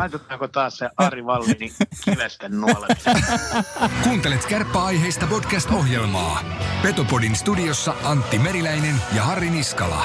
Laitetaanko 0.00 0.48
taas 0.48 0.78
se 0.78 0.88
Ari 0.96 1.26
Vallini 1.26 1.72
kivesten 2.04 2.60
nuoleminen? 2.60 3.24
Kuuntelet 4.04 4.46
kärppäaiheista 4.46 5.26
podcast-ohjelmaa. 5.26 6.44
Petopodin 6.82 7.36
studiossa 7.36 7.94
Antti 8.04 8.38
Meriläinen 8.38 8.94
ja 9.16 9.22
Harri 9.22 9.50
Niskala. 9.50 10.04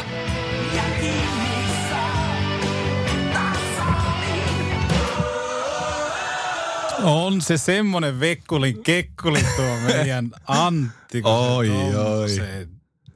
On 7.06 7.42
se 7.42 7.58
semmonen 7.58 8.20
vekkulin 8.20 8.84
kekkuli 8.84 9.46
tuo 9.56 9.78
meidän 9.86 10.32
Antti. 10.48 11.22
se 11.22 11.28
Oi, 11.28 11.68
tommoseen- 11.68 12.70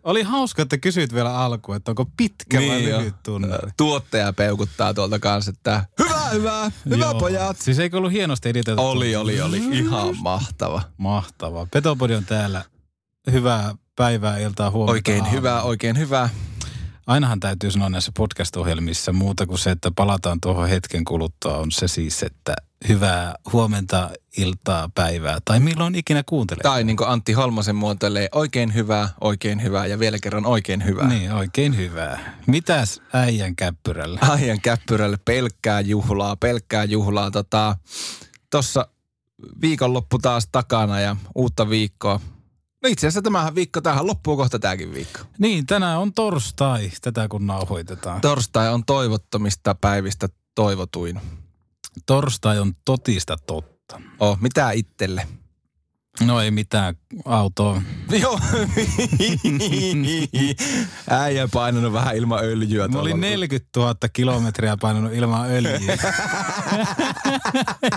Oli 0.03 0.23
hauska, 0.23 0.61
että 0.61 0.77
kysyit 0.77 1.13
vielä 1.13 1.37
alkuun, 1.37 1.75
että 1.77 1.91
onko 1.91 2.05
pitkä 2.17 2.57
vai 2.57 2.65
Niin 2.67 2.97
lyhyt 2.97 3.15
tunnari. 3.23 3.71
Tuottaja 3.77 4.33
peukuttaa 4.33 4.93
tuolta 4.93 5.19
kanssa, 5.19 5.51
että 5.51 5.85
hyvä, 5.99 6.19
hyvä, 6.33 6.71
hyvä 6.89 7.05
Joo. 7.05 7.19
pojat. 7.19 7.57
Siis 7.57 7.79
eikö 7.79 7.97
ollut 7.97 8.11
hienosti 8.11 8.49
editoitu? 8.49 8.81
Oli, 8.87 9.15
oli, 9.15 9.41
oli. 9.41 9.57
Ihan 9.71 10.15
mahtava. 10.21 10.81
Mahtavaa. 10.97 11.67
Petopodi 11.71 12.15
on 12.15 12.25
täällä. 12.25 12.63
Hyvää 13.31 13.75
päivää, 13.95 14.37
iltaa, 14.37 14.71
huomenta. 14.71 14.91
Oikein 14.91 15.17
aamua. 15.23 15.31
hyvä, 15.31 15.61
oikein 15.61 15.97
hyvä. 15.97 16.29
Ainahan 17.07 17.39
täytyy 17.39 17.71
sanoa 17.71 17.89
näissä 17.89 18.11
podcast-ohjelmissa 18.17 19.13
muuta 19.13 19.45
kuin 19.45 19.59
se, 19.59 19.71
että 19.71 19.91
palataan 19.95 20.41
tuohon 20.41 20.69
hetken 20.69 21.03
kuluttua, 21.05 21.57
on 21.57 21.71
se 21.71 21.87
siis, 21.87 22.23
että 22.23 22.53
hyvää 22.87 23.35
huomenta, 23.53 24.09
iltaa, 24.37 24.89
päivää 24.95 25.39
tai 25.45 25.59
milloin 25.59 25.95
ikinä 25.95 26.23
kuuntelee. 26.23 26.63
Tai 26.63 26.83
niin 26.83 26.97
kuin 26.97 27.09
Antti 27.09 27.33
Holmosen 27.33 27.75
muotoilee, 27.75 28.29
oikein 28.31 28.73
hyvä, 28.73 29.09
oikein 29.21 29.63
hyvä 29.63 29.85
ja 29.85 29.99
vielä 29.99 30.17
kerran 30.19 30.45
oikein 30.45 30.85
hyvä. 30.85 31.07
Niin, 31.07 31.31
oikein 31.31 31.77
hyvää. 31.77 32.37
Mitäs 32.47 33.01
äijän 33.13 33.55
käppyrällä? 33.55 34.19
Aijan 34.29 34.61
käppyrälle 34.61 35.17
pelkkää 35.25 35.81
juhlaa, 35.81 36.35
pelkkää 36.35 36.83
juhlaa. 36.83 37.31
Tota, 37.31 37.75
tossa 38.49 38.87
viikonloppu 39.61 40.17
taas 40.19 40.47
takana 40.51 40.99
ja 40.99 41.15
uutta 41.35 41.69
viikkoa. 41.69 42.19
No 42.83 42.89
itse 42.89 43.07
asiassa 43.07 43.21
tämähän 43.21 43.55
viikko, 43.55 43.81
tähän 43.81 44.07
loppuu 44.07 44.37
kohta 44.37 44.59
tämäkin 44.59 44.93
viikko. 44.93 45.19
Niin, 45.37 45.65
tänään 45.65 45.99
on 45.99 46.13
torstai, 46.13 46.91
tätä 47.01 47.27
kun 47.27 47.47
nauhoitetaan. 47.47 48.21
Torstai 48.21 48.73
on 48.73 48.85
toivottomista 48.85 49.75
päivistä 49.75 50.27
toivotuin. 50.55 51.21
Torstai 52.05 52.59
on 52.59 52.73
totista 52.85 53.37
totta. 53.47 54.01
Oh, 54.19 54.37
mitä 54.41 54.71
itselle? 54.71 55.27
No 56.25 56.41
ei 56.41 56.51
mitään 56.51 56.95
autoa. 57.25 57.81
Joo. 58.21 58.39
Äijä 61.09 61.47
painanut 61.53 61.93
vähän 61.93 62.15
ilman 62.17 62.43
öljyä. 62.43 62.87
Mä 62.87 62.99
olin 62.99 63.11
tuolla. 63.11 63.27
40 63.27 63.79
000 63.79 63.95
kilometriä 64.13 64.77
painanut 64.81 65.13
ilman 65.13 65.51
öljyä. 65.51 65.79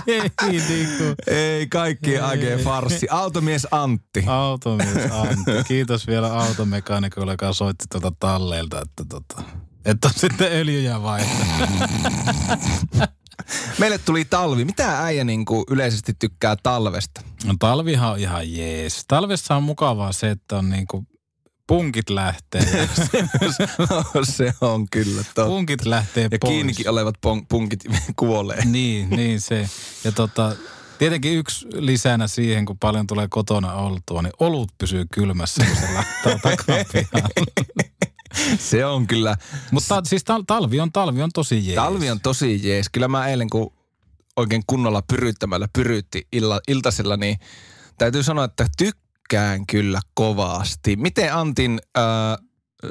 ei 0.07 0.31
niin 0.51 0.89
kuin. 0.97 1.15
Ei, 1.27 1.67
kaikki 1.67 2.19
aikeen 2.19 2.59
farssi. 2.59 3.07
Automies 3.09 3.67
Antti. 3.71 4.23
Automies 4.27 5.11
Antti. 5.11 5.51
Kiitos 5.67 6.07
vielä 6.07 6.33
automekaanikolle, 6.33 7.31
joka 7.33 7.53
soitti 7.53 7.85
tuota 7.91 8.11
talleilta, 8.19 8.81
että, 8.81 9.05
tota, 9.09 9.43
että 9.85 10.07
on 10.07 10.13
sitten 10.17 10.51
öljyjä 10.51 11.01
vaihtanut. 11.01 11.79
Meille 13.79 13.97
tuli 13.97 14.25
talvi. 14.25 14.65
Mitä 14.65 14.99
äijä 15.03 15.23
niin 15.23 15.45
kuin 15.45 15.63
yleisesti 15.69 16.13
tykkää 16.19 16.55
talvesta? 16.63 17.21
No 17.45 17.53
talvihan 17.59 18.11
on 18.11 18.19
ihan 18.19 18.53
jees. 18.53 19.05
Talvessa 19.07 19.55
on 19.55 19.63
mukavaa 19.63 20.11
se, 20.11 20.29
että 20.31 20.57
on 20.57 20.69
niinku 20.69 21.05
punkit 21.67 22.09
lähtee. 22.09 22.61
No, 23.89 24.23
se 24.23 24.53
on 24.61 24.87
kyllä 24.91 25.23
totta. 25.23 25.45
punkit 25.45 25.85
lähtee 25.85 26.27
Ja 26.31 26.37
pois. 26.41 26.53
kiinnikin 26.53 26.89
olevat 26.89 27.15
pon- 27.15 27.45
punkit 27.49 27.79
kuolee. 28.15 28.65
Niin, 28.65 29.09
niin 29.09 29.41
se. 29.41 29.69
Ja 30.03 30.11
tota, 30.11 30.55
tietenkin 30.99 31.33
yksi 31.37 31.67
lisänä 31.73 32.27
siihen, 32.27 32.65
kun 32.65 32.77
paljon 32.79 33.07
tulee 33.07 33.27
kotona 33.29 33.73
oltua, 33.73 34.21
niin 34.21 34.33
olut 34.39 34.71
pysyy 34.77 35.05
kylmässä, 35.13 35.65
kun 35.65 35.75
se 35.75 35.93
lähtee 35.93 36.39
takapihaan. 36.43 37.29
Se 38.69 38.85
on 38.85 39.07
kyllä. 39.07 39.35
Mutta 39.71 40.01
siis 40.05 40.23
tal- 40.23 40.43
talvi 40.47 40.79
on 40.79 40.91
talvi 40.91 41.21
on 41.21 41.31
tosi 41.33 41.67
jees. 41.67 41.75
Talvi 41.75 42.09
on 42.09 42.19
tosi 42.19 42.67
jees. 42.67 42.89
Kyllä 42.89 43.07
mä 43.07 43.27
eilen, 43.27 43.49
kun 43.49 43.73
oikein 44.35 44.63
kunnolla 44.67 45.01
pyryttämällä 45.01 45.67
pyrytti 45.73 46.27
illa, 46.31 46.61
iltasella, 46.67 47.17
niin 47.17 47.39
täytyy 47.97 48.23
sanoa, 48.23 48.45
että 48.45 48.67
tykkään 48.77 49.65
kyllä 49.67 49.99
kovasti. 50.13 50.95
Miten 50.95 51.33
Antin 51.33 51.81
äh, 51.97 52.03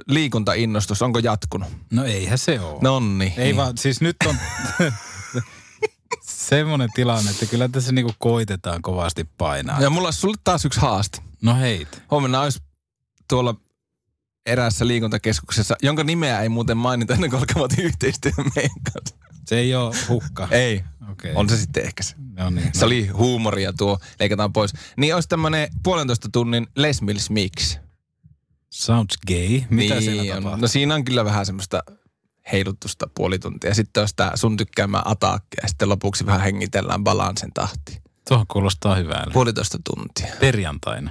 liikuntainnostus, 0.06 1.02
onko 1.02 1.18
jatkunut? 1.18 1.68
No 1.92 2.04
eihän 2.04 2.38
se 2.38 2.60
ole. 2.60 2.78
Nonni. 2.80 3.34
Ei 3.36 3.56
vaan, 3.56 3.78
siis 3.78 4.00
nyt 4.00 4.16
on 4.26 4.36
semmoinen 6.22 6.88
tilanne, 6.94 7.30
että 7.30 7.46
kyllä 7.46 7.68
tässä 7.68 7.92
niinku 7.92 8.12
koitetaan 8.18 8.82
kovasti 8.82 9.24
painaa. 9.38 9.80
Ja 9.80 9.90
mulla 9.90 10.06
olisi 10.08 10.20
sulle 10.20 10.36
taas 10.44 10.64
yksi 10.64 10.80
haaste. 10.80 11.18
No 11.42 11.54
heit. 11.54 12.02
Huomenna 12.10 12.40
olisi 12.40 12.58
tuolla 13.28 13.54
eräässä 14.46 14.86
liikuntakeskuksessa, 14.86 15.76
jonka 15.82 16.04
nimeä 16.04 16.40
ei 16.40 16.48
muuten 16.48 16.76
mainita 16.76 17.14
ennen 17.14 17.30
kuin 17.30 17.40
alkavat 17.40 17.78
yhteistyön 17.78 18.34
meidän 18.56 18.76
kanssa. 18.92 19.16
Se 19.46 19.58
ei 19.58 19.74
ole 19.74 19.94
hukka. 20.08 20.48
Ei, 20.50 20.84
Okei. 21.10 21.32
on 21.34 21.48
se 21.48 21.56
sitten 21.56 21.84
ehkä 21.84 22.02
se. 22.02 22.14
No 22.36 22.50
niin. 22.50 22.70
Se 22.72 22.84
oli 22.84 23.06
huumoria 23.06 23.72
tuo, 23.72 23.98
leikataan 24.20 24.52
pois. 24.52 24.72
Niin 24.96 25.14
olisi 25.14 25.28
tämmönen 25.28 25.68
puolentoista 25.82 26.28
tunnin 26.32 26.66
Les 26.76 27.02
Mills 27.02 27.30
Mix. 27.30 27.78
Sounds 28.70 29.16
gay. 29.26 29.60
Mitä 29.70 29.94
niin 29.94 30.02
siinä 30.02 30.22
on. 30.22 30.28
tapahtuu? 30.28 30.60
No 30.60 30.68
siinä 30.68 30.94
on 30.94 31.04
kyllä 31.04 31.24
vähän 31.24 31.46
semmoista 31.46 31.82
heilutusta 32.52 33.06
puoli 33.14 33.38
tuntia. 33.38 33.74
Sitten 33.74 34.00
olisi 34.00 34.16
tää 34.16 34.36
sun 34.36 34.56
tykkäämä 34.56 35.02
ataakki 35.04 35.56
ja 35.62 35.68
sitten 35.68 35.88
lopuksi 35.88 36.26
vähän 36.26 36.40
hengitellään 36.40 37.04
balansen 37.04 37.50
tahti. 37.54 38.02
Tuohon 38.28 38.46
kuulostaa 38.46 38.94
hyvältä. 38.96 39.30
Puolitoista 39.32 39.78
tuntia. 39.84 40.34
Perjantaina. 40.40 41.10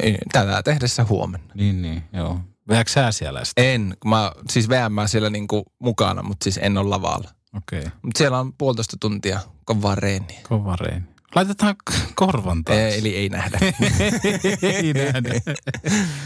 Ei, 0.00 0.18
tätä 0.32 0.62
tehdessä 0.62 1.04
huomenna. 1.04 1.54
Niin, 1.54 1.82
niin, 1.82 2.02
joo. 2.12 2.40
Vedätkö 2.68 2.92
sä 2.92 3.12
siellä 3.12 3.44
sitten? 3.44 3.64
En, 3.66 3.96
mä 4.04 4.32
siis 4.50 4.68
VM 4.68 4.96
siellä 5.06 5.30
niinku 5.30 5.64
mukana, 5.78 6.22
mutta 6.22 6.44
siis 6.44 6.58
en 6.62 6.78
ole 6.78 6.88
lavalla. 6.88 7.30
Okei. 7.56 7.78
Okay. 7.78 7.90
Mutta 8.02 8.18
siellä 8.18 8.38
on 8.38 8.52
puolitoista 8.52 8.96
tuntia 9.00 9.40
kovaa 9.64 9.94
reeniä. 9.94 10.40
Kova 10.48 10.76
reeni. 10.76 11.04
Laitetaan 11.34 11.76
korvan 12.14 12.64
taas. 12.64 12.78
Ei, 12.78 12.98
eli 12.98 13.16
ei 13.16 13.28
nähdä. 13.28 13.58
ei 14.62 14.92
nähdä. 14.92 15.30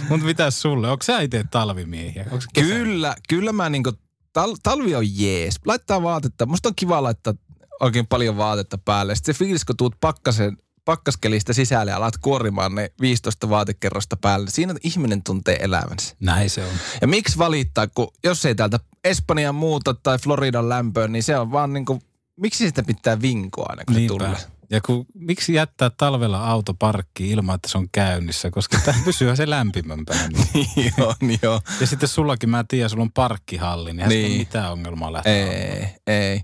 Mutta 0.08 0.26
mitäs 0.26 0.62
sulle? 0.62 0.90
Onko 0.90 1.02
sä 1.02 1.20
itse 1.20 1.44
talvimiehiä? 1.50 2.26
Kyllä, 2.54 3.14
kyllä 3.28 3.52
mä 3.52 3.68
niinku, 3.68 3.90
tal- 4.38 4.56
talvi 4.62 4.94
on 4.94 5.18
jees. 5.18 5.54
Laittaa 5.66 6.02
vaatetta. 6.02 6.46
Musta 6.46 6.68
on 6.68 6.74
kiva 6.76 7.02
laittaa 7.02 7.34
oikein 7.80 8.06
paljon 8.06 8.36
vaatetta 8.36 8.78
päälle. 8.78 9.14
Sitten 9.14 9.34
se 9.34 9.38
fiilis, 9.38 9.64
kun 9.64 9.76
tuut 9.76 9.96
pakkasen, 10.00 10.56
pakkaskelistä 10.86 11.52
sisälle 11.52 11.90
ja 11.90 11.96
alat 11.96 12.16
kuorimaan 12.16 12.74
ne 12.74 12.92
15 13.00 13.48
vaatekerrosta 13.48 14.16
päälle. 14.16 14.50
Siinä 14.50 14.74
ihminen 14.82 15.22
tuntee 15.22 15.56
elävänsä. 15.60 16.16
Näin 16.20 16.50
se 16.50 16.64
on. 16.64 16.72
Ja 17.00 17.06
miksi 17.06 17.38
valittaa, 17.38 17.86
kun 17.86 18.08
jos 18.24 18.46
ei 18.46 18.54
täältä 18.54 18.80
Espanjan 19.04 19.54
muuta 19.54 19.94
tai 19.94 20.18
Floridan 20.18 20.68
lämpöön, 20.68 21.12
niin 21.12 21.22
se 21.22 21.38
on 21.38 21.52
vaan 21.52 21.72
niinku, 21.72 22.02
miksi 22.36 22.68
sitä 22.68 22.82
pitää 22.82 23.22
vinkoa 23.22 23.66
aina, 23.68 23.84
kun 23.84 23.94
se 23.94 24.06
tulee? 24.06 24.36
Ja 24.70 24.80
kun, 24.80 25.06
miksi 25.14 25.54
jättää 25.54 25.90
talvella 25.90 26.44
auto 26.46 26.74
parkkiin 26.74 27.30
ilman, 27.30 27.54
että 27.54 27.68
se 27.68 27.78
on 27.78 27.88
käynnissä, 27.92 28.50
koska 28.50 28.78
tämä 28.84 28.98
pysyy 29.04 29.36
se 29.36 29.50
lämpimämpänä. 29.50 30.28
joo, 30.98 31.14
niin 31.20 31.38
joo. 31.42 31.60
Ja 31.80 31.86
sitten 31.86 32.08
sullakin, 32.08 32.50
mä 32.50 32.64
tiedän, 32.68 32.90
sulla 32.90 33.02
on 33.02 33.12
parkkihalli, 33.12 33.92
niin, 33.92 34.08
niin. 34.08 34.22
ei 34.22 34.28
Niin. 34.28 34.38
mitään 34.38 34.72
ongelmaa 34.72 35.12
lähteä 35.12 35.52
Ei, 35.52 35.86
ei. 36.06 36.40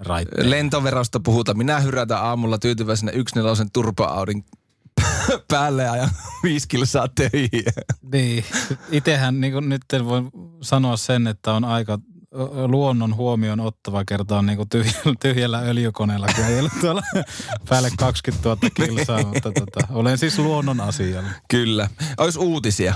Raitteen. 0.00 0.50
Lentoverosta 0.50 1.20
puhuta. 1.20 1.54
Minä 1.54 1.80
hyrätän 1.80 2.18
aamulla 2.18 2.58
tyytyväisenä 2.58 3.12
nelosen 3.34 3.70
turpa-audin 3.72 4.44
päälle 5.50 5.82
ja 5.82 5.92
ajan 5.92 6.10
viisi 6.42 6.68
kilsaa 6.68 7.08
töihin. 7.08 7.64
Niin, 8.12 8.44
itehän 8.90 9.40
niin 9.40 9.68
nyt 9.68 9.82
voi 10.04 10.22
sanoa 10.60 10.96
sen, 10.96 11.26
että 11.26 11.52
on 11.52 11.64
aika 11.64 11.98
luonnon 12.66 13.16
huomioon 13.16 13.60
ottava 13.60 14.04
kerta 14.04 14.38
on 14.38 14.46
niin 14.46 14.68
tyhjällä, 14.68 15.14
tyhjällä 15.20 15.58
öljykoneella 15.58 16.26
ajellut 16.46 16.72
tuolla 16.80 17.02
päälle 17.68 17.90
20 17.98 18.48
000 18.48 18.70
kilsaa, 18.74 19.22
mutta 19.22 19.52
tota, 19.52 19.86
olen 19.90 20.18
siis 20.18 20.38
luonnon 20.38 20.80
asialla. 20.80 21.30
Kyllä. 21.48 21.88
Olisi 22.18 22.38
uutisia. 22.38 22.94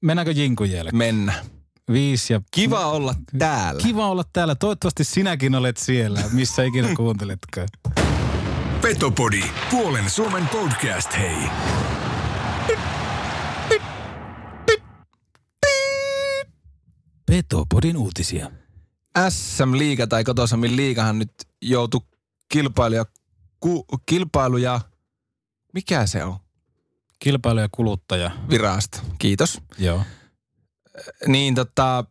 Mennäänkö 0.00 0.32
Jinkun 0.32 0.70
jälkeen? 0.70 0.96
Mennä. 0.96 1.34
Viisi 1.92 2.32
ja... 2.32 2.40
Kiva 2.50 2.86
olla 2.86 3.14
täällä. 3.38 3.82
Kiva 3.82 4.08
olla 4.08 4.24
täällä. 4.32 4.54
Toivottavasti 4.54 5.04
sinäkin 5.04 5.54
olet 5.54 5.76
siellä, 5.76 6.22
missä 6.32 6.62
ikinä 6.64 6.94
kuunteletkaan. 6.96 7.68
Petopodi, 8.82 9.42
puolen 9.70 10.10
Suomen 10.10 10.48
podcast, 10.48 11.10
hei. 11.18 11.36
Petopodin 17.26 17.96
uutisia. 17.96 18.50
SM-liiga 19.28 20.06
tai 20.06 20.24
kotosammin 20.24 20.76
liigahan 20.76 21.18
nyt 21.18 21.32
joutui 21.62 22.00
kilpailija, 22.48 23.04
ku, 23.60 23.84
kilpailuja, 24.06 24.80
mikä 25.74 26.06
se 26.06 26.24
on? 26.24 26.36
Kilpailu- 27.24 27.60
ja 27.60 27.68
kuluttaja. 27.72 28.30
virasto. 28.50 28.98
Kiitos. 29.18 29.60
Joo. 29.78 30.02
Niin 31.26 31.54
tota, 31.54 32.04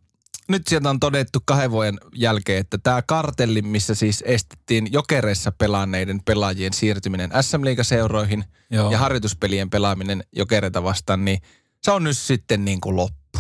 nyt 0.48 0.68
sieltä 0.68 0.90
on 0.90 1.00
todettu 1.00 1.40
kahden 1.46 1.72
vuoden 1.72 2.00
jälkeen, 2.16 2.60
että 2.60 2.78
tämä 2.78 3.02
kartelli, 3.02 3.62
missä 3.62 3.96
siis 3.96 4.24
estettiin 4.28 4.88
jokereissa 4.92 5.52
pelanneiden 5.52 6.22
pelaajien 6.26 6.74
siirtyminen 6.74 7.32
SM 7.42 7.66
Liigaseuroihin 7.66 8.44
Joo. 8.70 8.92
ja 8.92 8.98
harjoituspelien 8.98 9.70
pelaaminen 9.70 10.24
jokereita 10.32 10.84
vastaan, 10.84 11.26
niin 11.26 11.40
se 11.84 11.92
on 11.92 12.04
nyt 12.04 12.18
sitten 12.18 12.66
niin 12.66 12.82
kuin 12.82 12.96
loppu. 12.96 13.40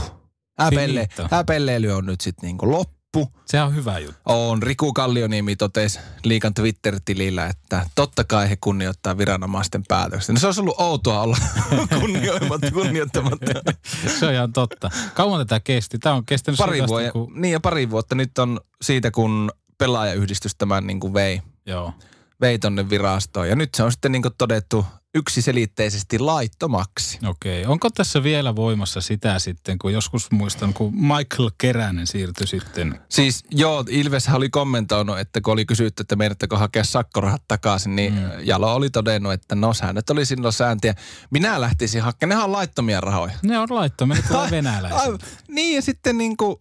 Häpelle, 0.60 1.08
Finito. 1.16 1.36
häpelleily 1.36 1.92
on 1.92 2.06
nyt 2.06 2.22
sitten 2.22 2.48
niin 2.48 2.58
kuin 2.58 2.72
loppu. 2.72 3.01
Se 3.46 3.62
on 3.62 3.76
hyvä 3.76 4.00
juttu. 4.00 4.22
On 4.26 4.64
Riku 4.64 4.94
Kallioniemi 4.94 5.56
totesi 5.56 6.00
liikan 6.24 6.54
Twitter-tilillä, 6.54 7.48
että 7.48 7.86
totta 7.96 8.24
kai 8.24 8.50
he 8.50 8.58
kunnioittaa 8.62 9.18
viranomaisten 9.18 9.84
päätöksiä. 9.88 10.34
No 10.34 10.40
se 10.40 10.46
olisi 10.46 10.62
ollut 10.62 10.80
outoa 10.80 11.22
olla 11.22 11.38
kunnioimatta, 12.00 12.72
kunnioittamatta. 12.72 13.46
Se 14.20 14.26
on 14.26 14.34
ihan 14.34 14.54
totta. 14.54 14.90
Kauan 15.14 15.48
tätä 15.48 15.60
kesti? 15.60 16.00
Tämä 16.00 16.16
on 16.16 16.26
kestänyt 16.26 16.58
Pari, 16.58 16.88
vuotta, 16.88 17.12
kun... 17.12 17.42
niin 17.42 17.52
ja 17.52 17.60
pari 17.60 17.90
vuotta 17.90 18.16
nyt 18.16 18.38
on 18.38 18.60
siitä, 18.82 19.12
kun 19.12 19.52
pelaajayhdistys 19.78 20.56
tämän 20.56 20.88
niin 20.88 21.00
kuin 21.00 21.14
vei, 21.14 21.42
Joo. 21.66 21.94
vei 22.42 22.60
tonne 22.60 22.90
virastoon. 22.90 23.50
Ja 23.50 23.56
nyt 23.56 23.76
se 23.76 23.84
on 23.84 23.92
sitten 23.92 24.12
niin 24.12 24.24
todettu 24.38 24.86
yksiselitteisesti 25.16 26.20
laittomaksi. 26.20 27.20
Okei. 27.26 27.66
Onko 27.66 27.90
tässä 27.90 28.24
vielä 28.24 28.56
voimassa 28.56 29.02
sitä 29.02 29.40
sitten, 29.40 29.78
kun 29.80 29.94
joskus 29.94 30.32
muistan, 30.32 30.74
kun 30.74 30.94
Michael 30.96 31.52
Keränen 31.58 32.08
siirtyi 32.08 32.48
sitten... 32.48 33.00
Siis 33.10 33.44
joo, 33.52 33.86
Ilves 33.90 34.30
oli 34.30 34.50
kommentoinut, 34.50 35.20
että 35.20 35.42
kun 35.42 35.54
oli 35.54 35.66
kysytty, 35.66 36.02
että 36.02 36.16
meidättekö 36.16 36.58
hakea 36.58 36.84
sakkorahat 36.84 37.44
takaisin, 37.48 37.96
niin 37.96 38.14
mm. 38.14 38.22
Jalo 38.44 38.76
oli 38.76 38.90
todennut, 38.90 39.34
että 39.34 39.56
no 39.56 39.74
säännöt 39.74 40.10
oli 40.10 40.26
silloin 40.26 40.54
sääntiä. 40.54 40.96
Minä 41.30 41.62
lähtisin 41.62 42.02
hakemaan, 42.02 42.30
nehän 42.30 42.46
on 42.46 42.52
laittomia 42.52 43.02
rahoja. 43.02 43.34
Ne 43.44 43.60
on 43.60 43.68
laittomia, 43.70 44.18
ne 44.18 44.24
tulee 44.28 44.52
venäläiset. 44.58 45.02
Aivan. 45.02 45.20
Niin 45.48 45.76
ja 45.76 45.82
sitten 45.82 46.18
niin 46.18 46.38
kuin, 46.38 46.56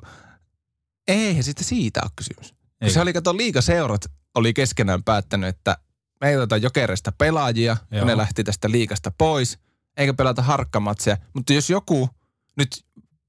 eihän 1.09 1.45
sitten 1.45 1.65
siitä 1.65 2.01
ole 2.03 2.11
kysymys. 2.17 2.51
Ei. 2.51 2.87
Kun 2.87 2.91
se 2.91 3.01
oli, 3.01 3.13
kato, 3.13 3.37
liigaseurat 3.37 4.05
oli 4.35 4.55
keskenään 4.55 5.03
päättänyt, 5.03 5.49
että 5.49 5.77
me 6.21 6.29
ei 6.29 6.37
oteta 6.37 6.57
jokerista 6.57 7.13
pelaajia, 7.13 7.77
Joo. 7.91 7.99
kun 7.99 8.09
ne 8.09 8.17
lähti 8.17 8.45
tästä 8.45 8.71
liikasta 8.71 9.13
pois, 9.19 9.59
eikä 9.97 10.15
pelata 10.15 10.43
harkkamatseja. 10.43 11.17
Mutta 11.35 11.53
jos 11.53 11.71
joku 11.71 12.09
nyt 12.57 12.85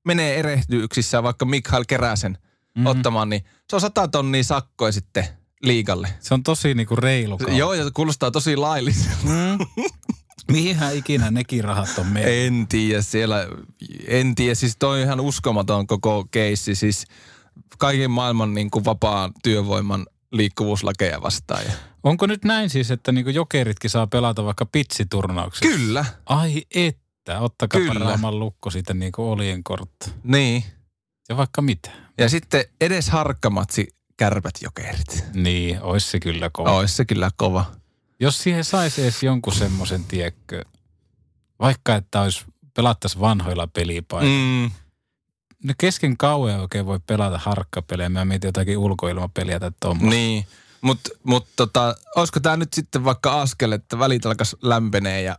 menee 0.06 0.40
erehdyyksissä 0.40 1.24
vaikka 1.24 1.46
Mikael 1.46 1.84
Keräsen 1.88 2.38
mm. 2.76 2.86
ottamaan, 2.86 3.30
niin 3.30 3.44
se 3.70 3.76
on 3.76 3.82
sata 3.82 4.08
tonnia 4.08 4.44
sakkoja 4.44 4.92
sitten 4.92 5.28
liigalle. 5.64 6.14
Se 6.20 6.34
on 6.34 6.44
tosi 6.44 6.74
niinku 6.74 6.96
reilu 6.96 7.38
kauppa. 7.38 7.58
Joo, 7.58 7.74
ja 7.74 7.84
se 7.84 7.92
kuulostaa 7.94 8.32
tosi 8.32 8.56
lailliselta. 8.56 9.18
Mm. 9.24 9.86
Mihinhän 10.52 10.96
ikinä 10.96 11.32
nekin 11.32 11.64
rahat 11.64 11.98
on 11.98 12.08
mennyt? 12.08 12.34
En 12.34 12.68
tiedä 12.68 13.02
siellä, 13.02 13.48
en 14.08 14.36
tiedä, 14.36 14.56
siis 14.56 14.76
toi 14.80 14.98
on 14.98 15.06
ihan 15.06 15.20
uskomaton 15.20 15.88
koko 15.88 16.26
keissi, 16.32 16.76
siis 16.76 17.06
kaiken 17.78 18.12
maailman 18.12 18.54
niin 18.54 18.72
kuin 18.72 18.86
vapaan 18.86 19.32
työvoiman 19.44 20.06
liikkuvuuslakeja 20.32 21.22
vastaan. 21.22 21.66
Ja. 21.66 21.72
Onko 22.04 22.28
nyt 22.28 22.46
näin 22.46 22.70
siis, 22.70 22.92
että 22.92 23.12
niinku 23.12 23.30
jokeritkin 23.30 23.90
saa 23.90 24.08
pelata 24.08 24.46
vaikka 24.46 24.66
pitsiturnauksessa? 24.66 25.76
Kyllä, 25.78 26.06
Ai 26.26 26.64
että, 26.76 27.40
ottakaa 27.40 27.82
Kyllä. 27.82 28.06
Raaman 28.06 28.40
lukko 28.40 28.70
sitten 28.70 29.00
niinku 29.00 29.32
olien 29.32 29.64
kortta. 29.64 30.12
niin. 30.24 30.64
Ja 31.30 31.38
vaikka 31.38 31.62
mitä. 31.62 31.92
Ja 32.18 32.30
sitten 32.30 32.66
edes 32.82 33.10
harkkamatsi 33.10 33.88
kärpät 34.18 34.54
jokerit. 34.62 35.26
Niin, 35.34 35.82
ois 35.82 36.12
se 36.12 36.20
kyllä 36.20 36.50
kova. 36.54 36.72
Ois 36.72 36.98
se 36.98 37.06
kyllä 37.06 37.32
kova. 37.36 37.66
Jos 38.20 38.44
siihen 38.44 38.64
saisi 38.64 39.02
edes 39.02 39.24
jonkun 39.24 39.54
semmoisen, 39.54 40.04
tiekkö, 40.04 40.66
vaikka 41.60 41.96
että 41.96 42.22
olisi 42.22 42.46
pelattaisi 42.74 43.20
vanhoilla 43.20 43.68
pelipaikoilla. 43.68 44.68
Mm. 44.68 44.72
Ne 45.64 45.74
kesken 45.78 46.18
kauan 46.18 46.60
oikein 46.60 46.86
voi 46.86 47.00
pelata 47.08 47.38
harkkapelejä. 47.38 48.10
Mä 48.10 48.26
mietin 48.26 48.48
jotakin 48.48 48.78
ulkoilmapeliä 48.78 49.60
tai 49.60 49.72
tuommoista. 49.80 50.16
niin, 50.16 50.46
mutta 50.82 51.10
mut 51.24 51.48
tota, 51.56 51.96
olisiko 52.16 52.40
tämä 52.40 52.58
nyt 52.58 52.74
sitten 52.74 53.04
vaikka 53.06 53.42
askel, 53.42 53.72
että 53.72 54.00
välit 54.00 54.26
alkas 54.26 54.56
lämpenee 54.62 55.22
ja 55.22 55.38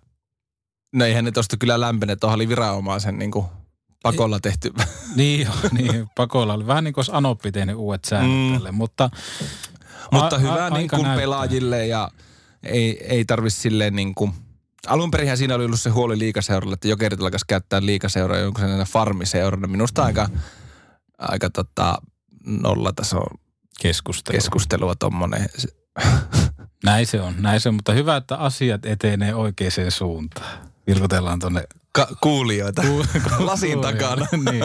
no 0.94 1.04
eihän 1.04 1.24
ne 1.24 1.30
tosta 1.32 1.56
kyllä 1.56 1.80
lämpene, 1.80 2.16
tuohon 2.16 2.34
oli 2.34 2.48
viranomaisen 2.48 3.18
niin 3.18 3.30
kuin 3.30 3.46
pakolla 4.02 4.40
tehty. 4.40 4.72
Niin, 5.16 5.48
niin 5.72 6.06
pakolla 6.16 6.54
oli. 6.54 6.66
Vähän 6.66 6.84
niin 6.84 6.94
kuin 6.94 7.00
olisi 7.02 7.12
Anoppi 7.14 7.52
tehnyt 7.52 7.76
uudet 7.76 8.04
säännöt 8.04 8.30
Mm. 8.30 8.46
mm. 8.48 8.52
tälle, 8.54 8.72
mutta... 8.72 9.10
Mutta 10.12 10.36
a- 10.36 10.38
hyvä 10.38 10.66
a- 10.66 10.70
niin 10.70 10.88
kuin 10.88 11.02
näyttää. 11.02 11.22
pelaajille 11.22 11.86
ja 11.86 12.10
ei, 12.62 13.06
ei 13.06 13.24
tarvi 13.24 13.50
silleen 13.50 13.96
niin 13.96 14.14
kuin, 14.14 14.32
alun 14.86 15.10
perinhän 15.10 15.38
siinä 15.38 15.54
oli 15.54 15.64
ollut 15.64 15.80
se 15.80 15.90
huoli 15.90 16.18
liikaseuralla, 16.18 16.74
että 16.74 16.88
jokerit 16.88 17.20
alkaisi 17.20 17.44
käyttää 17.48 17.86
liikaseuraa 17.86 18.38
jonkun 18.38 18.60
sellainen 18.60 18.86
farmiseurana. 18.86 19.66
Minusta 19.66 20.04
aika, 20.04 20.28
aika 21.18 21.50
tota, 21.50 21.98
nollataso 22.46 23.20
Keskustelu. 23.82 24.36
keskustelua 24.36 24.94
tommonen. 24.94 25.46
Se- 25.58 25.68
Näin 26.84 27.06
se 27.06 27.20
on, 27.20 27.34
näin 27.38 27.60
se 27.60 27.68
on, 27.68 27.74
mutta 27.74 27.92
hyvä, 27.92 28.16
että 28.16 28.36
asiat 28.36 28.86
etenee 28.86 29.34
oikeaan 29.34 29.72
suuntaan. 29.90 30.58
Vilkutellaan 30.86 31.38
tuonne 31.38 31.64
Ka- 31.92 32.08
kuulijoita 32.20 32.82
lasin 33.38 33.80
takana. 33.80 34.26
niin. 34.50 34.64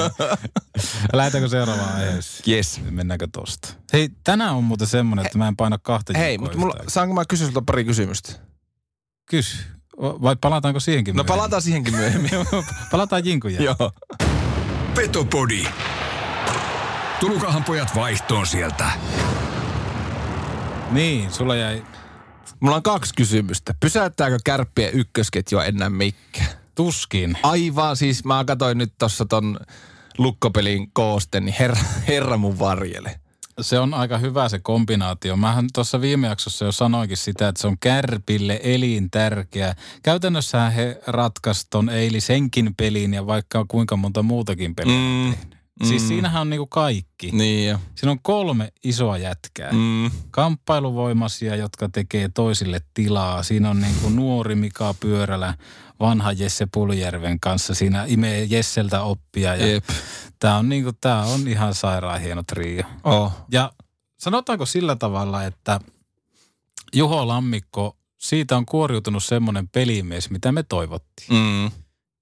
Lähdetäänkö 1.13 1.49
seuraavaan 1.49 1.95
aiheeseen? 1.95 2.43
Yes. 2.55 2.81
Mennäänkö 2.89 3.27
tosta? 3.31 3.69
Hei, 3.93 4.09
tänään 4.23 4.55
on 4.55 4.63
muuten 4.63 4.87
semmoinen, 4.87 5.25
että 5.25 5.37
mä 5.37 5.47
en 5.47 5.55
paina 5.55 5.77
kahta 5.77 6.13
Hei, 6.17 6.37
mutta 6.37 6.57
mulla, 6.57 6.75
saanko 6.87 7.15
mä 7.15 7.23
kysyä 7.25 7.45
sulta 7.47 7.61
pari 7.61 7.85
kysymystä? 7.85 8.31
Kysy. 9.29 9.57
Vai 9.99 10.35
palataanko 10.41 10.79
siihenkin 10.79 11.15
No 11.15 11.23
myöhemmin? 11.23 11.37
palataan 11.37 11.61
siihenkin 11.61 11.95
myöhemmin. 11.95 12.31
palataan 12.91 13.25
jälkeen. 13.25 13.63
Joo. 13.63 13.91
Petopodi. 14.95 15.63
Tulukahan 17.19 17.63
pojat 17.63 17.95
vaihtoon 17.95 18.47
sieltä. 18.47 18.91
Niin, 20.91 21.31
sulla 21.31 21.55
jäi 21.55 21.83
Mulla 22.59 22.75
on 22.75 22.83
kaksi 22.83 23.13
kysymystä. 23.13 23.73
Pysäyttääkö 23.79 24.37
kärppien 24.45 24.93
ykkösketjua 24.93 25.65
enää 25.65 25.89
mikään? 25.89 26.47
tuskin. 26.77 27.37
Aivan, 27.43 27.97
siis 27.97 28.25
mä 28.25 28.45
katsoin 28.45 28.77
nyt 28.77 28.93
tuossa 28.99 29.25
ton 29.25 29.59
lukkopelin 30.17 30.91
koosten, 30.93 31.45
niin 31.45 31.55
herra, 31.59 31.77
herra 32.07 32.37
mun 32.37 32.59
varjele. 32.59 33.19
Se 33.61 33.79
on 33.79 33.93
aika 33.93 34.17
hyvä 34.17 34.49
se 34.49 34.59
kombinaatio. 34.59 35.37
Mähän 35.37 35.67
tuossa 35.73 36.01
viime 36.01 36.27
jaksossa 36.27 36.65
jo 36.65 36.71
sanoinkin 36.71 37.17
sitä, 37.17 37.47
että 37.47 37.61
se 37.61 37.67
on 37.67 37.77
kärpille 37.79 38.59
elintärkeä. 38.63 39.75
Käytännössä 40.03 40.69
he 40.69 41.01
ratkaisi 41.07 41.67
ton 41.69 41.89
Eili 41.89 42.21
senkin 42.21 42.75
pelin 42.75 43.13
ja 43.13 43.27
vaikka 43.27 43.65
kuinka 43.67 43.97
monta 43.97 44.23
muutakin 44.23 44.75
peliä. 44.75 44.97
Mm, 44.97 45.33
Siis 45.83 46.07
siinähän 46.07 46.41
on 46.41 46.49
niinku 46.49 46.67
kaikki. 46.67 47.31
Niin 47.31 47.69
jo. 47.69 47.79
Siinä 47.95 48.11
on 48.11 48.19
kolme 48.21 48.73
isoa 48.83 49.17
jätkää. 49.17 49.71
Mm, 49.71 50.11
Kamppailuvoimaisia, 50.31 51.55
jotka 51.55 51.89
tekee 51.89 52.29
toisille 52.33 52.81
tilaa. 52.93 53.43
Siinä 53.43 53.69
on 53.69 53.81
niinku 53.81 54.09
nuori 54.09 54.55
Mika 54.55 54.95
Pyörälä, 54.99 55.53
vanha 55.99 56.31
Jesse 56.31 56.67
Puljärven 56.73 57.39
kanssa. 57.39 57.73
Siinä 57.73 58.05
imee 58.07 58.43
Jesseltä 58.43 59.01
oppia. 59.01 59.55
Ja 59.55 59.81
tää 60.39 60.57
on, 60.57 60.69
niinku, 60.69 60.91
tää 61.01 61.23
on 61.23 61.47
ihan 61.47 61.73
sairaan 61.73 62.21
hieno 62.21 62.43
trio. 62.43 62.83
Oh. 63.03 63.31
Ja 63.51 63.71
sanotaanko 64.17 64.65
sillä 64.65 64.95
tavalla, 64.95 65.43
että 65.43 65.79
Juho 66.93 67.27
Lammikko, 67.27 67.97
siitä 68.17 68.57
on 68.57 68.65
kuoriutunut 68.65 69.23
semmoinen 69.23 69.69
pelimies, 69.69 70.29
mitä 70.29 70.51
me 70.51 70.63
toivottiin. 70.63 71.27
Mm. 71.29 71.71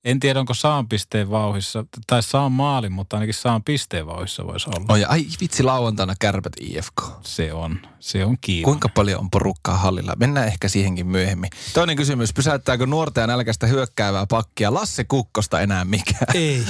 En 0.06 0.20
tiedä, 0.20 0.40
onko 0.40 0.54
saan 0.54 0.90
pisteen 0.90 1.30
vauhissa, 1.30 1.86
tai 2.08 2.24
saan 2.24 2.52
maalin, 2.52 2.92
mutta 2.92 3.16
ainakin 3.18 3.34
saan 3.34 3.64
pisteen 3.64 4.08
vauhissa 4.08 4.48
voisi 4.48 4.70
olla. 4.70 4.86
Oh, 4.90 4.96
ja 4.96 5.08
ai 5.10 5.26
vitsi 5.42 5.64
lauantaina 5.64 6.14
kärpät 6.20 6.54
IFK. 6.60 7.02
Se 7.22 7.54
on, 7.54 7.80
se 8.00 8.26
on 8.26 8.38
kiinni. 8.42 8.64
Kuinka 8.64 8.90
paljon 8.90 9.20
on 9.20 9.30
porukkaa 9.30 9.78
hallilla? 9.78 10.14
Mennään 10.18 10.48
ehkä 10.48 10.68
siihenkin 10.68 11.08
myöhemmin. 11.08 11.50
Toinen 11.74 11.96
kysymys. 11.96 12.34
Pysäyttääkö 12.34 12.86
nuorta 12.86 13.20
ja 13.20 13.28
nälkäistä 13.28 13.68
hyökkäävää 13.68 14.26
pakkia 14.26 14.74
Lasse 14.74 15.04
Kukkosta 15.04 15.60
enää 15.62 15.86
mikään? 15.86 16.28
Ei, 16.34 16.64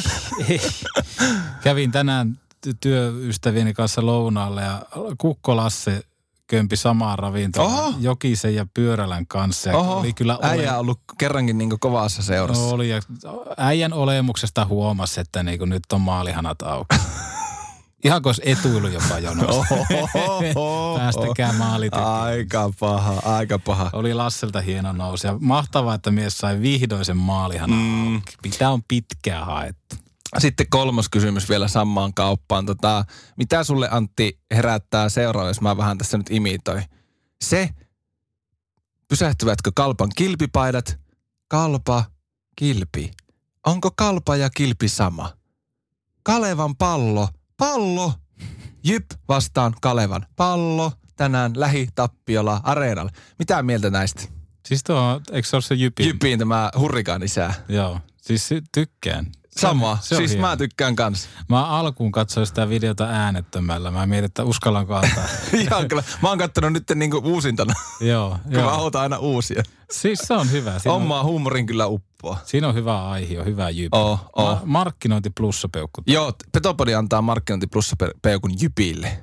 ei. 0.50 0.62
Kävin 1.64 1.92
tänään 1.92 2.40
ty- 2.68 2.78
työystävieni 2.80 3.74
kanssa 3.74 4.06
lounaalle 4.06 4.62
ja 4.62 4.82
Kukko 5.18 5.56
Lasse 5.56 6.04
kömpi 6.48 6.78
samaan 6.78 7.20
ravintolaan 7.20 7.74
Oho. 7.80 7.94
Jokisen 8.00 8.56
ja 8.56 8.66
Pyörälän 8.74 9.28
kanssa. 9.28 9.70
Ja 9.70 9.78
oli 9.78 10.14
kyllä 10.14 10.38
ole- 10.38 10.48
äijä 10.50 10.74
on 10.74 10.80
ollut 10.80 11.00
kerrankin 11.18 11.58
niin 11.58 11.80
kovassa 11.80 12.24
seurassa. 12.24 12.64
Oli 12.66 12.90
ja 12.90 13.02
äijän 13.58 13.94
olemuksesta 13.94 14.66
huomasi, 14.66 15.22
että 15.22 15.44
niinku 15.44 15.66
nyt 15.66 15.84
on 15.94 16.02
maalihanat 16.02 16.62
auki. 16.62 16.96
Ihan 18.06 18.22
kuin 18.22 18.30
olisi 18.30 18.42
etuilu 18.46 18.88
jopa 18.88 19.20
jonossa. 19.20 19.76
Päästäkää 20.98 21.54
maalitekijään. 21.54 22.14
Aika 22.22 22.72
paha, 22.80 23.14
aika 23.26 23.60
paha. 23.60 23.90
Oli 23.94 24.14
Lasselta 24.14 24.62
hieno 24.62 24.92
nousu 24.92 25.28
ja 25.28 25.38
mahtavaa, 25.42 25.96
että 25.96 26.12
mies 26.12 26.38
sai 26.38 26.62
vihdoin 26.62 27.06
sen 27.06 27.18
maalihanan 27.18 27.80
Mm. 27.80 28.16
auki. 28.16 28.34
Mitä 28.44 28.70
on 28.70 28.84
pitkään 28.88 29.46
haettu? 29.46 29.96
Sitten 30.38 30.70
kolmas 30.70 31.10
kysymys 31.10 31.50
vielä 31.50 31.68
samaan 31.68 32.14
kauppaan. 32.14 32.66
Tota, 32.66 33.06
mitä 33.38 33.64
sulle 33.64 33.90
Antti 33.92 34.40
herättää 34.52 35.10
seuraava, 35.10 35.48
jos 35.48 35.62
mä 35.62 35.78
vähän 35.78 35.98
tässä 35.98 36.18
nyt 36.18 36.32
imitoin? 36.32 36.84
Se, 37.44 37.70
pysähtyvätkö 39.08 39.72
kalpan 39.76 40.10
kilpipaidat, 40.16 41.00
kalpa 41.48 42.04
kilpi. 42.56 43.12
Onko 43.66 43.92
kalpa 43.96 44.36
ja 44.36 44.50
kilpi 44.50 44.90
sama? 44.90 45.34
Kalevan 46.24 46.76
pallo. 46.76 47.30
Pallo. 47.58 48.14
Jyp 48.84 49.06
vastaan 49.28 49.74
Kalevan. 49.82 50.26
Pallo. 50.36 50.92
Tänään 51.16 51.52
lähi 51.56 51.88
Tappiola 51.96 52.62
Areenalla. 52.64 53.12
Mitä 53.40 53.64
mieltä 53.64 53.90
näistä? 53.90 54.22
Siis 54.66 54.84
tuo, 54.84 55.22
eikö 55.32 55.48
se 55.48 55.56
ole 55.56 55.62
se 55.62 55.76
Jypin? 55.76 56.08
Jypiin 56.08 56.40
tämä 56.40 56.72
hurrikaanisää. 56.78 57.54
Joo, 57.70 58.00
siis 58.22 58.50
tykkään. 58.72 59.32
Sama. 59.60 59.98
Se 60.02 60.16
on 60.16 60.20
siis 60.22 60.32
hieno. 60.32 60.48
mä 60.48 60.58
tykkään 60.58 60.96
kans. 60.96 61.30
Mä 61.50 61.66
alkuun 61.68 62.12
katsoin 62.12 62.48
sitä 62.48 62.70
videota 62.70 63.06
äänettömällä. 63.06 63.92
Mä 63.92 64.06
mietin, 64.06 64.26
että 64.26 64.44
uskallanko 64.44 64.96
antaa. 64.96 65.24
Ihan 65.54 65.88
kyllä. 65.88 66.04
Mä 66.22 66.30
oon 66.30 66.38
kattonut 66.38 66.74
nyt 66.74 66.84
niinku 66.96 67.22
uusintana, 67.24 67.74
joo, 68.02 68.30
kun 68.44 68.54
mä 68.54 68.60
joo. 68.60 68.86
otan 68.86 69.02
aina 69.02 69.18
uusia. 69.18 69.64
Siis 69.92 70.20
se 70.20 70.34
on 70.34 70.52
hyvä. 70.52 70.80
Siinä 70.80 70.94
on, 70.96 71.02
Omaa 71.02 71.24
huumorin 71.24 71.66
kyllä 71.66 71.88
uppoa. 71.88 72.38
siinä 72.46 72.68
on 72.68 72.76
hyvä 72.76 73.10
aihe, 73.10 73.46
hyvä 73.46 73.70
jyp. 73.70 73.94
Oo, 73.94 74.20
oo. 74.36 74.56
Ma- 74.56 74.62
markkinointi 74.66 75.30
plussa 75.30 75.70
peukku. 75.70 76.02
Joo, 76.08 76.34
Petopodi 76.52 76.94
antaa 76.96 77.22
markkinointi 77.22 77.68
plussa 77.68 77.96
pe- 78.00 78.12
peukun 78.22 78.52
Jypille. 78.62 79.20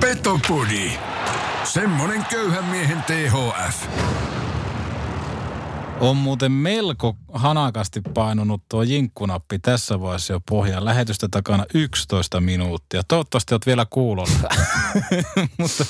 Petopodi. 0.00 0.92
Semmonen 1.64 2.26
köyhän 2.30 2.64
miehen 2.64 3.02
THF. 3.02 3.86
On 6.00 6.16
muuten 6.16 6.52
melko 6.52 7.16
hanakasti 7.32 8.00
painunut 8.14 8.62
tuo 8.68 8.82
jinkkunappi 8.82 9.58
tässä 9.58 10.00
vaiheessa 10.00 10.32
jo 10.32 10.40
pohjaan. 10.48 10.84
Lähetystä 10.84 11.28
takana 11.30 11.64
11 11.74 12.40
minuuttia. 12.40 13.02
Toivottavasti 13.08 13.54
olet 13.54 13.66
vielä 13.66 13.86
kuulolla. 13.90 14.48
Mutta 15.58 15.84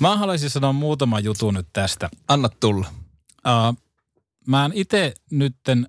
mä 0.00 0.16
haluaisin 0.16 0.50
sanoa 0.50 0.72
muutama 0.72 1.20
jutun 1.20 1.54
nyt 1.54 1.68
tästä. 1.72 2.08
Anna 2.28 2.48
tulla. 2.48 2.86
Uh, 3.46 3.78
mä 4.46 4.64
en 4.64 4.72
itse 4.74 5.14
nytten 5.30 5.86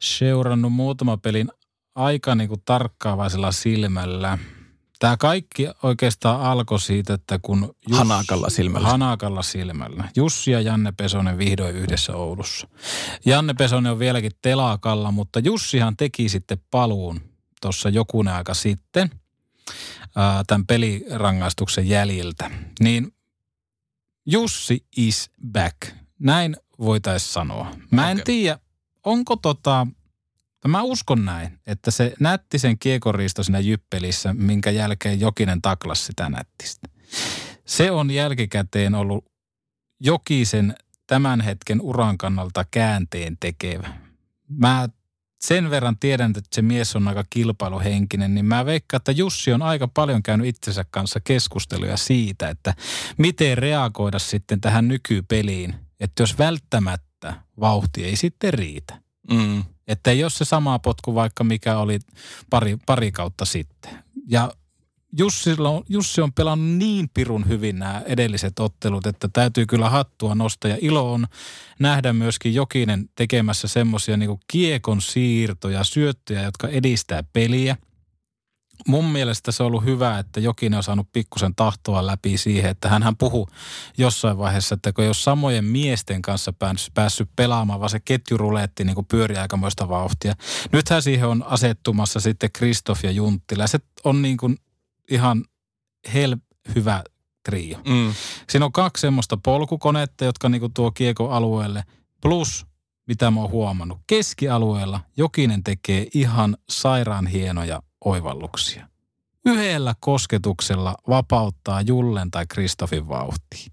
seurannut 0.00 0.72
muutama 0.72 1.16
pelin 1.16 1.48
aika 1.94 2.34
niin 2.34 2.48
kuin 2.48 2.62
tarkkaavaisella 2.64 3.52
silmällä. 3.52 4.38
Tämä 5.02 5.16
kaikki 5.16 5.66
oikeastaan 5.82 6.40
alkoi 6.40 6.80
siitä, 6.80 7.14
että 7.14 7.38
kun... 7.42 7.74
Hanakalla 7.92 8.50
silmällä. 8.50 8.88
Hanakalla 8.88 9.42
silmällä. 9.42 10.08
Jussi 10.16 10.50
ja 10.50 10.60
Janne 10.60 10.92
Pesonen 10.92 11.38
vihdoin 11.38 11.76
yhdessä 11.76 12.16
Oulussa. 12.16 12.68
Janne 13.26 13.54
Pesonen 13.54 13.92
on 13.92 13.98
vieläkin 13.98 14.32
telakalla, 14.42 15.10
mutta 15.10 15.38
Jussihan 15.38 15.96
teki 15.96 16.28
sitten 16.28 16.58
paluun 16.70 17.20
tuossa 17.60 17.88
jokunen 17.88 18.34
aika 18.34 18.54
sitten 18.54 19.10
ää, 20.16 20.44
tämän 20.46 20.66
pelirangaistuksen 20.66 21.88
jäljiltä. 21.88 22.50
Niin 22.80 23.14
Jussi 24.26 24.86
is 24.96 25.30
back. 25.52 25.76
Näin 26.18 26.56
voitaisiin 26.78 27.32
sanoa. 27.32 27.66
Mä 27.90 28.10
en 28.10 28.16
Okei. 28.16 28.24
tiedä, 28.24 28.58
onko 29.04 29.36
tota, 29.36 29.86
mä 30.68 30.82
uskon 30.82 31.24
näin, 31.24 31.58
että 31.66 31.90
se 31.90 32.14
nättisen 32.20 32.78
kiekoriisto 32.78 33.42
siinä 33.42 33.58
jyppelissä, 33.58 34.34
minkä 34.34 34.70
jälkeen 34.70 35.20
Jokinen 35.20 35.62
taklas 35.62 36.06
sitä 36.06 36.28
nättistä. 36.28 36.88
Se 37.66 37.90
on 37.90 38.10
jälkikäteen 38.10 38.94
ollut 38.94 39.24
Jokisen 40.00 40.74
tämän 41.06 41.40
hetken 41.40 41.80
uran 41.80 42.18
kannalta 42.18 42.64
käänteen 42.70 43.36
tekevä. 43.40 43.88
Mä 44.48 44.88
sen 45.40 45.70
verran 45.70 45.98
tiedän, 45.98 46.30
että 46.30 46.42
se 46.52 46.62
mies 46.62 46.96
on 46.96 47.08
aika 47.08 47.24
kilpailuhenkinen, 47.30 48.34
niin 48.34 48.44
mä 48.44 48.66
veikkaan, 48.66 48.98
että 48.98 49.12
Jussi 49.12 49.52
on 49.52 49.62
aika 49.62 49.88
paljon 49.88 50.22
käynyt 50.22 50.46
itsensä 50.46 50.84
kanssa 50.90 51.20
keskusteluja 51.20 51.96
siitä, 51.96 52.48
että 52.48 52.74
miten 53.18 53.58
reagoida 53.58 54.18
sitten 54.18 54.60
tähän 54.60 54.88
nykypeliin, 54.88 55.74
että 56.00 56.22
jos 56.22 56.38
välttämättä 56.38 57.34
vauhti 57.60 58.04
ei 58.04 58.16
sitten 58.16 58.54
riitä. 58.54 59.00
Mm. 59.30 59.64
Että 59.92 60.10
ei 60.10 60.24
ole 60.24 60.30
se 60.30 60.44
sama 60.44 60.78
potku 60.78 61.14
vaikka 61.14 61.44
mikä 61.44 61.78
oli 61.78 61.98
pari, 62.50 62.78
pari 62.86 63.12
kautta 63.12 63.44
sitten. 63.44 63.90
Ja 64.28 64.52
Jussilla 65.18 65.68
on, 65.68 65.84
Jussi 65.88 66.20
on 66.20 66.32
pelannut 66.32 66.78
niin 66.78 67.10
pirun 67.14 67.48
hyvin 67.48 67.78
nämä 67.78 68.02
edelliset 68.06 68.58
ottelut, 68.58 69.06
että 69.06 69.28
täytyy 69.32 69.66
kyllä 69.66 69.90
hattua 69.90 70.34
nostaa. 70.34 70.70
Ja 70.70 70.78
ilo 70.80 71.12
on 71.12 71.26
nähdä 71.78 72.12
myöskin 72.12 72.54
Jokinen 72.54 73.08
tekemässä 73.14 73.68
semmoisia 73.68 74.16
niin 74.16 74.40
kiekon 74.52 75.00
siirtoja, 75.00 75.84
syöttöjä, 75.84 76.42
jotka 76.42 76.68
edistää 76.68 77.22
peliä. 77.32 77.76
Mun 78.88 79.04
mielestä 79.04 79.52
se 79.52 79.62
on 79.62 79.66
ollut 79.66 79.84
hyvä, 79.84 80.18
että 80.18 80.40
Jokinen 80.40 80.76
on 80.76 80.82
saanut 80.82 81.12
pikkusen 81.12 81.54
tahtoa 81.54 82.06
läpi 82.06 82.38
siihen, 82.38 82.70
että 82.70 82.88
hän 82.88 83.16
puhuu 83.16 83.48
jossain 83.98 84.38
vaiheessa, 84.38 84.74
että 84.74 84.92
kun 84.92 85.04
ei 85.04 85.08
ole 85.08 85.14
samojen 85.14 85.64
miesten 85.64 86.22
kanssa 86.22 86.52
päässyt, 86.52 86.94
päässyt 86.94 87.28
pelaamaan, 87.36 87.80
vaan 87.80 87.90
se 87.90 88.00
ketjuruleetti 88.00 88.84
niin 88.84 89.06
pyörii 89.08 89.36
aikamoista 89.36 89.88
vauhtia. 89.88 90.34
Nythän 90.72 91.02
siihen 91.02 91.28
on 91.28 91.44
asettumassa 91.46 92.20
sitten 92.20 92.52
Kristoff 92.52 93.04
ja 93.04 93.10
Junttila. 93.10 93.66
Se 93.66 93.78
on 94.04 94.22
niin 94.22 94.36
kuin 94.36 94.56
ihan 95.10 95.44
hel 96.14 96.36
hyvä 96.74 97.04
trio. 97.44 97.78
Mm. 97.88 98.14
Siinä 98.50 98.64
on 98.64 98.72
kaksi 98.72 99.00
semmoista 99.00 99.36
polkukonetta, 99.36 100.24
jotka 100.24 100.48
niinku 100.48 100.68
tuo 100.68 100.90
kiekko 100.90 101.30
alueelle. 101.30 101.84
Plus, 102.20 102.66
mitä 103.08 103.30
mä 103.30 103.40
oon 103.40 103.50
huomannut, 103.50 103.98
keskialueella 104.06 105.00
Jokinen 105.16 105.64
tekee 105.64 106.06
ihan 106.14 106.56
sairaan 106.68 107.26
hienoja 107.26 107.82
oivalluksia. 108.04 108.88
Yhdellä 109.46 109.94
kosketuksella 110.00 110.94
vapauttaa 111.08 111.80
Jullen 111.80 112.30
tai 112.30 112.46
Kristofin 112.46 113.08
vauhtiin. 113.08 113.72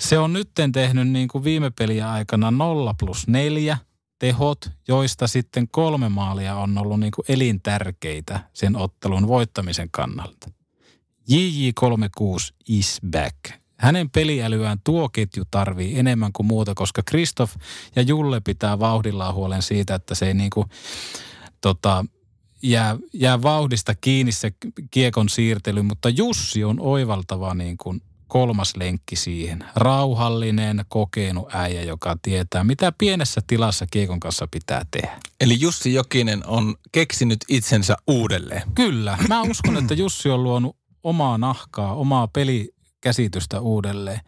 Se 0.00 0.18
on 0.18 0.32
nytten 0.32 0.72
tehnyt 0.72 1.08
niin 1.08 1.28
kuin 1.28 1.44
viime 1.44 1.70
peliä 1.70 2.10
aikana 2.12 2.50
0 2.50 2.94
plus 2.98 3.28
4 3.28 3.78
tehot, 4.18 4.70
joista 4.88 5.26
sitten 5.26 5.68
kolme 5.68 6.08
maalia 6.08 6.56
on 6.56 6.78
ollut 6.78 7.00
niin 7.00 7.12
kuin 7.16 7.24
elintärkeitä 7.28 8.40
sen 8.52 8.76
ottelun 8.76 9.28
voittamisen 9.28 9.88
kannalta. 9.90 10.50
JJ36 11.30 12.54
is 12.68 12.98
back. 13.10 13.36
Hänen 13.78 14.10
peliälyään 14.10 14.78
tuo 14.84 15.08
ketju 15.08 15.44
tarvii 15.50 15.98
enemmän 15.98 16.32
kuin 16.32 16.46
muuta, 16.46 16.74
koska 16.74 17.02
Kristoff 17.02 17.56
ja 17.96 18.02
Julle 18.02 18.40
pitää 18.40 18.78
vauhdillaan 18.78 19.34
huolen 19.34 19.62
siitä, 19.62 19.94
että 19.94 20.14
se 20.14 20.26
ei 20.26 20.34
niinku, 20.34 20.64
tota, 21.60 22.04
jää, 22.62 22.96
jää 23.12 23.42
vauhdista 23.42 23.94
kiinni 23.94 24.32
se 24.32 24.52
kiekon 24.90 25.28
siirtely, 25.28 25.82
mutta 25.82 26.08
Jussi 26.08 26.64
on 26.64 26.80
oivaltava 26.80 27.54
niin 27.54 27.76
kuin 27.76 28.02
kolmas 28.28 28.76
lenkki 28.76 29.16
siihen. 29.16 29.64
Rauhallinen, 29.76 30.84
kokenut 30.88 31.54
äijä, 31.54 31.82
joka 31.82 32.16
tietää, 32.22 32.64
mitä 32.64 32.92
pienessä 32.98 33.40
tilassa 33.46 33.86
kiekon 33.90 34.20
kanssa 34.20 34.48
pitää 34.50 34.82
tehdä. 34.90 35.20
Eli 35.40 35.60
Jussi 35.60 35.94
Jokinen 35.94 36.46
on 36.46 36.74
keksinyt 36.92 37.38
itsensä 37.48 37.96
uudelleen. 38.06 38.62
Kyllä. 38.74 39.18
Mä 39.28 39.42
uskon, 39.42 39.76
että 39.76 39.94
Jussi 39.94 40.30
on 40.30 40.42
luonut 40.42 40.76
omaa 41.02 41.38
nahkaa, 41.38 41.94
omaa 41.94 42.28
pelikäsitystä 42.28 43.60
uudelleen. 43.60 44.20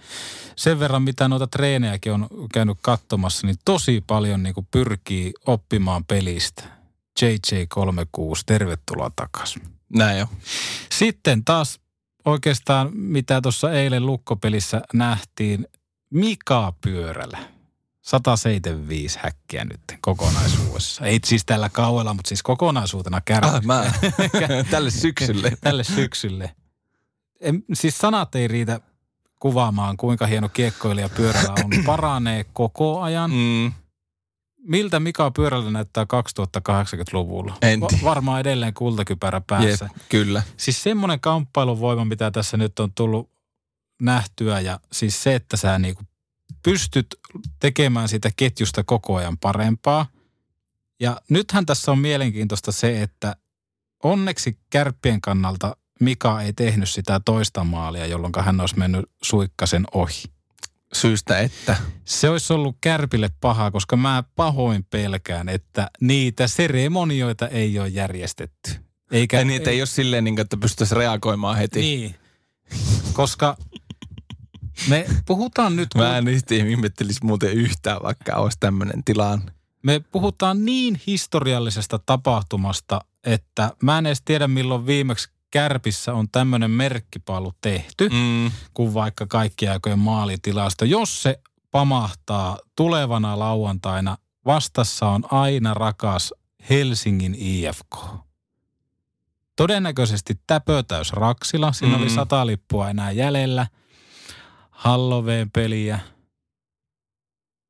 Sen 0.57 0.79
verran, 0.79 1.03
mitä 1.03 1.29
noita 1.29 1.47
treenejäkin 1.47 2.13
on 2.13 2.29
käynyt 2.55 2.79
katsomassa, 2.83 3.47
niin 3.47 3.57
tosi 3.65 4.05
paljon 4.07 4.43
niin 4.43 4.55
pyrkii 4.71 5.33
oppimaan 5.47 6.05
pelistä. 6.05 6.80
JJ36, 7.21 8.41
tervetuloa 8.47 9.11
takaisin. 9.17 9.63
Näin 9.89 10.19
jo. 10.19 10.27
Sitten 10.93 11.45
taas 11.45 11.81
oikeastaan, 12.25 12.91
mitä 12.93 13.41
tuossa 13.41 13.73
eilen 13.73 14.07
lukkopelissä 14.07 14.83
nähtiin, 14.95 15.67
Mika 16.11 16.73
Pyörälä. 16.81 17.39
175 18.03 19.19
häkkiä 19.23 19.65
nyt 19.65 19.81
kokonaisuudessa. 20.01 21.05
Ei 21.05 21.21
siis 21.25 21.45
tällä 21.45 21.69
kauella, 21.69 22.15
mutta 22.15 22.29
siis 22.29 22.43
kokonaisuutena 22.43 23.21
kärpät. 23.21 23.55
Ah, 23.55 23.65
mä. 23.65 23.93
Tälle 24.71 24.91
syksylle. 24.91 25.53
tälle 25.61 25.85
syksylle. 25.85 26.55
En, 27.41 27.65
siis 27.73 27.99
sanat 27.99 28.35
ei 28.35 28.49
riitä 28.49 28.81
kuvaamaan, 29.41 29.97
kuinka 29.97 30.27
hieno 30.27 30.49
kiekkoilija 30.49 31.09
pyörällä 31.09 31.55
on. 31.65 31.85
Paranee 31.87 32.45
koko 32.53 33.01
ajan. 33.01 33.31
Mm. 33.31 33.73
Miltä 34.63 35.01
Mika 35.01 35.31
Pyörällä 35.31 35.71
näyttää 35.71 36.05
2080-luvulla? 36.05 37.57
En 37.63 37.81
tiedä. 37.89 38.05
varmaan 38.05 38.41
edelleen 38.41 38.75
kultakypärä 38.75 39.41
päässä. 39.47 39.89
Jep, 39.95 40.03
kyllä. 40.09 40.43
Siis 40.57 40.83
semmoinen 40.83 41.21
kamppailuvoima, 41.21 42.05
mitä 42.05 42.31
tässä 42.31 42.57
nyt 42.57 42.79
on 42.79 42.93
tullut 42.95 43.31
nähtyä 44.03 44.61
ja 44.61 44.81
siis 44.93 45.23
se, 45.23 45.35
että 45.35 45.57
sä 45.57 45.79
niinku 45.79 46.03
pystyt 46.63 47.07
tekemään 47.61 48.09
sitä 48.09 48.31
ketjusta 48.37 48.85
koko 48.85 49.17
ajan 49.17 49.39
parempaa. 49.39 50.07
Ja 51.01 51.21
nythän 51.29 51.67
tässä 51.67 51.93
on 51.93 51.99
mielenkiintoista 51.99 52.73
se, 52.73 53.03
että 53.03 53.37
onneksi 54.03 54.59
kärppien 54.71 55.21
kannalta 55.21 55.77
Mika 56.01 56.43
ei 56.43 56.53
tehnyt 56.53 56.91
sitä 56.91 57.21
toista 57.25 57.65
maalia, 57.65 58.07
jolloin 58.07 58.33
hän 58.41 58.61
olisi 58.61 58.79
mennyt 58.79 59.11
suikkasen 59.23 59.85
ohi. 59.95 60.23
Syystä, 60.93 61.39
että. 61.39 61.77
Se 62.05 62.29
olisi 62.29 62.53
ollut 62.53 62.77
kärpille 62.81 63.31
pahaa, 63.41 63.71
koska 63.71 63.97
mä 63.97 64.25
pahoin 64.37 64.85
pelkään, 64.85 65.49
että 65.49 65.91
niitä 66.01 66.49
seremonioita 66.49 67.49
ei 67.49 67.79
ole 67.79 67.89
järjestetty. 67.89 68.71
Eikä, 69.11 69.39
Ja 69.39 69.45
niitä 69.45 69.71
ei 69.71 69.81
ole 69.81 69.87
silleen, 69.87 70.25
niin 70.25 70.41
että 70.41 70.57
pystyisi 70.57 70.95
reagoimaan 70.95 71.57
heti. 71.57 71.81
Niin, 71.81 72.15
koska 73.13 73.57
me 74.89 75.07
puhutaan 75.27 75.77
nyt... 75.77 75.89
Mä 75.95 76.19
en 76.19 76.25
niistä 76.25 76.55
ihmettelisi 76.55 77.25
muuten 77.25 77.53
yhtään, 77.53 78.03
vaikka 78.03 78.37
olisi 78.37 78.57
tämmöinen 78.61 79.05
tilanne. 79.05 79.53
Me 79.83 80.01
puhutaan 80.13 80.65
niin 80.65 81.01
historiallisesta 81.07 81.99
tapahtumasta, 82.07 83.01
että 83.25 83.71
mä 83.83 83.99
en 83.99 84.07
edes 84.07 84.23
tiedä 84.25 84.49
milloin 84.49 84.87
viimeksi 84.87 85.29
Kärpissä 85.51 86.15
on 86.15 86.29
tämmöinen 86.33 86.71
merkkipaalu 86.71 87.53
tehty, 87.61 88.09
Mm. 88.09 88.51
kuin 88.75 88.95
vaikka 88.95 89.27
kaikkien 89.27 89.73
aikojen 89.73 89.99
maalitilasta. 89.99 90.85
Jos 90.85 91.23
se 91.23 91.41
pamahtaa 91.71 92.59
tulevana 92.77 93.39
lauantaina, 93.39 94.17
vastassa 94.47 95.07
on 95.09 95.25
aina 95.31 95.75
rakas 95.75 96.35
Helsingin 96.71 97.35
IFK. 97.39 97.97
Todennäköisesti 99.57 100.41
täpötäys 100.47 101.13
Raksila. 101.13 101.73
Siinä 101.73 101.97
Mm. 101.97 102.03
oli 102.03 102.11
sata 102.11 102.47
lippua 102.47 102.91
enää 102.91 103.11
jäljellä. 103.11 103.67
Halloween 104.71 105.51
peliä. 105.51 105.99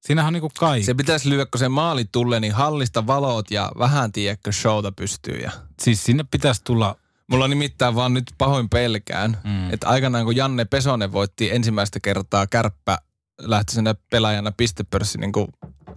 Siinähän 0.00 0.28
on 0.28 0.32
niinku 0.32 0.50
kaikki. 0.58 0.86
Se 0.86 0.94
pitäisi 0.94 1.28
lyödä, 1.30 1.46
kun 1.46 1.58
se 1.58 1.68
maali 1.68 2.04
tulee, 2.12 2.40
niin 2.40 2.52
hallista 2.54 3.06
valot 3.06 3.50
ja 3.50 3.72
vähän 3.78 4.12
tiedätkö 4.12 4.52
showta 4.52 4.92
pystyy. 4.92 5.36
Ja. 5.36 5.50
Siis 5.82 6.04
sinne 6.04 6.24
pitäisi 6.30 6.60
tulla, 6.64 6.96
Mulla 7.30 7.44
on 7.44 7.50
nimittäin 7.50 7.94
vaan 7.94 8.14
nyt 8.14 8.24
pahoin 8.38 8.68
pelkään, 8.68 9.36
Mm. 9.44 9.70
että 9.72 9.88
aikanaan 9.88 10.24
kun 10.24 10.36
Janne 10.36 10.64
Pesonen 10.64 11.12
voitti 11.12 11.50
ensimmäistä 11.50 12.00
kertaa 12.00 12.46
kärppä 12.46 12.98
lähtisenä 13.40 13.94
pelaajana 14.10 14.52
pistepörssi 14.52 15.18
niin 15.18 15.32
kuin 15.32 15.48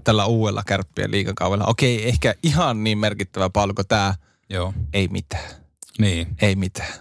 tällä 0.03 0.25
uudella 0.25 0.63
kärppien 0.67 1.11
liikakaudella. 1.11 1.65
Okei, 1.65 2.09
ehkä 2.09 2.35
ihan 2.43 2.83
niin 2.83 2.97
merkittävä 2.97 3.49
palko 3.49 3.83
tämä. 3.83 4.15
joo, 4.49 4.73
Ei 4.93 5.07
mitään. 5.07 5.43
niin. 5.99 6.27
Ei 6.41 6.55
mitään. 6.55 6.93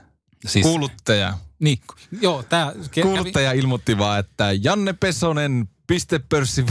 Siis, 0.46 0.66
Kuuluttaja. 0.66 1.38
niin, 1.58 1.78
joo, 2.20 2.42
tää, 2.42 2.72
Kuuluttaja 3.02 3.52
ilmoitti 3.52 3.98
vaan, 3.98 4.18
että 4.20 4.48
Janne 4.62 4.92
Pesonen 4.92 5.68
pistepörssi. 5.86 6.66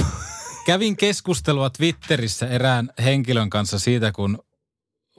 kävin 0.65 0.97
keskustelua 0.97 1.69
Twitterissä 1.69 2.47
erään 2.47 2.89
henkilön 3.03 3.49
kanssa 3.49 3.79
siitä, 3.79 4.11
kun 4.11 4.43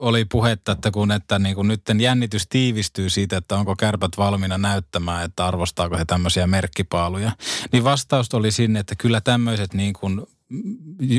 oli 0.03 0.25
puhetta, 0.25 0.71
että 0.71 0.91
kun 0.91 1.11
että 1.11 1.39
niin 1.39 1.55
kuin 1.55 1.67
nyt 1.67 1.81
jännitys 1.99 2.47
tiivistyy 2.47 3.09
siitä, 3.09 3.37
että 3.37 3.55
onko 3.55 3.75
kärpät 3.75 4.11
valmiina 4.17 4.57
näyttämään, 4.57 5.25
että 5.25 5.45
arvostaako 5.45 5.97
he 5.97 6.05
tämmöisiä 6.05 6.47
merkkipaaluja. 6.47 7.31
Niin 7.71 7.83
vastaus 7.83 8.33
oli 8.33 8.51
sinne, 8.51 8.79
että 8.79 8.95
kyllä 8.95 9.21
tämmöiset 9.21 9.73
niin 9.73 9.93
kuin 9.93 10.21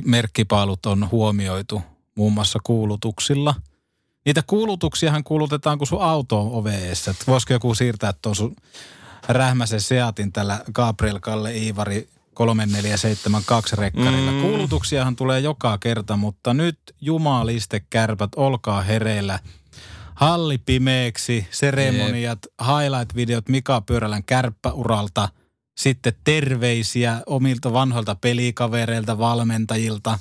merkkipaalut 0.05 0.87
on 0.87 1.11
huomioitu 1.11 1.83
muun 2.15 2.33
muassa 2.33 2.59
kuulutuksilla. 2.65 3.55
Niitä 4.27 4.43
kuulutuksiahan 4.47 5.25
kuulutetaan, 5.25 5.79
kun 5.79 5.87
sun 5.87 6.03
auto 6.03 6.41
on 6.41 6.53
oveessa. 6.53 7.15
Voisiko 7.27 7.53
joku 7.53 7.75
siirtää 7.75 8.13
tuon 8.23 8.37
sun 8.37 8.57
rähmäsen 9.29 9.81
Seatin 9.81 10.33
tällä 10.33 10.61
Gabriel 10.73 11.21
Kalle 11.21 11.57
Iivari 11.57 12.09
3472 12.35 13.77
rekkarilla. 13.77 14.33
Mm. 14.33 14.41
Kuulutuksiahan 14.41 15.17
tulee 15.17 15.41
joka 15.41 15.79
kerta, 15.79 16.17
mutta 16.17 16.55
nyt 16.55 16.79
jumaliste 17.01 17.81
kärpät, 17.91 18.31
olkaa 18.37 18.83
hereillä. 18.83 19.39
Halli 20.15 20.59
pimeäksi, 20.59 21.47
seremoniat, 21.51 22.39
highlight-videot 22.63 23.49
Mika 23.49 23.81
Pyörälän 23.81 24.25
kärppäuralta, 24.25 25.29
sitten 25.77 26.13
terveisiä 26.25 27.23
omilta 27.27 27.73
vanhoilta 27.73 28.15
pelikavereilta, 28.15 29.19
valmentajilta, 29.19 30.19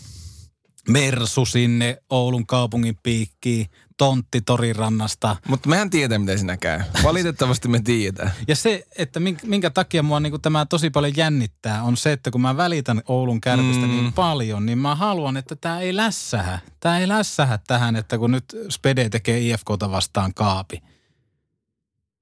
Mersu 0.90 1.46
sinne 1.46 1.98
Oulun 2.10 2.48
kaupungin 2.48 2.98
piikkiin, 3.04 3.66
tontti 3.98 4.42
Torirannasta. 4.42 5.36
Mutta 5.48 5.70
mehän 5.70 5.90
tietää, 5.90 6.20
miten 6.20 6.38
siinä 6.38 6.58
käy. 6.58 6.80
Valitettavasti 7.04 7.68
me 7.68 7.82
tiedetään. 7.82 8.32
Ja 8.48 8.56
se, 8.56 8.88
että 8.98 9.20
minkä, 9.44 9.70
takia 9.70 10.04
mua 10.04 10.20
niin 10.20 10.42
tämä 10.42 10.66
tosi 10.66 10.90
paljon 10.90 11.14
jännittää, 11.18 11.84
on 11.84 11.98
se, 11.98 12.12
että 12.12 12.32
kun 12.32 12.42
mä 12.42 12.58
välitän 12.58 13.02
Oulun 13.08 13.42
kärpistä 13.42 13.86
mm. 13.86 13.92
Mm. 13.92 13.98
niin 13.98 14.14
paljon, 14.14 14.66
niin 14.66 14.78
mä 14.78 14.96
haluan, 14.96 15.38
että 15.38 15.56
tämä 15.56 15.80
ei 15.80 15.96
lässähä. 15.96 16.60
Tämä 16.80 17.00
ei 17.00 17.08
lässähä 17.08 17.60
tähän, 17.68 17.96
että 17.96 18.18
kun 18.18 18.32
nyt 18.32 18.56
Spede 18.70 19.10
tekee 19.10 19.40
IFKta 19.40 19.92
vastaan 19.92 20.34
kaapi. 20.34 20.84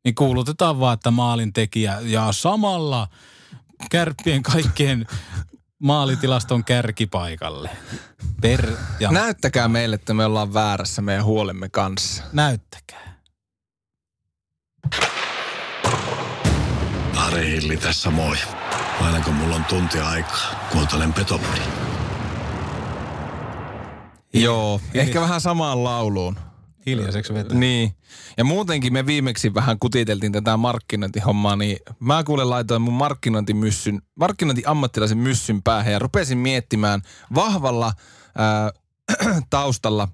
Niin 0.03 0.15
kuulutetaan 0.15 0.79
vaan, 0.79 0.93
että 0.93 1.11
maalin 1.11 1.53
tekijä 1.53 1.99
ja 2.01 2.31
samalla 2.31 3.07
kärppien 3.91 4.43
kaikkien 4.43 5.05
maalitilaston 5.81 6.63
kärkipaikalle. 6.63 7.69
Per 8.41 8.71
ja 8.99 9.11
Näyttäkää 9.11 9.67
meille, 9.67 9.95
että 9.95 10.13
me 10.13 10.25
ollaan 10.25 10.53
väärässä 10.53 11.01
meidän 11.01 11.23
huolemme 11.23 11.69
kanssa. 11.69 12.23
näyttäkää. 12.33 13.21
Ari 17.17 17.49
Hilli 17.51 17.77
tässä 17.77 18.09
moi. 18.09 18.37
Aina 19.01 19.21
kun 19.21 19.33
mulla 19.33 19.55
on 19.55 19.65
tunti 19.65 19.99
aikaa, 19.99 20.67
kuuntelen 20.71 21.13
Petopodin. 21.13 21.63
Joo, 24.33 24.81
ehkä 24.93 25.21
vähän 25.21 25.41
samaan 25.41 25.83
lauluun. 25.83 26.39
Hiljaiseksi 26.85 27.33
vetää. 27.33 27.57
Niin. 27.57 27.95
Ja 28.37 28.43
muutenkin 28.43 28.93
me 28.93 29.05
viimeksi 29.05 29.53
vähän 29.53 29.79
kutiteltiin 29.79 30.31
tätä 30.31 30.57
markkinointihommaa, 30.57 31.55
niin 31.55 31.77
mä 31.99 32.23
kuulen 32.23 32.49
laitoin 32.49 32.81
mun 32.81 32.93
markkinointimyssyn, 32.93 34.01
markkinointiammattilaisen 34.15 35.17
myssyn 35.17 35.63
päähän 35.63 35.93
ja 35.93 35.99
rupesin 35.99 36.37
miettimään 36.37 37.01
vahvalla 37.35 37.93
ää, 38.37 38.71
taustalla, 39.49 40.07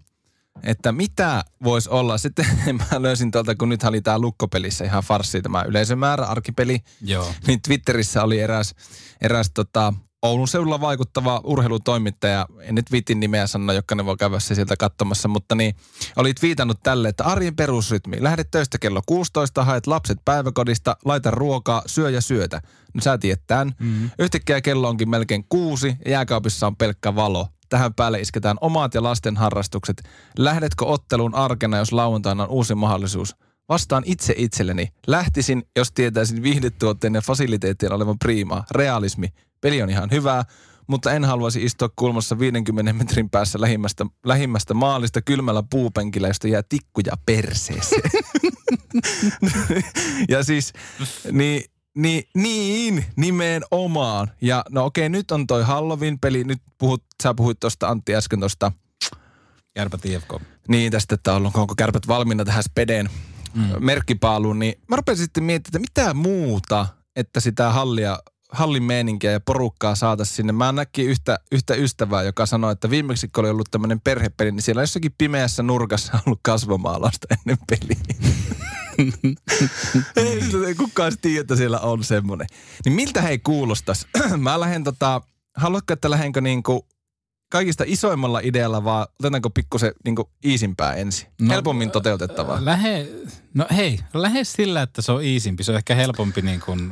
että 0.64 0.92
mitä 0.92 1.44
voisi 1.64 1.90
olla. 1.90 2.18
Sitten 2.28 2.46
mä 2.76 3.02
löysin 3.02 3.32
tuolta, 3.32 3.56
kun 3.56 3.70
nyt 3.70 3.84
oli 3.84 4.02
tää 4.02 4.20
lukkopelissä 4.20 4.86
ihan 4.86 5.04
farssi 5.04 5.42
tämä 5.42 5.64
yleisömäärä, 5.64 6.26
arkipeli, 6.26 6.80
Joo. 7.02 7.34
niin 7.48 7.62
Twitterissä 7.62 8.24
oli 8.24 8.40
eräs, 8.40 8.76
eräs 9.22 9.52
tota, 9.54 9.94
Oulun 10.22 10.48
seudulla 10.48 10.82
vaikuttava 10.82 11.42
urheilutoimittaja, 11.44 12.46
en 12.60 12.76
nyt 12.76 12.92
viitin 12.92 13.20
nimeä 13.20 13.48
sanoa, 13.48 13.74
jokainen 13.74 14.06
voi 14.06 14.18
käydä 14.18 14.40
se 14.40 14.56
sieltä 14.56 14.78
katsomassa, 14.78 15.28
mutta 15.28 15.56
niin, 15.56 15.76
oli 16.16 16.34
twiitannut 16.34 16.80
tälle, 16.84 17.10
että 17.10 17.24
arjen 17.24 17.56
perusrytmi, 17.56 18.24
lähdet 18.24 18.52
töistä 18.52 18.78
kello 18.78 19.02
16, 19.06 19.64
haet 19.64 19.88
lapset 19.88 20.18
päiväkodista, 20.26 20.98
laita 21.06 21.32
ruokaa, 21.32 21.82
syö 21.86 22.10
ja 22.10 22.22
syötä. 22.22 22.62
No 22.94 23.02
sä 23.02 23.18
tiedät 23.18 23.42
tämän. 23.48 23.74
Mm-hmm. 23.80 24.10
Yhtäkkiä 24.20 24.62
kello 24.62 24.90
onkin 24.90 25.10
melkein 25.10 25.46
kuusi 25.50 25.96
ja 26.06 26.12
jääkaapissa 26.12 26.68
on 26.68 26.76
pelkkä 26.76 27.16
valo. 27.16 27.48
Tähän 27.70 27.94
päälle 27.94 28.20
isketään 28.20 28.58
omat 28.62 28.94
ja 28.94 29.04
lasten 29.04 29.38
harrastukset. 29.38 30.04
Lähdetkö 30.38 30.86
otteluun 30.86 31.36
arkena, 31.36 31.78
jos 31.78 31.92
lauantaina 31.92 32.44
on 32.44 32.50
uusi 32.50 32.76
mahdollisuus? 32.76 33.36
Vastaan 33.70 34.04
itse 34.06 34.34
itselleni. 34.38 34.88
Lähtisin, 35.08 35.64
jos 35.76 35.92
tietäisin 35.92 36.44
viihdetuotteen 36.44 37.16
ja 37.16 37.22
fasiliteettien 37.22 37.94
olevan 37.94 38.20
priimaa. 38.20 38.66
Realismi. 38.72 39.28
Peli 39.68 39.82
on 39.82 39.90
ihan 39.90 40.10
hyvää, 40.12 40.46
mutta 40.88 41.12
en 41.12 41.26
haluaisi 41.26 41.64
istua 41.64 41.90
kulmassa 41.96 42.40
50 42.40 42.94
metrin 42.94 43.30
päässä 43.30 43.62
lähimmästä, 43.62 44.06
lähimmästä 44.26 44.74
maalista 44.74 45.22
kylmällä 45.22 45.64
puupenkillä, 45.70 46.28
josta 46.28 46.48
jää 46.48 46.64
tikkuja 46.70 47.14
perseeseen. 47.26 48.12
ja 50.30 50.44
siis, 50.44 50.74
niin, 51.32 51.64
niin, 51.96 52.24
niin, 52.36 53.06
nimenomaan. 53.16 54.32
Ja 54.42 54.66
no 54.70 54.86
okei, 54.86 55.10
nyt 55.10 55.32
on 55.32 55.48
toi 55.48 55.64
Halloween-peli. 55.64 56.44
Nyt 56.44 56.62
puhut, 56.78 57.04
sä 57.24 57.34
puhuit 57.34 57.60
tuosta 57.60 57.88
Antti 57.88 58.16
äsken 58.16 58.40
tuosta 58.40 58.72
Kärpät 59.74 60.06
IFK. 60.06 60.34
niin 60.68 60.92
tästä, 60.92 61.16
että 61.16 61.34
on, 61.34 61.46
onko 61.46 61.74
kärpät 61.78 62.08
valmiina 62.08 62.46
tähän 62.46 62.64
spedeen 62.64 63.10
mm. 63.54 63.86
merkkipaaluun, 63.86 64.60
niin 64.60 64.74
mä 64.88 64.96
rupesin 64.96 65.26
sitten 65.26 65.44
miettimään, 65.44 65.84
että 65.84 66.02
mitä 66.02 66.14
muuta, 66.14 66.88
että 67.16 67.40
sitä 67.40 67.72
hallia, 67.72 68.20
hallin 68.58 68.84
meininkiä 68.84 69.32
ja 69.32 69.40
porukkaa 69.40 69.96
saataisiin 69.96 70.36
sinne. 70.36 70.54
Mä 70.54 70.72
näkin 70.72 71.06
yhtä, 71.06 71.40
yhtä 71.52 71.76
ystävää, 71.76 72.24
joka 72.24 72.46
sanoi, 72.46 72.72
että 72.72 72.90
viimeksi 72.90 73.28
kun 73.28 73.44
oli 73.44 73.50
ollut 73.50 73.72
tämmöinen 73.72 74.02
perhepeli, 74.02 74.52
niin 74.52 74.62
siellä 74.62 74.82
jossakin 74.82 75.16
pimeässä 75.18 75.64
nurkassa 75.64 76.12
on 76.14 76.22
ollut 76.26 76.40
kasvomaalausta 76.44 77.28
ennen 77.32 77.58
peliä. 77.70 77.98
ei, 80.68 80.76
kukaan 80.76 81.14
tiedä, 81.22 81.42
että 81.42 81.56
siellä 81.56 81.80
on 81.80 82.04
semmoinen. 82.04 82.48
Niin 82.86 82.94
miltä 82.94 83.22
hei 83.22 83.40
kuulostas? 83.40 84.08
mä 84.38 84.60
lähden 84.60 84.84
tota, 84.84 85.22
haluatko, 85.58 85.94
että 85.94 86.10
lähdenkö 86.10 86.42
niinku 86.42 86.88
kaikista 87.52 87.84
isoimmalla 87.88 88.40
idealla, 88.44 88.84
vaan 88.84 89.08
otetaanko 89.20 89.50
pikkusen 89.50 89.92
niinku 90.06 90.30
iisimpää 90.46 90.94
ensin? 90.94 91.28
No, 91.42 91.54
Helpommin 91.54 91.92
toteutettavaa. 91.92 92.66
Lähe, 92.66 93.08
no 93.54 93.66
hei, 93.76 94.00
lähde 94.14 94.44
sillä, 94.44 94.82
että 94.82 95.02
se 95.02 95.12
on 95.12 95.24
iisimpi. 95.24 95.64
Se 95.64 95.72
on 95.72 95.78
ehkä 95.78 95.96
helpompi 95.96 96.42
niin 96.42 96.60
kuin 96.60 96.92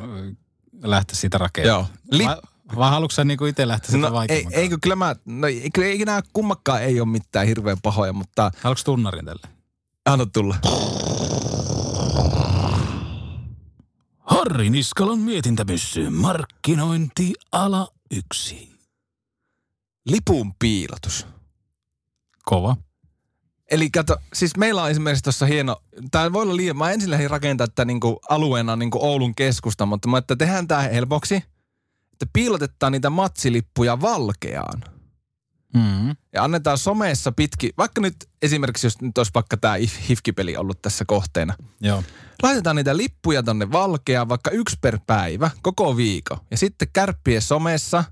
lähteä 0.84 1.16
siitä 1.16 1.38
rakentamaan. 1.38 1.88
Joo. 2.12 2.18
Li- 2.20 2.26
Vai, 2.26 2.38
vai 2.76 2.90
haluatko 2.90 3.14
sä 3.16 3.26
niin 3.26 3.38
kuin 3.38 3.50
itse 3.50 3.68
lähteä 3.68 3.92
sitä 3.92 4.10
No 4.10 4.22
ei, 4.30 4.48
eikö 4.52 4.78
kyllä 4.82 4.96
mä, 4.96 5.16
no 5.26 5.48
eikö, 5.48 5.86
eikö 5.86 6.06
nämä 6.06 6.22
kummakkaan 6.34 6.84
ei 6.84 7.00
ole 7.00 7.08
mitään 7.10 7.48
hirveän 7.48 7.78
pahoja, 7.84 8.14
mutta 8.14 8.52
Haluatko 8.62 8.84
tunnarin 8.86 9.26
tälle? 9.26 9.48
anna 10.06 10.26
tulla. 10.26 10.56
Harri 14.20 14.70
Niskalan 14.70 15.20
mietintämyssy, 15.20 16.10
markkinointi 16.10 17.34
ala 17.52 17.88
yksi. 18.12 18.76
Lipun 20.06 20.54
piilotus. 20.60 21.28
Kova. 22.46 22.76
Eli 23.72 23.90
kato, 23.90 24.18
siis 24.34 24.58
meillä 24.58 24.84
on 24.84 24.90
esimerkiksi 24.90 25.24
tuossa 25.24 25.46
hieno, 25.46 25.82
tämä 26.12 26.34
voi 26.34 26.42
olla 26.42 26.56
liian, 26.56 26.78
mä 26.78 26.92
ensin 26.92 27.12
lähdin 27.12 27.30
rakentaa 27.30 27.68
tätä 27.68 27.86
niinku 27.86 28.20
alueena 28.30 28.76
niinku 28.76 29.06
Oulun 29.06 29.36
keskusta, 29.36 29.86
mutta 29.86 30.08
mä 30.08 30.18
että 30.18 30.36
tehdään 30.36 30.68
tämä 30.68 30.82
helpoksi, 30.82 31.36
että 32.14 32.26
piilotetaan 32.34 32.92
niitä 32.92 33.10
matsilippuja 33.10 34.02
valkeaan. 34.02 34.84
Mm. 35.74 36.16
Ja 36.34 36.44
annetaan 36.44 36.78
somessa 36.78 37.32
pitki, 37.32 37.74
vaikka 37.78 38.02
nyt 38.02 38.16
esimerkiksi 38.42 38.88
jos 38.88 39.02
nyt 39.02 39.18
olisi 39.18 39.32
vaikka 39.34 39.58
tämä 39.58 39.76
hifkipeli 40.10 40.58
ollut 40.58 40.82
tässä 40.82 41.06
kohteena. 41.06 41.54
Joo. 41.82 42.04
Laitetaan 42.44 42.76
niitä 42.76 42.98
lippuja 42.98 43.44
tonne 43.44 43.72
valkea 43.72 44.30
vaikka 44.30 44.52
yksi 44.52 44.78
per 44.82 45.00
päivä, 45.08 45.52
koko 45.62 45.98
viikko. 45.98 46.38
Ja 46.52 46.58
sitten 46.58 46.88
kärppien 46.94 47.42
somessa 47.42 48.04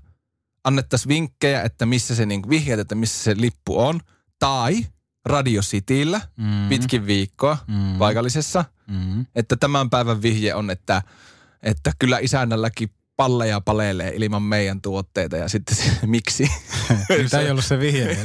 annettaisiin 0.64 1.08
vinkkejä, 1.08 1.62
että 1.62 1.86
missä 1.86 2.14
se, 2.14 2.26
niin 2.26 2.48
vihjeet, 2.48 2.80
että 2.80 2.94
missä 2.94 3.24
se 3.24 3.40
lippu 3.40 3.80
on. 3.80 4.00
Tai 4.38 4.86
Radio 5.26 5.62
Cityllä 5.62 6.20
Mm. 6.36 6.68
pitkin 6.68 7.06
viikkoa 7.06 7.58
Mm. 7.68 7.98
paikallisessa. 7.98 8.64
Mm. 8.86 9.26
Että 9.34 9.56
tämän 9.56 9.90
päivän 9.90 10.22
vihje 10.22 10.54
on, 10.54 10.70
että, 10.70 11.02
että 11.62 11.92
kyllä 11.98 12.18
isännälläkin 12.18 12.90
palleja 13.16 13.60
palelee 13.60 14.12
ilman 14.16 14.42
meidän 14.42 14.80
tuotteita 14.80 15.36
ja 15.36 15.48
sitten 15.48 15.76
se, 15.76 15.84
miksi. 16.06 16.50
Tämä 17.30 17.42
ei 17.42 17.50
ollut 17.50 17.64
se 17.64 17.78
vihje. 17.80 18.18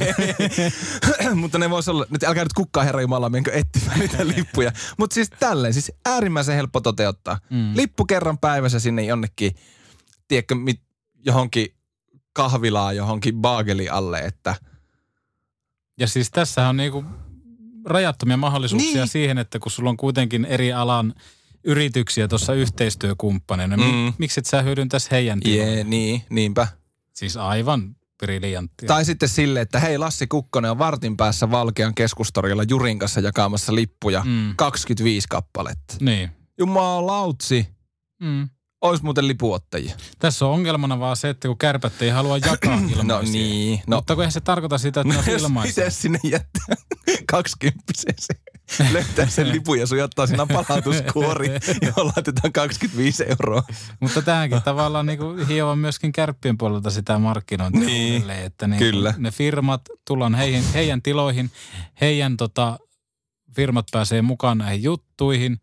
Mutta 1.34 1.58
ne 1.58 1.70
voisi 1.70 1.90
olla, 1.90 2.06
nyt 2.10 2.22
älkää 2.24 2.44
nyt 2.44 2.52
kukkaa 2.52 2.84
herra 2.84 3.00
Jumala, 3.00 3.28
menkö 3.30 3.52
etsimään 3.52 3.98
niitä 3.98 4.26
lippuja. 4.26 4.72
Mutta 4.98 5.14
siis 5.14 5.30
tälleen, 5.40 5.74
siis 5.74 5.92
äärimmäisen 6.06 6.54
helppo 6.56 6.80
toteuttaa. 6.80 7.38
Mm. 7.50 7.76
Lippu 7.76 8.04
kerran 8.04 8.38
päivässä 8.38 8.80
sinne 8.80 9.02
jonnekin, 9.02 9.52
tiedätkö, 10.28 10.54
mit, 10.54 10.80
johonkin 11.26 11.66
kahvilaan, 12.32 12.96
johonkin 12.96 13.34
baageli 13.34 13.88
alle, 13.88 14.18
että 14.18 14.54
Ja 16.00 16.06
siis 16.06 16.30
tässä 16.30 16.68
on 16.68 16.76
niinku 16.76 17.04
rajattomia 17.86 18.36
mahdollisuuksia 18.36 18.94
Niin. 19.02 19.08
siihen, 19.08 19.38
että 19.38 19.58
kun 19.58 19.70
sulla 19.72 19.90
on 19.90 19.96
kuitenkin 19.96 20.44
eri 20.44 20.72
alan 20.72 21.14
yrityksiä 21.64 22.28
tuossa 22.28 22.54
yhteistyökumppaneina, 22.54 23.76
niin 23.76 23.94
Mm. 23.94 23.96
mi- 24.00 24.14
miksi 24.18 24.40
et 24.40 24.46
sä 24.46 24.62
hyödyntäisi 24.62 25.10
heidän 25.10 25.40
tilaa? 25.40 25.66
jee, 25.66 25.84
niin, 25.84 26.22
niinpä. 26.30 26.66
Siis 27.14 27.36
aivan 27.36 27.96
briljanttia. 28.18 28.86
Tai 28.86 29.04
sitten 29.04 29.28
sille, 29.28 29.60
että 29.60 29.80
hei 29.80 29.98
Lassi 29.98 30.26
Kukkonen 30.26 30.70
on 30.70 30.78
vartin 30.78 31.16
päässä 31.16 31.50
Valkean 31.50 31.94
keskustorilla 31.94 32.62
Jurin 32.68 32.98
kanssa 32.98 33.20
jakamassa 33.20 33.74
lippuja. 33.74 34.22
Mm. 34.26 34.52
25 34.56 35.28
kappaletta. 35.28 35.94
Niin. 36.00 36.30
Jumalautsi, 36.58 37.66
Mm. 38.20 38.48
Ois 38.80 39.02
muuten 39.02 39.28
lipuottajia. 39.28 39.94
Tässä 40.18 40.46
on 40.46 40.52
ongelmana 40.52 40.98
vaan 41.00 41.16
se, 41.16 41.28
että 41.30 41.48
kun 41.48 41.58
kärpät 41.58 42.02
ei 42.02 42.10
halua 42.10 42.38
jakaa 42.38 42.74
ilmaisia. 42.96 43.04
No 43.04 43.20
niin, 43.22 43.80
no. 43.86 43.96
Mutta 43.96 44.14
kun 44.14 44.22
eihän 44.22 44.32
se 44.32 44.40
tarkoita 44.40 44.78
sitä, 44.78 45.00
että 45.00 45.12
ne 45.14 45.18
on 45.18 45.40
ilmaisia. 45.40 45.70
itse 45.70 45.90
sinne 45.90 46.18
jättää 46.22 46.76
20 47.30 47.80
löytää 48.92 49.26
sen 49.26 49.52
lipun 49.52 49.78
ja 49.78 49.86
sujattaa 49.86 50.26
sinä 50.26 50.46
palautuskuori, 50.46 51.48
johon 51.82 52.06
laitetaan 52.16 52.52
25 52.52 53.24
euroa. 53.28 53.62
Mutta 54.00 54.22
tähänkin 54.22 54.62
tavallaan 54.62 55.06
niin 55.06 55.18
kuin 55.18 55.46
hioa 55.48 55.76
myöskin 55.76 56.12
kärppien 56.12 56.58
puolelta 56.58 56.90
sitä 56.90 57.18
markkinointia 57.18 57.80
Niin, 57.86 58.12
uudelleen, 58.14 58.44
että 58.46 58.66
niin 58.66 58.78
kyllä. 58.78 59.14
ne 59.18 59.30
firmat, 59.30 59.80
tullaan 60.06 60.34
heidän, 60.34 60.62
heidän 60.74 61.02
tiloihin, 61.02 61.50
heidän 62.00 62.36
tota, 62.36 62.78
firmat 63.56 63.86
pääsee 63.92 64.22
mukaan 64.22 64.58
näihin 64.58 64.82
juttuihin 64.82 65.60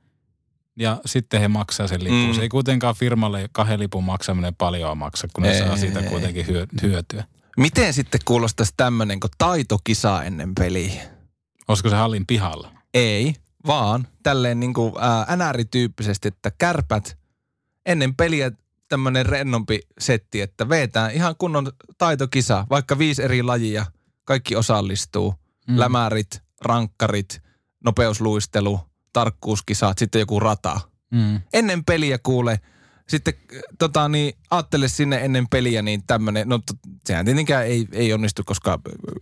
ja 0.78 1.02
sitten 1.06 1.42
he 1.42 1.48
maksaa 1.48 1.88
sen 1.88 2.04
lipun. 2.04 2.28
Mm. 2.28 2.34
Se 2.34 2.42
ei 2.42 2.50
kuitenkaan 2.50 2.96
firmalle 2.96 3.50
kahden 3.52 3.80
lipun 3.80 4.04
maksaminen 4.04 4.56
paljon 4.56 4.98
maksa, 4.98 5.28
kun 5.34 5.44
ne 5.44 5.52
Ei, 5.52 5.60
saa 5.60 5.78
siitä 5.78 6.02
kuitenkin 6.02 6.48
hyö, 6.48 6.68
hyötyä. 6.82 7.24
Miten 7.58 7.94
sitten 7.94 8.22
kuulostaisi 8.26 8.74
tämmöinen 8.78 9.20
kuin 9.20 9.32
taitokisa 9.38 10.24
ennen 10.24 10.56
peliä? 10.56 11.04
Olisiko 11.68 11.90
se 11.90 11.96
hallin 11.96 12.26
pihalla? 12.26 12.72
Ei, 12.94 13.36
vaan 13.68 14.08
tälleen 14.24 14.60
niin 14.60 14.74
kuin 14.74 14.94
NR-tyyppisesti, 15.36 16.28
että 16.28 16.52
kärpät 16.58 17.18
ennen 17.86 18.16
peliä 18.16 18.52
tämmöinen 18.90 19.26
rennompi 19.26 19.80
setti, 20.00 20.42
että 20.42 20.70
vetään 20.70 21.12
ihan 21.12 21.36
kunnon 21.38 21.72
taitokisa, 21.98 22.66
vaikka 22.70 22.98
viisi 22.98 23.24
eri 23.24 23.44
lajia, 23.44 23.86
kaikki 24.24 24.56
osallistuu. 24.56 25.36
Mm. 25.68 25.80
Lämärit, 25.80 26.42
rankkarit, 26.62 27.42
nopeusluistelu, 27.84 28.80
tarkkuuskisat, 29.18 29.98
sitten 29.98 30.20
joku 30.20 30.40
rata. 30.40 30.80
Mm. 31.12 31.42
Ennen 31.54 31.86
peliä 31.86 32.18
kuule, 32.18 32.60
sitten 33.08 33.34
tota 33.80 34.10
niin, 34.10 34.34
ajattele 34.52 34.88
sinne 34.88 35.18
ennen 35.26 35.48
peliä 35.50 35.82
niin 35.82 36.04
tämmönen, 36.08 36.50
no 36.50 36.60
sehän 37.06 37.26
tietenkään 37.26 37.66
ei, 37.66 37.88
ei 37.92 38.14
onnistu, 38.14 38.44
koska 38.46 38.80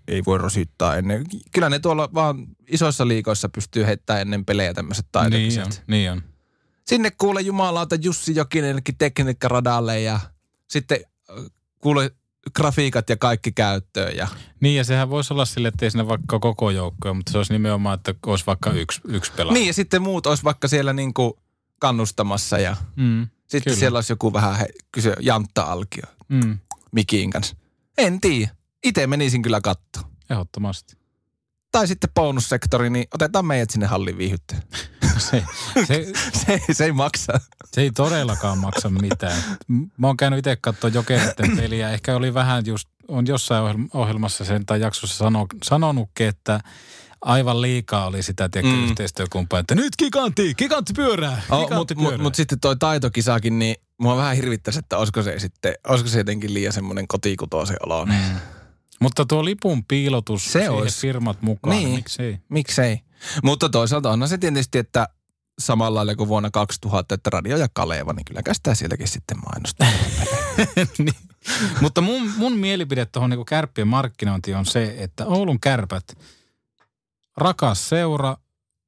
ei 0.08 0.23
voi 0.25 0.38
rosittaa 0.38 0.95
ennen. 0.95 1.25
Kyllä 1.53 1.69
ne 1.69 1.79
tuolla 1.79 2.10
vaan 2.13 2.47
isoissa 2.67 3.08
liikoissa 3.08 3.49
pystyy 3.49 3.86
heittämään 3.86 4.21
ennen 4.21 4.45
pelejä 4.45 4.73
tämmöiset 4.73 5.05
Niin 5.29 5.62
on, 5.62 5.71
niin 5.88 6.12
on. 6.12 6.21
Sinne 6.88 7.12
kuule 7.12 7.41
jumalauta 7.41 7.95
Jussi 7.95 8.36
Jokinenkin 8.36 8.97
tekniikkaradalle 8.97 10.01
ja 10.01 10.19
sitten 10.67 10.99
kuule 11.79 12.12
grafiikat 12.53 13.10
ja 13.10 13.17
kaikki 13.17 13.51
käyttöön 13.51 14.15
ja 14.17 14.27
Niin 14.60 14.75
ja 14.77 14.84
sehän 14.84 15.10
voisi 15.10 15.34
olla 15.34 15.45
sille, 15.45 15.67
että 15.67 15.86
ei 15.86 15.91
sinne 15.91 16.08
vaikka 16.08 16.39
koko 16.39 16.69
joukkoja, 16.69 17.13
mutta 17.13 17.31
se 17.31 17.38
olisi 17.38 17.53
nimenomaan, 17.53 17.95
että 17.95 18.13
olisi 18.27 18.45
vaikka 18.47 18.71
yksi, 18.71 19.01
yksi 19.08 19.31
pelaaja. 19.31 19.53
niin 19.53 19.67
ja 19.67 19.73
sitten 19.73 20.01
muut 20.01 20.25
olisi 20.25 20.43
vaikka 20.43 20.67
siellä 20.67 20.93
niinku 20.93 21.39
kannustamassa 21.79 22.58
ja 22.60 22.75
Mm. 22.95 23.27
sitten 23.47 23.63
Kyllä. 23.63 23.79
siellä 23.79 23.97
olisi 23.97 24.12
joku 24.12 24.34
vähän 24.34 24.55
he, 24.58 24.67
kyse 24.91 25.13
Jantta 25.19 25.63
Alkio 25.63 26.03
Mm. 26.29 26.58
Mikiin 26.91 27.29
kanssa. 27.31 27.55
En 27.97 28.21
tiedä. 28.21 28.55
Itse 28.84 29.08
menisin 29.08 29.41
kyllä 29.41 29.62
katsoa. 29.62 30.10
Ehdottomasti. 30.29 30.97
Tai 31.75 31.88
sitten 31.88 32.09
bonussektori, 32.15 32.89
niin 32.89 33.07
otetaan 33.13 33.45
meidät 33.45 33.69
sinne 33.69 33.85
hallin 33.85 34.17
viihyttyä. 34.17 34.57
Se, 35.17 35.43
se, 35.88 36.05
se, 36.45 36.59
se 36.73 36.85
ei 36.85 36.91
maksa. 36.91 37.39
se 37.71 37.81
ei 37.81 37.91
todellakaan 37.91 38.57
maksa 38.57 38.89
mitään. 38.89 39.38
Mä 39.97 40.07
oon 40.07 40.17
käynyt 40.17 40.39
itse 40.39 40.55
katsoa 40.55 40.89
jokereiden 40.89 41.57
peliä. 41.57 41.89
Ehkä 41.89 42.15
oli 42.15 42.33
vähän 42.33 42.63
just, 42.65 42.89
on 43.07 43.27
jossain 43.27 43.63
ohjelm- 43.75 43.89
ohjelmassa 43.93 44.45
sen 44.45 44.65
tai 44.65 44.81
jaksossa 44.81 45.17
sano, 45.17 45.45
sanonutkin, 45.63 46.27
että 46.27 46.59
aivan 47.21 47.61
liikaa 47.61 48.05
oli 48.07 48.23
sitä 48.23 48.49
tiedätkö, 48.49 48.77
Mm. 48.77 48.83
yhteistyökumppaa, 48.85 49.59
että 49.59 49.75
nyt 49.75 49.93
gigantti, 49.99 50.53
gigantti 50.55 50.93
pyörää, 50.93 51.41
Oh, 51.49 51.71
Mutta 51.75 51.95
mut, 51.95 52.17
mut 52.17 52.35
sitten 52.35 52.59
toi 52.59 52.75
taitokisakin, 52.77 53.59
niin 53.59 53.75
mua 53.97 54.17
vähän 54.17 54.35
hirvittäisi, 54.35 54.79
että 54.79 54.97
olisiko 54.97 55.23
se 55.23 55.39
sitten, 55.39 55.73
olisiko 55.88 56.09
se 56.09 56.17
jotenkin 56.17 56.53
liian 56.53 56.73
semmoinen 56.73 57.07
kotikutoisen 57.07 57.77
olo. 57.85 58.05
Mm. 58.05 58.13
Mutta 59.01 59.25
tuo 59.25 59.45
lipun 59.45 59.86
piilotus, 59.86 60.51
Se 60.51 60.69
olisi. 60.69 61.01
firmat 61.01 61.41
mukaan, 61.41 61.75
Niin. 61.75 61.86
niin. 61.86 61.95
miksei? 61.95 62.38
Miksei? 62.49 62.99
Mutta 63.43 63.69
toisaalta 63.69 64.12
onhan 64.12 64.29
se 64.29 64.38
tietysti, 64.38 64.77
että 64.77 65.08
samalla 65.60 65.95
lailla 65.95 66.15
kuin 66.15 66.27
vuonna 66.29 66.51
2000, 66.51 67.15
että 67.15 67.29
Radio 67.29 67.58
ja 67.58 67.67
Kaleva, 67.73 68.13
niin 68.13 68.25
kyllä 68.25 68.41
sitä 68.53 68.75
sieltäkin 68.75 69.08
sitten 69.08 69.38
mainostaa. 69.45 69.88
niin. 70.97 71.15
Mutta 71.81 72.01
mun, 72.01 72.31
mun 72.38 72.58
mielipide 72.58 73.05
tuohon 73.05 73.29
niin 73.29 73.45
kärppien 73.45 73.88
markkinointiin 73.88 74.58
on 74.58 74.65
se, 74.65 74.95
että 74.97 75.25
Oulun 75.25 75.60
kärpät, 75.60 76.03
rakas 77.38 77.89
seura, 77.89 78.38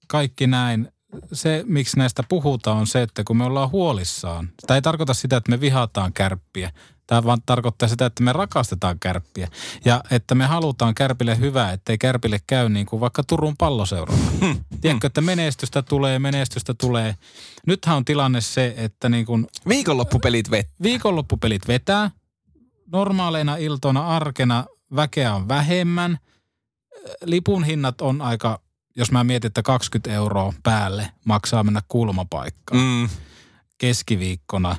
kaikki 0.08 0.48
näin. 0.48 0.92
Se, 1.34 1.64
miksi 1.68 1.98
näistä 1.98 2.24
puhutaan, 2.30 2.78
on 2.78 2.88
se, 2.88 3.02
että 3.02 3.24
kun 3.24 3.38
me 3.38 3.44
ollaan 3.44 3.72
huolissaan. 3.72 4.50
Tämä 4.68 4.76
ei 4.76 4.82
tarkoita 4.82 5.14
sitä, 5.14 5.38
että 5.38 5.52
me 5.52 5.62
vihataan 5.62 6.14
kärppiä. 6.14 6.72
Tämä 7.08 7.24
vaan 7.24 7.42
tarkoittaa 7.46 7.90
sitä, 7.90 8.06
että 8.06 8.24
me 8.24 8.34
rakastetaan 8.34 9.00
kärppiä. 9.00 9.48
Ja 9.86 10.04
että 10.12 10.36
me 10.36 10.46
halutaan 10.46 10.96
kärpille 10.96 11.40
hyvää, 11.40 11.72
ettei 11.72 11.98
kärpille 11.98 12.40
käy 12.48 12.70
niin 12.70 12.86
kuin 12.86 13.00
vaikka 13.00 13.24
Turun 13.24 13.58
palloseuralla. 13.58 14.32
Tiedätkö, 14.82 15.08
että 15.08 15.22
menestystä 15.22 15.82
tulee, 15.82 16.20
menestystä 16.20 16.74
tulee. 16.74 17.16
Nythän 17.68 17.98
on 17.98 18.06
tilanne 18.06 18.42
se, 18.42 18.74
että 18.78 19.10
niin 19.10 19.26
kuin 19.26 19.48
Viikonloppupelit 19.68 20.52
vet. 20.52 20.70
viikonloppupelit 20.84 21.68
vetää. 21.68 22.12
Normaaleina 22.92 23.56
iltoina 23.56 24.08
arkena 24.08 24.66
väkeä 24.96 25.36
on 25.36 25.48
vähemmän. 25.48 26.18
Lipun 27.24 27.64
hinnat 27.64 28.02
on 28.02 28.22
aika, 28.22 28.60
jos 28.98 29.12
mä 29.12 29.24
mietin, 29.24 29.48
että 29.48 29.64
20 29.64 30.12
euroa 30.14 30.54
päälle 30.64 31.12
maksaa 31.26 31.64
mennä 31.64 31.82
kulmapaikkaan 31.88 32.82
Mm, 32.82 33.10
keskiviikkona. 33.78 34.76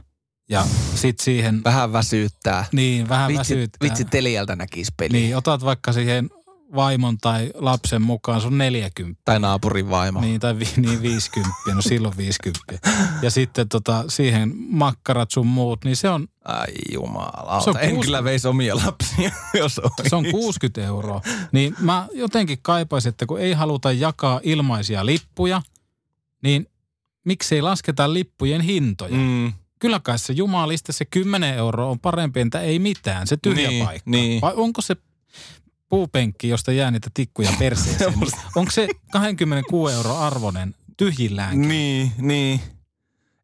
Ja 0.50 0.64
sit 0.94 1.20
siihen, 1.20 1.64
vähän 1.64 1.92
väsyttää. 1.92 2.64
niin 2.72 3.08
vähän 3.08 3.28
Vitsi, 3.28 3.38
väsyyttää. 3.38 3.88
vitsi 3.88 4.04
Telialta 4.04 4.56
näkisi 4.56 4.92
peli. 4.96 5.12
Niin, 5.12 5.36
otat 5.36 5.64
vaikka 5.64 5.92
siihen 5.92 6.30
vaimon 6.74 7.18
tai 7.18 7.50
lapsen 7.54 8.02
mukaan 8.02 8.40
sun 8.40 8.58
40. 8.58 9.20
Tai 9.24 9.40
naapurin 9.40 9.90
vaimo. 9.90 10.20
Niin, 10.20 10.40
tai 10.40 10.58
vi, 10.58 10.68
niin 10.76 11.02
50, 11.02 11.54
no 11.74 11.82
silloin 11.82 12.16
50. 12.16 12.78
Ja 13.22 13.30
sitten 13.30 13.68
tota, 13.68 14.04
siihen 14.08 14.52
makkarat 14.56 15.30
sun 15.30 15.46
muut, 15.46 15.84
niin 15.84 15.96
se 15.96 16.08
on 16.08 16.28
Ai 16.44 16.66
jumalauta. 16.92 17.64
Se 17.64 17.70
on 17.70 17.76
en 17.80 17.90
kuusi- 17.90 18.06
kyllä 18.06 18.24
veisi 18.24 18.48
omia 18.48 18.76
lapsia, 18.76 19.30
jos 19.58 19.78
olisi. 19.78 20.08
Se 20.10 20.16
on 20.16 20.24
60 20.30 20.84
euroa. 20.84 21.20
Niin 21.52 21.74
mä 21.80 22.06
jotenkin 22.12 22.58
kaipaisin, 22.62 23.08
että 23.10 23.26
kun 23.26 23.40
ei 23.40 23.52
haluta 23.52 23.92
jakaa 23.92 24.40
ilmaisia 24.42 25.06
lippuja, 25.06 25.62
niin 26.42 26.66
miksei 27.24 27.62
lasketa 27.62 28.12
lippujen 28.12 28.60
hintoja? 28.60 29.14
Mm. 29.14 29.20
Mm, 29.20 29.52
Kyllä 29.80 30.00
kai 30.00 30.18
se 30.18 30.32
jumalista 30.32 30.92
se 30.92 31.04
10 31.04 31.54
euroa 31.54 31.86
on 31.90 32.00
parempi, 32.00 32.40
entä 32.40 32.60
ei 32.60 32.78
mitään, 32.78 33.26
se 33.26 33.36
tyhjä 33.36 33.68
Niin, 33.68 33.84
paikka. 33.86 34.10
niin. 34.10 34.40
Vai 34.40 34.52
onko 34.56 34.82
se 34.82 34.96
puupenkki, 35.88 36.48
josta 36.48 36.72
jää 36.72 36.90
niitä 36.90 37.10
tikkuja 37.14 37.50
perseeseen? 37.58 38.12
niin 38.20 38.32
onko 38.56 38.70
se 38.70 38.88
26 39.12 39.94
euroa 39.94 40.26
arvoinen 40.26 40.74
tyhjilläänkin? 40.96 41.68
niin, 41.68 42.12
niin. 42.18 42.60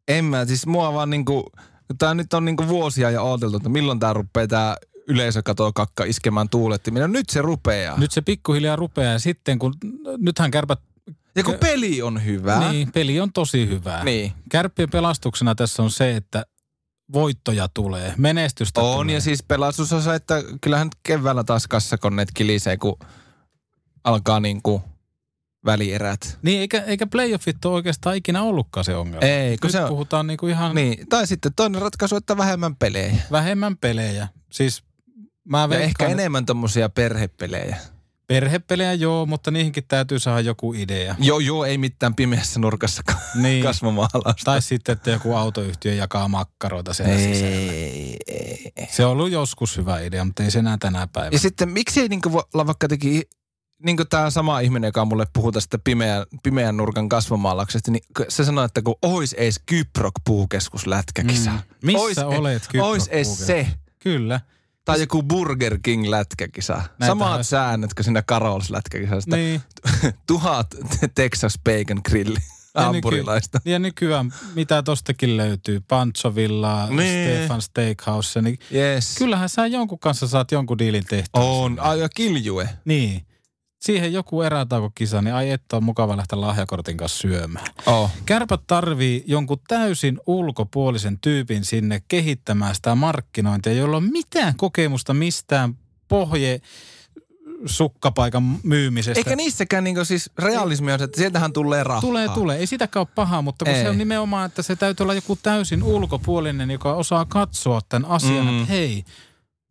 En 0.07 0.25
mä, 0.25 0.45
siis 0.45 0.67
mua 0.67 0.93
vaan 0.93 1.09
niinku, 1.09 1.51
tää 1.97 2.13
nyt 2.13 2.33
on 2.33 2.45
niinku 2.45 2.67
vuosia 2.67 3.09
jo 3.09 3.31
odoteltu, 3.31 3.57
että 3.57 3.69
milloin 3.69 3.99
tää 3.99 4.13
rupeaa 4.13 4.47
tää 4.47 4.77
yleisö 5.07 5.41
katoo 5.43 5.73
kakka 5.73 6.03
iskemään 6.03 6.49
tuulettimia. 6.49 7.01
No 7.01 7.07
nyt 7.07 7.29
se 7.29 7.41
rupeaa. 7.41 7.99
Nyt 7.99 8.11
se 8.11 8.21
pikkuhiljaa 8.21 8.75
rupeaa 8.75 9.13
ja 9.13 9.19
sitten 9.19 9.59
kun, 9.59 9.73
nythän 10.17 10.51
kärpät, 10.51 10.79
ja 11.35 11.43
kun 11.43 11.55
peli 11.59 12.01
on 12.01 12.25
hyvä. 12.25 12.69
niin, 12.71 12.91
peli 12.91 13.19
on 13.19 13.33
tosi 13.33 13.67
hyvää. 13.67 14.03
Niin. 14.03 14.31
Kärppien 14.49 14.89
pelastuksena 14.89 15.55
tässä 15.55 15.83
on 15.83 15.91
se, 15.91 16.15
että 16.15 16.45
voittoja 17.13 17.67
tulee, 17.73 18.13
menestystä 18.17 18.81
On 18.81 18.95
tulee. 18.97 19.13
ja 19.13 19.21
siis 19.21 19.43
pelastus 19.43 19.93
on 19.93 20.01
se, 20.01 20.15
että 20.15 20.43
kyllähän 20.61 20.89
keväällä 21.03 21.43
taas 21.43 21.67
kassakoneet 21.67 22.29
kilisee, 22.33 22.77
kun 22.77 22.99
alkaa 24.03 24.39
niinku 24.39 24.81
välierät. 25.65 26.39
Niin, 26.41 26.61
eikä, 26.61 26.81
eikä 26.81 27.07
playoffit 27.07 27.65
ole 27.65 27.73
oikeastaan 27.73 28.15
ikinä 28.15 28.43
ollutkaan 28.43 28.83
se 28.83 28.95
ongelma. 28.95 29.27
Ei, 29.27 29.57
kun 29.57 29.67
Nyt 29.67 29.71
se 29.71 29.83
on, 29.83 29.89
puhutaan 29.89 30.27
niinku 30.27 30.47
ihan 30.47 30.75
niin. 30.75 31.07
Tai 31.09 31.27
sitten 31.27 31.51
toinen 31.55 31.81
ratkaisu, 31.81 32.15
että 32.15 32.37
vähemmän 32.37 32.75
pelejä. 32.75 33.15
vähemmän 33.31 33.77
pelejä. 33.77 34.27
Siis 34.51 34.83
mä 35.43 35.61
Ja 35.61 35.69
veikkaan, 35.69 35.85
ehkä 35.87 36.07
enemmän 36.07 36.45
tommosia 36.45 36.89
perhepelejä. 36.89 37.77
Perhepelejä 38.27 38.93
joo, 38.93 39.25
mutta 39.25 39.51
niihinkin 39.51 39.83
täytyy 39.87 40.19
saada 40.19 40.39
joku 40.41 40.73
idea. 40.73 41.15
Joo, 41.19 41.39
joo, 41.39 41.65
ei 41.65 41.77
mitään 41.77 42.15
pimeässä 42.15 42.59
nurkassa 42.59 43.03
Niin. 43.35 43.63
kasvomaalausta. 43.63 44.41
Tai 44.45 44.61
sitten, 44.61 44.93
että 44.93 45.11
joku 45.11 45.35
autoyhtiö 45.35 45.93
jakaa 45.93 46.27
makkaroita 46.27 46.93
siellä 46.93 47.17
sisällä. 47.17 47.55
ei, 47.55 48.17
ei, 48.27 48.71
ei. 48.75 48.87
Se 48.91 49.05
on 49.05 49.11
ollut 49.11 49.31
joskus 49.31 49.77
hyvä 49.77 49.99
idea, 49.99 50.25
mutta 50.25 50.43
ei 50.43 50.51
se 50.51 50.59
enää 50.59 50.77
tänä 50.79 51.07
päivänä. 51.07 51.35
Ja 51.35 51.39
sitten 51.39 51.69
miksi 51.69 52.01
ei 52.01 52.07
niinku 52.07 52.31
voi 52.31 52.43
olla 52.53 52.65
vaikka 52.67 52.87
teki, 52.87 53.21
niin 53.83 53.97
kuin 53.97 54.09
tämä 54.09 54.29
sama 54.29 54.59
ihminen, 54.59 54.87
joka 54.87 55.05
mulle 55.05 55.25
puhuu 55.33 55.51
tästä 55.51 55.79
pimeän, 55.83 56.25
pimeän 56.43 56.77
nurkan 56.77 57.09
kasvomaalauksesta, 57.09 57.91
niin 57.91 58.03
se 58.29 58.43
sanoi, 58.45 58.65
että 58.65 58.81
kun 58.81 58.95
ois 59.01 59.35
ees 59.37 59.59
Kyprok 59.65 60.13
puukeskus 60.25 60.87
lätkäkisa. 60.87 61.51
Mm. 61.51 61.59
Missä 61.83 61.99
Ois 62.01 62.17
e- 62.17 62.25
olet 62.25 62.63
Kyprok 62.67 62.87
Ois 62.89 63.07
ees 63.11 63.47
se. 63.47 63.67
Kyllä. 63.99 64.39
Tai 64.85 64.99
joku 64.99 65.23
Burger 65.23 65.77
King 65.83 66.07
lätkäkisa. 66.07 66.73
Näitähän- 66.73 67.07
Samat 67.07 67.47
säännöt 67.47 67.93
kuin 67.93 68.03
siinä 68.03 68.21
Carols 68.21 68.69
lätkäkisasta. 68.69 69.35
Niin. 69.35 69.61
Tuhat 70.27 70.67
Texas 71.15 71.59
Bacon 71.63 72.01
Grilli. 72.09 72.37
Ja 72.75 72.81
Hampurilaista. 72.81 73.61
Ja 73.65 73.79
nykyään, 73.79 74.33
mitä 74.55 74.83
tostakin 74.83 75.37
löytyy, 75.37 75.79
Panchovilla, 75.87 76.87
Niin. 76.89 77.37
Stefan 77.37 77.61
Steakhouse, 77.61 78.41
niin 78.41 78.59
Yes. 78.73 79.15
kyllähän 79.17 79.49
sä 79.49 79.67
jonkun 79.67 79.99
kanssa 79.99 80.27
saat 80.27 80.51
jonkun 80.51 80.77
diilin 80.79 81.05
tehtyä. 81.05 81.41
On. 81.41 81.77
Ja 81.99 82.09
kiljue. 82.09 82.69
Niin. 82.85 83.25
Siihen 83.85 84.13
joku 84.13 84.41
erätaukokisa, 84.41 85.21
niin 85.21 85.33
ai 85.33 85.51
että 85.51 85.77
on 85.77 85.83
mukava 85.83 86.17
lähteä 86.17 86.41
lahjakortin 86.41 86.97
kanssa 86.97 87.19
syömään. 87.19 87.67
Oh. 87.85 88.11
Kärpät 88.25 88.61
tarvii 88.67 89.23
jonkun 89.27 89.57
täysin 89.67 90.19
ulkopuolisen 90.27 91.19
tyypin 91.19 91.65
sinne 91.65 92.01
kehittämään 92.07 92.75
sitä 92.75 92.95
markkinointia, 92.95 93.73
jolla 93.73 93.97
on 93.97 94.11
mitään 94.11 94.53
kokemusta 94.57 95.13
mistään 95.13 95.77
pohje 96.07 96.61
sukkapaikan 97.65 98.59
myymisestä. 98.63 99.19
Eikä 99.19 99.35
niissäkään 99.35 99.83
niinku 99.83 100.05
siis 100.05 100.29
realismi 100.39 100.91
on 100.91 100.99
se, 100.99 101.05
että 101.05 101.17
sieltähän 101.17 101.53
tulee 101.53 101.83
rahaa. 101.83 102.01
Tulee, 102.01 102.29
tulee. 102.29 102.57
Ei 102.57 102.67
sitäkään 102.67 103.01
ole 103.01 103.07
pahaa, 103.15 103.41
mutta 103.41 103.65
kun 103.65 103.73
Ei. 103.73 103.83
se 103.83 103.89
on 103.89 103.97
nimenomaan, 103.97 104.45
että 104.45 104.61
se 104.61 104.75
täytyy 104.75 105.03
olla 105.03 105.13
joku 105.13 105.35
täysin 105.35 105.83
ulkopuolinen, 105.83 106.71
joka 106.71 106.93
osaa 106.93 107.25
katsoa 107.25 107.81
tämän 107.89 108.09
asian, 108.11 108.45
Mm. 108.45 108.61
että 108.61 108.73
hei, 108.73 109.03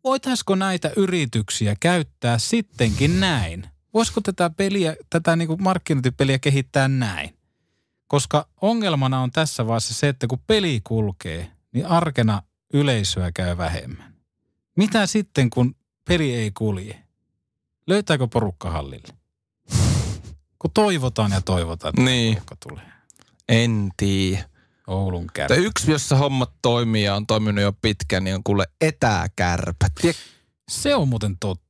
voitaisiko 0.03 0.55
näitä 0.55 0.91
yrityksiä 0.95 1.75
käyttää 1.79 2.37
sittenkin 2.37 3.19
näin? 3.19 3.74
Voisiko 3.95 4.21
tätä 4.21 4.49
peliä, 4.49 4.95
tätä 5.09 5.35
niin 5.35 5.47
kuin 5.47 5.63
markkinointipeliä 5.63 6.39
kehittää 6.39 6.87
näin? 6.87 7.37
Koska 8.07 8.47
ongelmana 8.61 9.21
on 9.21 9.31
tässä 9.31 9.67
vaiheessa 9.67 9.93
se, 9.93 10.09
että 10.09 10.27
kun 10.27 10.39
peli 10.47 10.81
kulkee, 10.83 11.51
niin 11.73 11.85
arkena 11.85 12.41
yleisöä 12.73 13.31
käy 13.31 13.57
vähemmän. 13.57 14.13
Mitä 14.77 15.05
sitten, 15.07 15.49
kun 15.49 15.75
peli 16.07 16.35
ei 16.35 16.51
kulje? 16.51 17.03
Löytääkö 17.87 18.27
porukka 18.27 18.69
hallille? 18.71 19.07
Kun 20.59 20.71
toivotaan 20.73 21.31
ja 21.31 21.41
toivotaan, 21.41 21.89
että 21.89 22.01
Niin. 22.01 22.33
porukka 22.33 22.55
tulee. 22.69 22.83
En 23.49 23.91
tiedä. 23.97 24.49
Oulun 24.87 25.27
kärpät. 25.33 25.57
yksi, 25.57 25.91
jossa 25.91 26.15
hommat 26.15 26.53
toimii 26.61 27.03
ja 27.03 27.15
on 27.15 27.27
toiminut 27.27 27.61
jo 27.61 27.73
pitkään, 27.81 28.23
niin 28.23 28.35
on 28.35 28.43
kuule 28.43 28.67
etäkärpät. 28.81 29.91
Se 30.69 30.95
on 30.95 31.07
muuten 31.07 31.37
totta. 31.37 31.64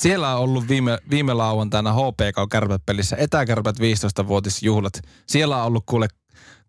Siellä 0.00 0.36
on 0.36 0.40
ollut 0.40 0.68
viime, 0.68 0.98
viime 1.10 1.34
lauantaina 1.34 1.92
HPK 1.92 2.50
kärpäpelissä 2.50 3.16
etäkärpät 3.16 3.76
15-vuotisjuhlat. 3.78 5.02
Siellä 5.26 5.56
on 5.56 5.66
ollut 5.66 5.84
kuule 5.86 6.08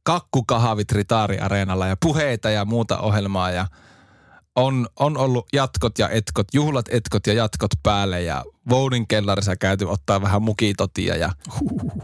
kakkukahvit 0.03 0.91
Ritaari-areenalla 0.91 1.87
ja 1.87 1.95
puheita 2.01 2.49
ja 2.49 2.65
muuta 2.65 2.99
ohjelmaa 2.99 3.51
ja 3.51 3.67
on, 4.55 4.87
on 4.99 5.17
ollut 5.17 5.45
jatkot 5.53 5.99
ja 5.99 6.09
etkot, 6.09 6.47
juhlat, 6.53 6.85
etkot 6.89 7.27
ja 7.27 7.33
jatkot 7.33 7.71
päälle 7.83 8.21
ja 8.21 8.43
Voudin 8.69 9.07
kellarissa 9.07 9.55
käyty 9.55 9.85
ottaa 9.85 10.21
vähän 10.21 10.41
mukitotia 10.41 11.15
ja 11.15 11.31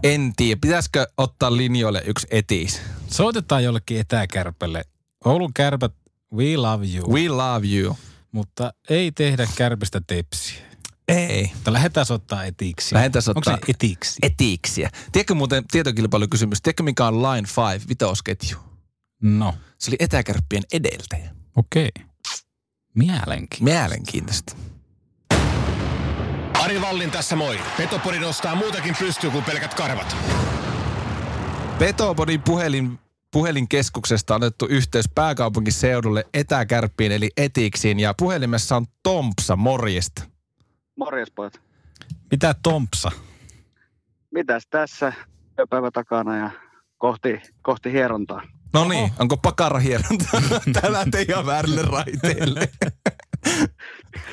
en 0.03 0.33
tiedä, 0.37 0.59
pitäisikö 0.61 1.07
ottaa 1.17 1.57
linjoille 1.57 2.03
yksi 2.05 2.27
etis. 2.31 2.81
Soitetaan 3.07 3.63
jollekin 3.63 3.99
etäkärpälle. 3.99 4.85
Oulun 5.25 5.53
kärpät, 5.53 5.93
we 6.33 6.57
love 6.57 6.85
you. 6.95 7.13
We 7.13 7.29
love 7.29 7.67
you. 7.67 7.97
Mutta 8.31 8.73
ei 8.89 9.11
tehdä 9.11 9.47
kärpistä 9.55 10.01
tepsiä. 10.07 10.66
Ei. 11.07 11.51
Mutta 11.53 11.73
lähdetään 11.73 12.05
soittaa 12.05 12.43
etiksi. 12.43 12.95
Lähdetään 12.95 13.23
Onko 13.27 13.43
soittaa 13.43 13.65
se 13.65 13.71
etiksi? 13.71 14.19
etiiksiä. 14.21 14.89
Tiedätkö 15.11 15.35
muuten 15.35 15.63
tietokilpailukysymys? 15.71 16.61
Tiedätkö 16.61 16.83
mikä 16.83 17.05
on 17.07 17.23
Line 17.23 17.47
5 17.73 17.87
vitosketju? 17.89 18.57
No, 19.21 19.53
Se 19.77 19.91
oli 19.91 19.95
etäkärppien 19.99 20.63
edeltäjä. 20.73 21.29
okei. 21.55 21.89
Mielenkiintoista. 22.95 23.63
Mielenkiintoista. 23.63 24.55
Ari 26.63 26.81
Vallin 26.81 27.11
tässä 27.11 27.35
moi. 27.35 27.59
Petopori 27.77 28.19
nostaa 28.19 28.55
muutakin 28.55 28.95
pystyyn 28.99 29.33
kuin 29.33 29.43
pelkät 29.43 29.73
karvat. 29.73 30.15
Petopodin 31.79 32.41
puhelin, 32.41 32.99
puhelinkeskuksesta 33.31 34.35
on 34.35 34.43
otettu 34.43 34.65
yhteys 34.65 35.05
pääkaupunkiseudulle 35.15 36.25
etäkärppiin 36.33 37.11
eli 37.11 37.29
etiksiin 37.37 37.99
ja 37.99 38.13
puhelimessa 38.13 38.75
on 38.75 38.85
Tompsa, 39.03 39.55
morjesta. 39.55 40.23
Morjes 40.97 41.31
pojat. 41.31 41.61
Mitä 42.31 42.55
Tompsa? 42.63 43.11
Mitäs 44.31 44.67
tässä 44.69 45.13
työpäivä 45.55 45.91
takana 45.91 46.37
ja 46.37 46.49
kohti, 46.97 47.41
kohti 47.61 47.91
hierontaa. 47.91 48.41
No 48.73 48.87
niin, 48.87 49.11
onko 49.19 49.37
pakarahieronta? 49.37 50.41
Täällä 50.81 51.05
teidän 51.11 51.45
väärille 51.45 51.81
raiteille. 51.81 52.69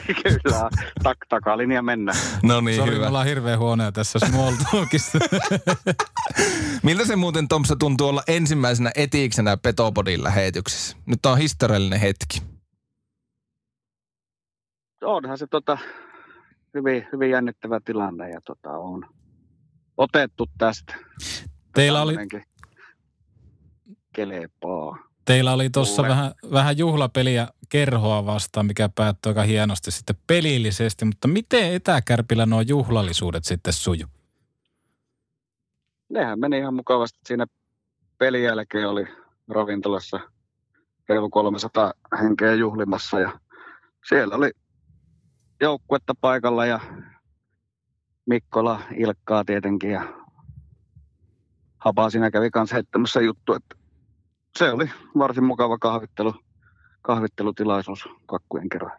Kyllä, 0.23 0.71
tak, 1.03 1.19
takalinja 1.29 1.83
mennään. 1.83 2.19
No 2.43 2.61
niin, 2.61 2.77
Sori, 2.77 2.91
me 2.91 2.97
hyvä. 2.97 3.09
ollaan 3.09 3.27
hirveän 3.27 3.59
huonoja 3.59 3.93
tässä 3.93 4.19
small 4.19 4.55
talkissa. 4.73 5.19
Miltä 6.83 7.05
se 7.05 7.17
muuten 7.17 7.49
Tompsa 7.49 7.77
tuntuu 7.77 8.09
olla 8.09 8.23
ensimmäisenä 8.27 8.91
etiiksenä 8.95 9.57
Petopodin 9.57 10.25
lähetyksessä? 10.25 10.97
Nyt 11.07 11.27
on 11.27 11.39
historiallinen 11.39 12.01
hetki. 12.01 12.43
Onhan 15.03 15.39
se 15.39 15.47
tota, 15.47 15.79
hyvin, 16.75 17.07
hyvin 17.13 17.31
jännittävä 17.31 17.81
tilanne 17.85 18.31
ja 18.31 18.41
tota, 18.41 18.71
on 18.71 19.07
otettu 19.97 20.47
tästä. 20.59 20.95
Teillä 21.75 22.03
oli, 22.03 22.15
Kelepaa. 24.15 24.99
teillä 25.25 25.53
oli 25.53 25.71
tuossa 25.71 26.03
vähän, 26.03 26.33
vähän 26.53 26.79
juhlapeliä 26.79 27.49
kerhoa 27.69 28.27
vastaan, 28.27 28.67
mikä 28.67 28.89
päättyi 28.95 29.31
aika 29.31 29.43
hienosti 29.43 29.91
sitten 29.91 30.17
pelillisesti. 30.27 31.05
Mutta 31.05 31.29
miten 31.29 31.75
etäkärpillä 31.75 32.47
nuo 32.47 32.61
juhlallisuudet 32.61 33.45
sitten 33.45 33.73
suju? 33.73 34.07
Nehän 36.09 36.41
meni 36.41 36.59
ihan 36.59 36.75
mukavasti. 36.75 37.19
Siinä 37.27 37.47
pelin 38.19 38.43
jälkeen 38.43 38.89
oli 38.89 39.07
ravintolassa 39.49 40.21
reilu 41.09 41.31
300 41.31 41.93
henkeä 42.23 42.55
juhlimassa 42.55 43.21
ja 43.21 43.39
siellä 44.09 44.37
oli 44.37 44.51
joukkuetta 45.65 46.15
paikalla 46.21 46.67
ja 46.67 46.81
Mikkola, 48.27 48.81
Ilkkaa 48.97 49.45
tietenkin 49.45 49.91
ja 49.91 50.05
Hapa 51.79 52.11
siinä 52.11 52.31
kävi 52.31 52.51
kanssa 52.51 52.77
heittämässä 52.77 53.21
juttu, 53.21 53.53
että 53.53 53.77
se 54.59 54.71
oli 54.71 54.91
varsin 55.19 55.45
mukava 55.45 55.79
kahvittelu, 55.79 56.35
kahvittelutilaisuus 57.03 58.09
kakkujen 58.27 58.69
kerran. 58.69 58.93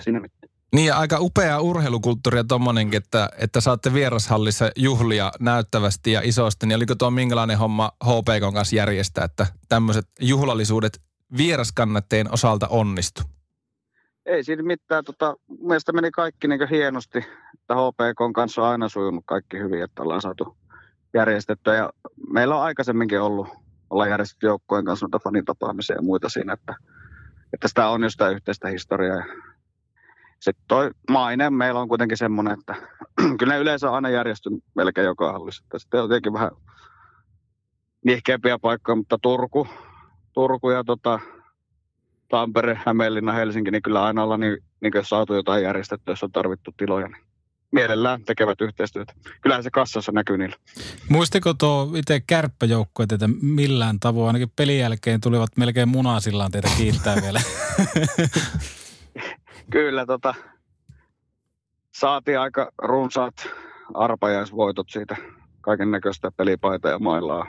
Siinä 0.00 0.20
mitään. 0.20 0.52
Niin 0.74 0.86
ja 0.86 0.98
aika 0.98 1.16
upea 1.20 1.60
urheilukulttuuri 1.60 2.38
ja 2.38 2.44
tommonenkin, 2.44 2.98
että, 2.98 3.28
että 3.38 3.60
saatte 3.60 3.92
vierashallissa 3.92 4.70
juhlia 4.76 5.32
näyttävästi 5.40 6.12
ja 6.12 6.20
isosti. 6.24 6.66
Niin 6.66 6.76
oliko 6.76 6.94
tuo 6.94 7.10
minkälainen 7.10 7.58
homma 7.58 7.92
HPK 8.04 8.54
kanssa 8.54 8.76
järjestää, 8.76 9.24
että 9.24 9.46
tämmöiset 9.68 10.06
juhlallisuudet 10.20 11.00
vieraskannatteen 11.36 12.32
osalta 12.32 12.68
onnistu? 12.68 13.22
Ei 14.26 14.44
siinä 14.44 14.62
mitään. 14.62 15.04
Tota, 15.04 15.36
mun 15.48 15.68
mielestä 15.68 15.92
meni 15.92 16.10
kaikki 16.10 16.48
niin 16.48 16.68
hienosti. 16.70 17.18
Että 17.54 17.74
HPK 17.74 18.34
kanssa 18.34 18.70
aina 18.70 18.88
sujunut 18.88 19.24
kaikki 19.26 19.58
hyvin, 19.58 19.82
että 19.82 20.02
ollaan 20.02 20.20
saatu 20.20 20.56
järjestettyä. 21.14 21.74
Ja 21.74 21.90
meillä 22.32 22.56
on 22.56 22.62
aikaisemminkin 22.62 23.20
ollut, 23.20 23.48
ollaan 23.90 24.10
järjestetty 24.10 24.46
joukkojen 24.46 24.84
kanssa 24.84 25.06
noita 25.06 25.18
fanitapaamisia 25.24 25.96
ja 25.96 26.02
muita 26.02 26.28
siinä, 26.28 26.52
että, 26.52 26.74
että 27.52 27.68
sitä 27.68 27.88
on 27.88 28.02
jo 28.02 28.10
sitä 28.10 28.28
yhteistä 28.28 28.68
historiaa. 28.68 29.16
Ja 29.16 29.24
sitten 30.40 30.64
toi 30.68 30.90
maine 31.10 31.50
meillä 31.50 31.80
on 31.80 31.88
kuitenkin 31.88 32.18
semmoinen, 32.18 32.58
että 32.58 32.74
kyllä 33.38 33.52
ne 33.52 33.60
yleensä 33.60 33.88
on 33.88 33.94
aina 33.94 34.10
järjestynyt 34.10 34.64
melkein 34.74 35.04
joka 35.04 35.32
hallissa. 35.32 35.64
Sitten 35.78 36.02
on 36.02 36.08
tietenkin 36.08 36.32
vähän 36.32 36.50
nihkeämpiä 38.04 38.58
paikkoja, 38.58 38.96
mutta 38.96 39.18
Turku, 39.22 39.68
Turku 40.32 40.70
ja 40.70 40.84
tota, 40.84 41.20
Tampere, 42.30 42.80
Hämeenlinna, 42.86 43.32
Helsinki, 43.32 43.70
niin 43.70 43.82
kyllä 43.82 44.04
aina 44.04 44.22
ollaan 44.22 44.40
niin, 44.40 44.58
niin 44.80 44.92
saatu 45.02 45.34
jotain 45.34 45.62
järjestettyä, 45.62 46.12
jos 46.12 46.22
on 46.22 46.32
tarvittu 46.32 46.74
tiloja. 46.76 47.08
Niin 47.08 47.30
mielellään 47.72 48.24
tekevät 48.24 48.60
yhteistyötä. 48.60 49.12
Kyllähän 49.40 49.62
se 49.62 49.70
kassassa 49.70 50.12
näkyy 50.12 50.38
niillä. 50.38 50.56
Muistiko 51.08 51.54
tuo 51.54 51.92
itse 51.96 52.20
kärppäjoukkue 52.20 53.06
teitä 53.06 53.28
millään 53.42 54.00
tavoin? 54.00 54.26
Ainakin 54.26 54.52
pelin 54.56 54.78
jälkeen 54.78 55.20
tulivat 55.20 55.56
melkein 55.56 55.88
munasillaan 55.88 56.50
teitä 56.50 56.68
kiittää 56.76 57.16
vielä. 57.24 57.40
Kyllä, 59.72 60.06
tota, 60.06 60.34
saatiin 61.94 62.38
aika 62.38 62.70
runsaat 62.78 63.34
arpajaisvoitot 63.94 64.90
siitä 64.90 65.16
kaiken 65.60 65.90
näköistä 65.90 66.30
pelipaita 66.36 66.88
ja 66.88 66.98
mailaa 66.98 67.46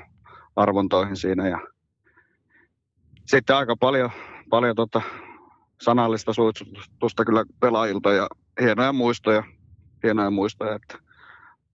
arvontoihin 0.56 1.15
siinä. 1.15 1.48
Ja 1.48 1.60
sitten 3.26 3.56
aika 3.56 3.76
paljon, 3.76 4.12
paljon 4.52 4.76
tota 4.76 5.02
sanallista 5.82 6.34
suitsutusta 6.34 7.26
kyllä 7.26 7.46
pelaajilta 7.60 8.12
ja 8.12 8.28
hienoja 8.62 8.94
muistoja, 8.94 9.44
hienoja 10.04 10.32
muistoja, 10.32 10.76
että 10.76 10.98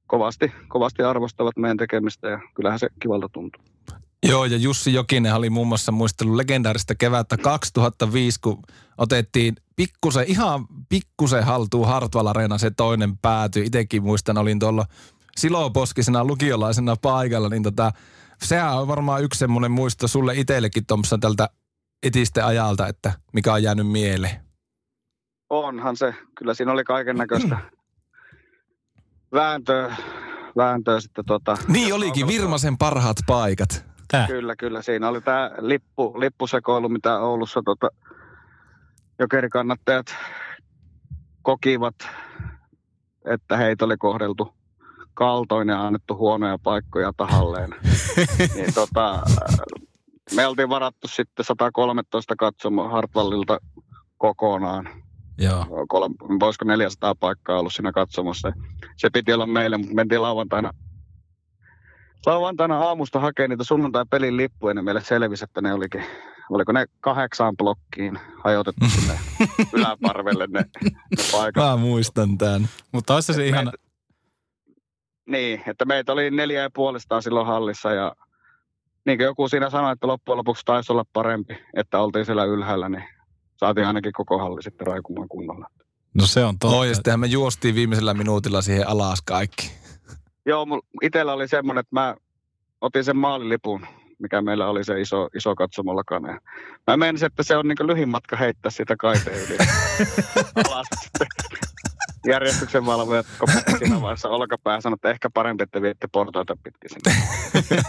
kovasti, 0.08 0.52
kovasti 0.68 1.04
arvostavat 1.04 1.58
meidän 1.58 1.78
tekemistä 1.78 2.28
ja 2.28 2.40
kyllähän 2.56 2.80
se 2.80 2.88
kivalta 3.02 3.30
tuntuu. 3.30 3.64
Joo, 4.24 4.46
ja 4.46 4.58
Jussi 4.58 4.94
Jokinen 4.94 5.36
oli 5.36 5.50
muun 5.50 5.68
muassa 5.68 5.92
muistellut 5.92 6.36
legendaarista 6.36 6.96
kevättä 6.96 7.38
2005, 7.38 8.40
kun 8.42 8.64
otettiin 8.98 9.56
pikkusen, 9.76 10.26
ihan 10.28 10.68
pikkusen 10.90 11.44
haltuun 11.44 11.88
Hartwall 11.88 12.28
Areena 12.28 12.58
se 12.58 12.72
toinen 12.72 13.18
pääty. 13.18 13.64
Itekin 13.64 14.04
muistan, 14.04 14.38
olin 14.38 14.60
tuolla 14.60 14.86
siloposkisena 15.38 16.26
lukiolaisena 16.26 16.96
paikalla, 16.96 17.50
niin 17.50 17.64
tota, 17.64 17.92
sehän 18.44 18.80
on 18.80 18.88
varmaan 18.88 19.24
yksi 19.24 19.40
semmoinen 19.40 19.72
muisto 19.72 20.08
sulle 20.08 20.36
itsellekin 20.36 20.86
Thompson 20.86 21.20
tältä 21.20 21.50
etistä 22.04 22.48
ajalta, 22.48 22.88
että 22.88 23.14
mikä 23.34 23.54
on 23.54 23.64
jäänyt 23.64 23.88
mieleen. 23.88 24.36
Onhan 25.50 25.98
se. 25.98 26.16
Kyllä 26.38 26.54
siinä 26.54 26.72
oli 26.72 26.84
kaiken 26.84 27.16
näköistä 27.16 27.58
vääntöä, 29.32 29.96
vääntöä 30.58 31.00
sitten 31.00 31.26
tota... 31.26 31.58
Niin 31.68 31.94
olikin, 31.94 32.28
Virmasen 32.28 32.78
parhaat 32.78 33.18
paikat. 33.28 33.86
Tää. 34.08 34.28
Kyllä, 34.28 34.56
kyllä. 34.56 34.82
Siinä 34.82 35.10
oli 35.10 35.22
tämä 35.22 35.52
lippu, 35.60 36.20
lippusekoilu, 36.20 36.90
mitä 36.90 37.20
Oulussa 37.20 37.62
tota, 37.66 37.90
jokerikannattajat 39.20 40.06
kokivat, 41.42 41.96
että 43.26 43.58
heitä 43.58 43.86
oli 43.86 43.98
kohdeltu 43.98 44.54
kaltoin 45.14 45.70
ja 45.70 45.88
annettu 45.88 46.18
huonoja 46.18 46.58
paikkoja 46.64 47.12
tahalleen. 47.18 47.70
niin 48.56 48.74
tota, 48.74 49.22
me 50.36 50.48
oltiin 50.48 50.70
varattu 50.70 51.08
sitten 51.08 51.46
113 51.46 52.36
katsomaan 52.36 52.92
Hartwallilta 52.92 53.60
kokonaan. 54.18 54.90
Joo. 55.38 55.66
Kolme, 55.88 56.16
voisiko 56.40 56.66
400 56.66 57.16
paikkaa 57.16 57.60
ollut 57.60 57.74
siinä 57.74 57.92
katsomassa. 57.92 58.52
Se 58.98 59.10
piti 59.10 59.34
olla 59.34 59.46
meille, 59.46 59.78
mutta 59.78 59.94
mentiin 59.96 60.22
lauantaina 60.22 60.72
lauantaina 62.26 62.80
aamusta 62.80 63.20
hakee 63.20 63.48
niitä 63.48 63.64
sunnuntai-pelin 63.64 64.38
lippuja, 64.38 64.74
niin 64.74 64.86
meille 64.86 65.02
selvisi, 65.02 65.44
että 65.44 65.62
ne 65.62 65.74
olikin, 65.74 66.04
oliko 66.50 66.72
ne 66.72 66.86
kahdeksaan 67.00 67.58
blokkiin 67.58 68.20
hajotettu 68.44 68.86
sinne 68.96 69.20
yläparvelle 69.74 70.48
ne, 70.48 70.60
ne 70.82 71.24
paikat. 71.32 71.64
Mä 71.70 71.78
muistan 71.78 72.38
tämän. 72.38 72.70
Mutta 72.92 73.14
olisi 73.14 73.34
se 73.34 73.48
ihan, 73.48 73.66
Meitä- 73.66 73.78
Niin, 75.30 75.64
että 75.68 75.86
meitä 75.86 76.14
oli 76.14 76.32
neljä 76.32 76.62
ja 76.62 76.70
puolestaan 76.74 77.24
silloin 77.24 77.48
hallissa 77.48 77.92
ja 77.94 78.16
niin 79.08 79.18
kuin 79.18 79.26
joku 79.26 79.48
siinä 79.48 79.70
sanoi, 79.70 79.94
että 79.94 80.08
loppujen 80.08 80.38
lopuksi 80.38 80.66
taisi 80.66 80.92
olla 80.92 81.06
parempi, 81.14 81.58
että 81.74 82.00
oltiin 82.00 82.26
siellä 82.26 82.46
ylhäällä, 82.46 82.90
niin 82.90 83.04
saatiin 83.58 83.88
ainakin 83.88 84.14
koko 84.14 84.38
halli 84.38 84.64
sitten 84.64 84.88
raikumaan 84.88 85.28
kunnolla. 85.28 85.68
no 86.14 86.26
se 86.26 86.46
on 86.46 86.60
totta. 86.60 86.78
Oh, 86.78 86.84
ja 86.84 86.96
sittenhän 86.96 87.20
me 87.20 87.28
juostiin 87.28 87.76
viimeisellä 87.76 88.14
minuutilla 88.14 88.62
siihen 88.62 88.88
alas 88.88 89.22
kaikki. 89.22 89.72
Joo, 90.46 90.66
mul, 90.66 90.82
itellä 91.02 91.34
oli 91.34 91.48
semmoinen, 91.48 91.80
että 91.80 91.96
mä 91.96 92.16
otin 92.82 93.04
sen 93.04 93.18
maalilipun, 93.18 93.86
mikä 94.20 94.42
meillä 94.42 94.68
oli 94.68 94.84
se 94.84 95.02
iso, 95.02 95.28
iso 95.36 95.56
katsomollakane. 95.56 96.32
Ja 96.32 96.40
Mä 96.88 96.98
menisin, 96.98 97.26
että 97.26 97.44
se 97.44 97.58
on 97.58 97.68
niin 97.68 97.88
lyhin 97.88 98.10
matka 98.10 98.36
heittää 98.36 98.72
sitä 98.72 98.96
kaiteen 99.00 99.38
yli 99.38 99.58
alas. 100.66 100.88
Järjestyksen 102.26 102.86
valvojat 102.86 103.26
koputti 103.38 103.78
siinä 103.78 104.02
vaiheessa 104.02 104.30
olkapää 104.30 104.82
sanoi, 104.82 104.96
että 104.96 105.10
ehkä 105.10 105.30
parempi, 105.30 105.64
että 105.64 105.82
viette 105.82 106.08
portaita 106.12 106.58
pitkin 106.64 106.90
sinne. 106.90 107.22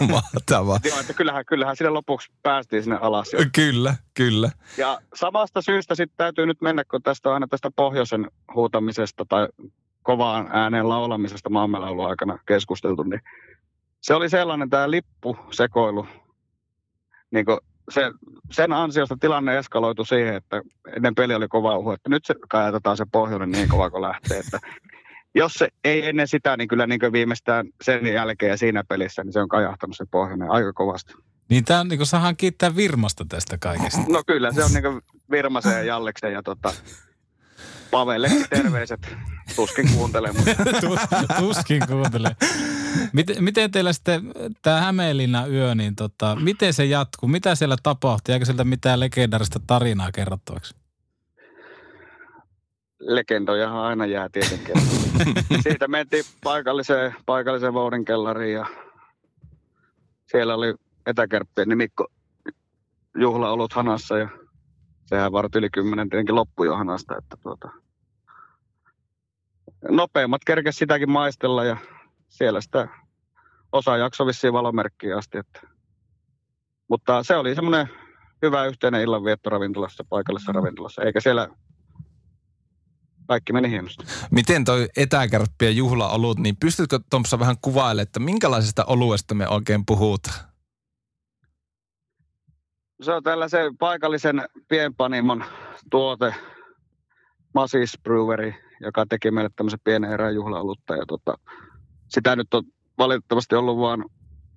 Mahtavaa. 0.13 0.79
Joo, 0.83 0.99
että 0.99 1.13
kyllähän, 1.13 1.45
kyllähän 1.45 1.75
sinne 1.75 1.89
lopuksi 1.89 2.31
päästiin 2.43 2.83
sinne 2.83 2.97
alas. 3.01 3.33
Jo. 3.33 3.39
Kyllä, 3.55 3.95
kyllä. 4.13 4.49
Ja 4.77 4.99
samasta 5.15 5.61
syystä 5.61 5.95
sitten 5.95 6.17
täytyy 6.17 6.45
nyt 6.45 6.61
mennä, 6.61 6.83
kun 6.83 7.03
tästä 7.03 7.29
on 7.29 7.33
aina 7.33 7.47
tästä 7.47 7.71
pohjoisen 7.75 8.31
huutamisesta 8.55 9.25
tai 9.29 9.47
kovaan 10.03 10.49
ääneen 10.53 10.89
laulamisesta 10.89 11.49
maamelaulun 11.49 12.07
aikana 12.07 12.39
keskusteltu, 12.47 13.03
niin 13.03 13.21
se 14.01 14.13
oli 14.13 14.29
sellainen 14.29 14.69
tämä 14.69 14.91
lippusekoilu. 14.91 16.07
Niin 17.31 17.45
kuin 17.45 17.59
se, 17.89 18.01
sen 18.51 18.73
ansiosta 18.73 19.17
tilanne 19.19 19.57
eskaloitu 19.57 20.05
siihen, 20.05 20.35
että 20.35 20.61
ennen 20.95 21.15
peli 21.15 21.33
oli 21.33 21.47
kova 21.47 21.77
uhu, 21.77 21.91
että 21.91 22.09
nyt 22.09 22.25
se 22.25 22.35
kajatetaan 22.49 22.97
se 22.97 23.05
pohjoinen 23.11 23.51
niin 23.51 23.69
kova 23.69 23.89
kun 23.89 24.01
lähtee, 24.01 24.39
että 24.39 24.59
jos 25.35 25.53
se 25.53 25.67
ei 25.83 26.07
ennen 26.07 26.27
sitä, 26.27 26.57
niin 26.57 26.67
kyllä 26.67 26.87
niin 26.87 27.11
viimeistään 27.11 27.67
sen 27.83 28.07
jälkeen 28.07 28.49
ja 28.49 28.57
siinä 28.57 28.83
pelissä, 28.89 29.23
niin 29.23 29.33
se 29.33 29.39
on 29.39 29.49
kajahtanut 29.49 29.97
se 29.97 30.05
pohjoinen 30.11 30.51
aika 30.51 30.73
kovasti. 30.73 31.13
Niin 31.49 31.65
tää 31.65 31.79
on 31.79 31.87
niinku, 31.87 32.05
saadaan 32.05 32.37
kiittää 32.37 32.75
Virmasta 32.75 33.25
tästä 33.29 33.57
kaikesta. 33.57 34.01
No 34.09 34.23
kyllä, 34.27 34.51
se 34.51 34.63
on 34.63 34.71
niin 34.73 35.01
Virmasen 35.31 35.71
ja 35.71 35.83
Jalleksen 35.83 36.33
ja 36.33 36.43
tota, 36.43 36.73
Pavellekin 37.91 38.45
terveiset. 38.49 39.15
Tuskin 39.55 39.89
kuuntelee, 39.93 40.31
mutta 40.31 40.55
Tuskin 41.39 41.81
kuuntelee. 41.87 42.35
Miten, 43.13 43.43
miten 43.43 43.71
teillä 43.71 43.93
sitten 43.93 44.31
tämä 44.61 44.81
Hämeenlinnan 44.81 45.51
yö, 45.51 45.75
niin 45.75 45.95
tota, 45.95 46.35
miten 46.35 46.73
se 46.73 46.85
jatkuu? 46.85 47.29
Mitä 47.29 47.55
siellä 47.55 47.75
tapahtui? 47.83 48.33
Eikö 48.33 48.45
sieltä 48.45 48.63
mitään 48.63 48.99
legendarista 48.99 49.59
tarinaa 49.67 50.11
kerrottavaksi? 50.11 50.75
legendojahan 52.99 53.83
aina 53.83 54.05
jää 54.05 54.29
tietenkin. 54.31 54.75
Siitä 55.63 55.87
mentiin 55.87 56.23
paikalliseen, 56.43 57.15
paikalliseen 57.25 57.73
Voudin 57.73 58.05
kellariin 58.05 58.53
ja 58.53 58.65
siellä 60.31 60.55
oli 60.55 60.73
etäkärppien 61.05 61.69
nimikko 61.69 62.07
juhlaolut 63.17 63.73
hanassa 63.73 64.17
ja 64.17 64.29
sehän 65.05 65.31
varti 65.31 65.57
yli 65.57 65.69
kymmenen 65.69 66.09
tietenkin 66.09 66.35
loppui 66.35 66.67
jo 66.67 66.75
hanasta, 66.75 67.17
että 67.17 67.37
tuota, 67.43 67.69
nopeimmat 69.89 70.41
kerkes 70.45 70.75
sitäkin 70.77 71.11
maistella 71.11 71.63
ja 71.63 71.77
siellä 72.29 72.61
sitä 72.61 72.87
osa 73.71 73.97
jakso 73.97 74.25
vissiin 74.25 74.53
valomerkkiin 74.53 75.17
asti. 75.17 75.37
Että. 75.37 75.61
Mutta 76.87 77.23
se 77.23 77.35
oli 77.35 77.55
semmoinen 77.55 77.89
hyvä 78.41 78.65
yhteinen 78.65 79.01
illanvietto 79.01 79.49
ravintolassa, 79.49 80.03
paikallisessa 80.09 80.51
ravintolassa, 80.51 81.01
eikä 81.01 81.19
siellä 81.19 81.49
kaikki 83.27 83.53
meni 83.53 83.69
hienosti. 83.69 84.03
Miten 84.31 84.65
toi 84.65 84.87
etäkärppien 84.97 85.77
juhlaolut, 85.77 86.39
niin 86.39 86.57
pystytkö 86.59 86.99
Tompsa 87.09 87.39
vähän 87.39 87.55
kuvailemaan, 87.61 88.03
että 88.03 88.19
minkälaisesta 88.19 88.85
oluesta 88.85 89.35
me 89.35 89.47
oikein 89.47 89.85
puhutaan? 89.85 90.49
Se 93.01 93.11
on 93.13 93.23
tällaisen 93.23 93.77
paikallisen 93.77 94.45
pienpanimon 94.67 95.45
tuote, 95.91 96.35
Masis 97.53 97.99
Brewery, 98.03 98.53
joka 98.81 99.05
teki 99.09 99.31
meille 99.31 99.49
tämmöisen 99.55 99.79
pienen 99.83 100.11
erän 100.11 100.35
juhlaolutta. 100.35 100.95
Ja 100.95 101.03
tota, 101.07 101.33
sitä 102.09 102.35
nyt 102.35 102.53
on 102.53 102.63
valitettavasti 102.97 103.55
ollut 103.55 103.77
vaan 103.77 104.05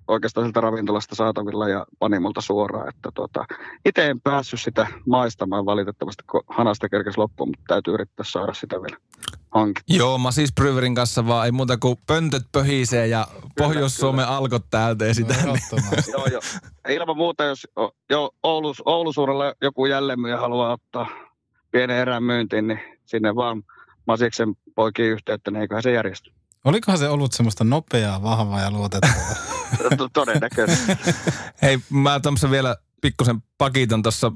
oikeastaan 0.07 0.45
siltä 0.45 0.61
ravintolasta 0.61 1.15
saatavilla 1.15 1.69
ja 1.69 1.85
panimolta 1.99 2.41
suoraan. 2.41 2.89
Että 2.89 3.09
tota, 3.13 3.45
itse 3.85 4.09
en 4.09 4.21
päässyt 4.21 4.61
sitä 4.61 4.87
maistamaan 5.07 5.65
valitettavasti, 5.65 6.23
kun 6.31 6.43
hanasta 6.47 6.89
kerkesi 6.89 7.17
loppuun, 7.17 7.49
mutta 7.49 7.63
täytyy 7.67 7.93
yrittää 7.93 8.25
saada 8.29 8.53
sitä 8.53 8.75
vielä 8.81 8.97
hankittua. 9.51 9.97
Joo, 9.97 10.17
mä 10.17 10.31
siis 10.31 10.53
Brewerin 10.53 10.95
kanssa 10.95 11.27
vaan 11.27 11.45
ei 11.45 11.51
muuta 11.51 11.77
kuin 11.77 11.95
pöntöt 12.07 12.43
pöhisee 12.51 13.07
ja 13.07 13.27
Pohjois-Suomen 13.57 14.27
alkot 14.27 14.65
täältä 14.69 15.13
sitä. 15.13 15.33
No, 15.33 15.39
ehdottomasti. 15.39 16.11
joo, 16.11 16.25
joo. 16.31 16.41
Ilman 16.89 17.17
muuta, 17.17 17.43
jos 17.43 17.67
jo 18.09 18.29
Oulus, 18.43 18.81
Oulusuudella 18.85 19.53
joku 19.61 19.85
jälleenmyyjä 19.85 20.37
haluaa 20.37 20.73
ottaa 20.73 21.07
pienen 21.71 21.97
erän 21.97 22.23
myyntiin, 22.23 22.67
niin 22.67 22.79
sinne 23.05 23.35
vaan 23.35 23.63
Masiksen 24.07 24.55
poikiin 24.75 25.11
yhteyttä, 25.11 25.51
niin 25.51 25.61
eiköhän 25.61 25.83
se 25.83 25.91
järjesty. 25.91 26.31
Olikohan 26.63 26.99
se 26.99 27.09
ollut 27.09 27.33
semmoista 27.33 27.63
nopeaa, 27.63 28.23
vahvaa 28.23 28.61
ja 28.61 28.71
luotettavaa? 28.71 29.35
To- 29.97 30.09
Todennäköisesti. 30.13 30.91
Hei, 31.61 31.79
mä 31.89 32.19
Tompsa 32.19 32.51
vielä 32.51 32.75
pikkusen 33.01 33.43
pakitan 33.57 34.01
tuossa, 34.01 34.31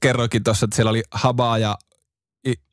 kerroikin 0.00 0.42
tuossa, 0.42 0.64
että 0.64 0.76
siellä 0.76 0.90
oli 0.90 1.02
habaa 1.10 1.58
ja 1.58 1.74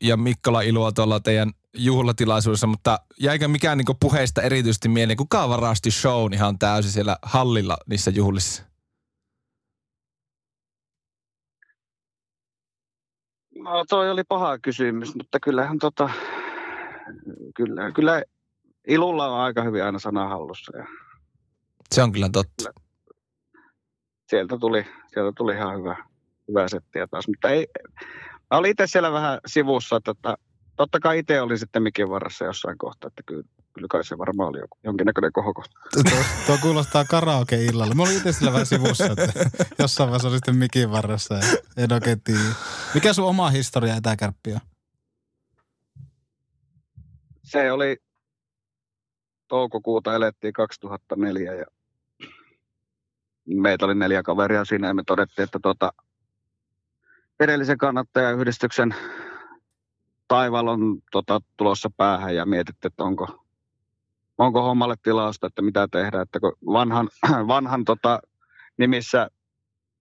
ja 0.02 0.16
Mikkola 0.16 0.60
iloa 0.60 0.92
tuolla 0.92 1.20
teidän 1.20 1.50
juhlatilaisuudessa, 1.74 2.66
mutta 2.66 2.98
jäikö 3.20 3.48
mikään 3.48 3.78
niinku 3.78 3.94
puheista 4.00 4.42
erityisesti 4.42 4.88
mieleen? 4.88 5.16
Kuka 5.16 5.48
varasti 5.48 5.90
shown 5.90 6.34
ihan 6.34 6.58
täysin 6.58 6.92
siellä 6.92 7.16
hallilla 7.22 7.76
niissä 7.90 8.10
juhlissa? 8.10 8.62
No 13.54 13.84
toi 13.88 14.10
oli 14.10 14.24
paha 14.24 14.58
kysymys, 14.58 15.14
mutta 15.14 15.40
kyllähän 15.40 15.78
tota, 15.78 16.10
kyllä, 17.56 17.92
kyllä 17.92 18.22
Ilulla 18.86 19.28
on 19.34 19.40
aika 19.40 19.62
hyvin 19.62 19.84
aina 19.84 19.98
sana 19.98 20.28
hallussa 20.28 20.76
ja 20.76 20.86
Se 21.94 22.02
on 22.02 22.12
kyllä 22.12 22.28
totta. 22.32 22.72
sieltä 24.30 24.58
tuli, 24.58 24.86
sieltä 25.14 25.32
tuli 25.36 25.54
ihan 25.54 25.78
hyvä, 25.78 25.96
hyvä 26.48 26.68
settiä 26.68 27.06
taas. 27.06 27.28
Mutta 27.28 27.48
ei, 27.48 27.66
mä 28.50 28.58
olin 28.58 28.70
itse 28.70 28.86
siellä 28.86 29.12
vähän 29.12 29.38
sivussa, 29.46 29.96
että, 29.96 30.10
että 30.10 30.36
totta 30.76 31.00
kai 31.00 31.18
itse 31.18 31.40
olin 31.40 31.58
sitten 31.58 31.82
mikin 31.82 32.10
varressa 32.10 32.44
jossain 32.44 32.78
kohtaa, 32.78 33.08
että 33.08 33.22
kyllä, 33.26 33.42
kyllä 33.72 33.88
kai 33.90 34.04
se 34.04 34.18
varmaan 34.18 34.48
oli 34.48 34.58
joku, 34.58 34.78
jonkinnäköinen 34.84 35.32
kohokohta. 35.32 35.80
Tuo, 36.10 36.18
tuo 36.46 36.58
kuulostaa 36.62 37.04
karaoke-illalla. 37.04 37.94
Mä 37.94 38.02
olin 38.02 38.16
itse 38.16 38.32
sillä 38.32 38.52
vähän 38.52 38.66
sivussa, 38.66 39.04
että 39.06 39.32
jossain 39.82 40.08
vaiheessa 40.08 40.28
oli 40.28 40.36
sitten 40.36 40.56
mikin 40.56 40.90
varressa 40.90 41.34
ja 41.34 41.42
en 41.76 41.92
oikein 41.92 42.20
tiedä. 42.20 42.40
Mikä 42.94 43.12
sun 43.12 43.24
oma 43.28 43.50
historia 43.50 43.96
etäkärppi 43.96 44.52
on? 44.52 44.60
Se 47.42 47.72
oli 47.72 47.96
toukokuuta 49.48 50.14
elettiin 50.14 50.52
2004 50.52 51.54
ja 51.54 51.66
meitä 53.46 53.84
oli 53.84 53.94
neljä 53.94 54.22
kaveria 54.22 54.64
siinä 54.64 54.88
ja 54.88 54.94
me 54.94 55.02
todettiin, 55.06 55.44
että 55.44 55.58
tota, 55.62 55.92
edellisen 57.40 57.78
kannattajayhdistyksen 57.78 58.94
taival 60.28 60.66
on 60.66 60.98
tota, 61.12 61.40
tulossa 61.56 61.90
päähän 61.96 62.36
ja 62.36 62.46
mietittiin, 62.46 62.92
että 62.92 63.04
onko, 63.04 63.44
onko 64.38 64.62
hommalle 64.62 64.94
tilausta, 65.02 65.46
että 65.46 65.62
mitä 65.62 65.88
tehdä. 65.90 66.20
Että 66.20 66.40
kun 66.40 66.52
vanhan, 66.66 67.08
vanhan 67.54 67.84
tota, 67.84 68.20
nimissä 68.78 69.28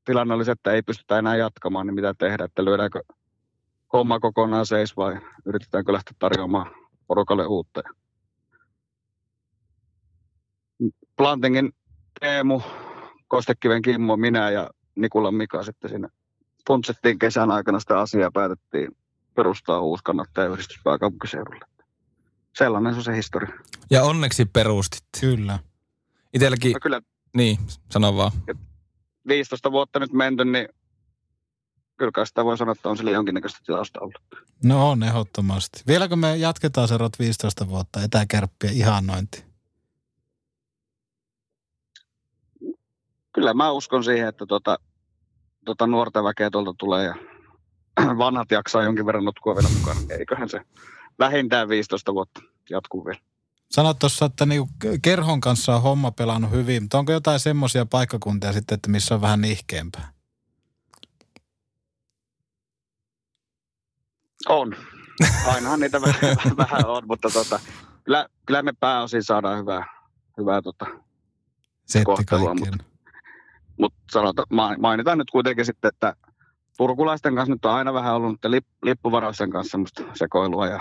tilanne 0.05 0.33
oli 0.33 0.45
se, 0.45 0.51
että 0.51 0.71
ei 0.71 0.81
pystytä 0.81 1.19
enää 1.19 1.35
jatkamaan, 1.35 1.87
niin 1.87 1.95
mitä 1.95 2.13
tehdä, 2.17 2.43
että 2.43 2.65
lyödäänkö 2.65 3.01
homma 3.93 4.19
kokonaan 4.19 4.65
seis 4.65 4.97
vai 4.97 5.21
yritetäänkö 5.45 5.93
lähteä 5.93 6.13
tarjoamaan 6.19 6.71
porukalle 7.07 7.45
uutta. 7.45 7.81
Plantingin 11.17 11.73
Teemu, 12.19 12.61
Kostekiven 13.27 13.81
Kimmo, 13.81 14.17
minä 14.17 14.49
ja 14.49 14.69
Nikulan 14.95 15.35
Mika 15.35 15.63
sitten 15.63 15.89
sinne 15.89 16.07
puntsettiin 16.67 17.19
kesän 17.19 17.51
aikana 17.51 17.79
sitä 17.79 17.99
asiaa 17.99 18.31
päätettiin 18.31 18.97
perustaa 19.35 19.79
uusi 19.79 20.03
kannattajayhdistys 20.03 20.79
pääkaupunkiseudulle. 20.83 21.65
Sellainen 22.57 22.93
se 22.93 22.97
on 22.97 23.03
se 23.03 23.15
historia. 23.15 23.53
Ja 23.91 24.03
onneksi 24.03 24.45
perustit. 24.45 25.03
Kyllä. 25.19 25.59
Itelläkin, 26.33 26.71
No 26.71 26.79
kyllä 26.79 27.01
niin, 27.35 27.57
sano 27.91 28.15
vaan. 28.17 28.31
15 29.27 29.71
vuotta 29.71 29.99
nyt 29.99 30.13
menty, 30.13 30.45
niin 30.45 30.67
kyllä 31.97 32.25
sitä 32.25 32.45
voi 32.45 32.57
sanoa, 32.57 32.71
että 32.71 32.89
on 32.89 32.97
sillä 32.97 33.11
jonkinnäköistä 33.11 33.59
tilausta 33.65 33.99
ollut. 33.99 34.45
No 34.63 34.91
on 34.91 35.03
ehdottomasti. 35.03 35.83
Vieläkö 35.87 36.15
me 36.15 36.37
jatketaan 36.37 36.87
se 36.87 36.97
rot 36.97 37.19
15 37.19 37.69
vuotta 37.69 38.01
etäkärppiä 38.01 38.71
ihannointi? 38.71 39.54
Kyllä 43.35 43.53
mä 43.53 43.71
uskon 43.71 44.03
siihen, 44.03 44.27
että 44.27 44.45
tota, 44.45 44.79
tota 45.65 45.87
nuorta 45.87 46.23
väkeä 46.23 46.49
tuolta 46.51 46.73
tulee 46.77 47.05
ja 47.05 47.15
vanhat 48.17 48.51
jaksaa 48.51 48.83
jonkin 48.83 49.05
verran 49.05 49.25
nutkua 49.25 49.55
vielä 49.55 49.69
mukana. 49.79 49.99
niin 49.99 50.19
Eiköhän 50.19 50.49
se 50.49 50.61
vähintään 51.19 51.69
15 51.69 52.13
vuotta 52.13 52.41
jatkuu 52.69 53.05
vielä. 53.05 53.19
Sanoit 53.71 53.99
tuossa, 53.99 54.25
että 54.25 54.45
niinku 54.45 54.73
kerhon 55.01 55.41
kanssa 55.41 55.75
on 55.75 55.81
homma 55.81 56.11
pelannut 56.11 56.51
hyvin, 56.51 56.83
mutta 56.83 56.97
onko 56.97 57.11
jotain 57.11 57.39
semmoisia 57.39 57.85
paikkakuntia 57.85 58.53
sitten, 58.53 58.75
että 58.75 58.89
missä 58.89 59.15
on 59.15 59.21
vähän 59.21 59.41
nihkeämpää? 59.41 60.11
On. 64.49 64.75
Ainahan 65.47 65.79
niitä 65.79 66.01
vähän, 66.01 66.37
vähän 66.57 66.85
on, 66.87 67.03
mutta 67.07 67.29
tota, 67.29 67.59
kyllä, 68.03 68.27
kyllä 68.45 68.61
me 68.61 68.73
pääosin 68.79 69.23
saadaan 69.23 69.59
hyvää, 69.59 69.85
hyvää 70.37 70.61
tota, 70.61 70.85
Setti 71.85 72.05
Kohtelua, 72.05 72.53
mutta 72.53 72.94
ma- 74.49 74.75
mainitaan 74.79 75.17
nyt 75.17 75.31
kuitenkin 75.31 75.65
sitten, 75.65 75.89
että 75.89 76.15
turkulaisten 76.77 77.35
kanssa 77.35 77.53
nyt 77.53 77.65
on 77.65 77.71
aina 77.71 77.93
vähän 77.93 78.15
ollut 78.15 78.45
lip, 78.47 78.65
lippuvarausten 78.83 79.49
kanssa 79.49 79.71
semmoista 79.71 80.03
sekoilua 80.13 80.67
ja 80.67 80.79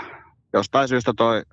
jostain 0.53 0.87
syystä 0.87 1.13
toi 1.17 1.43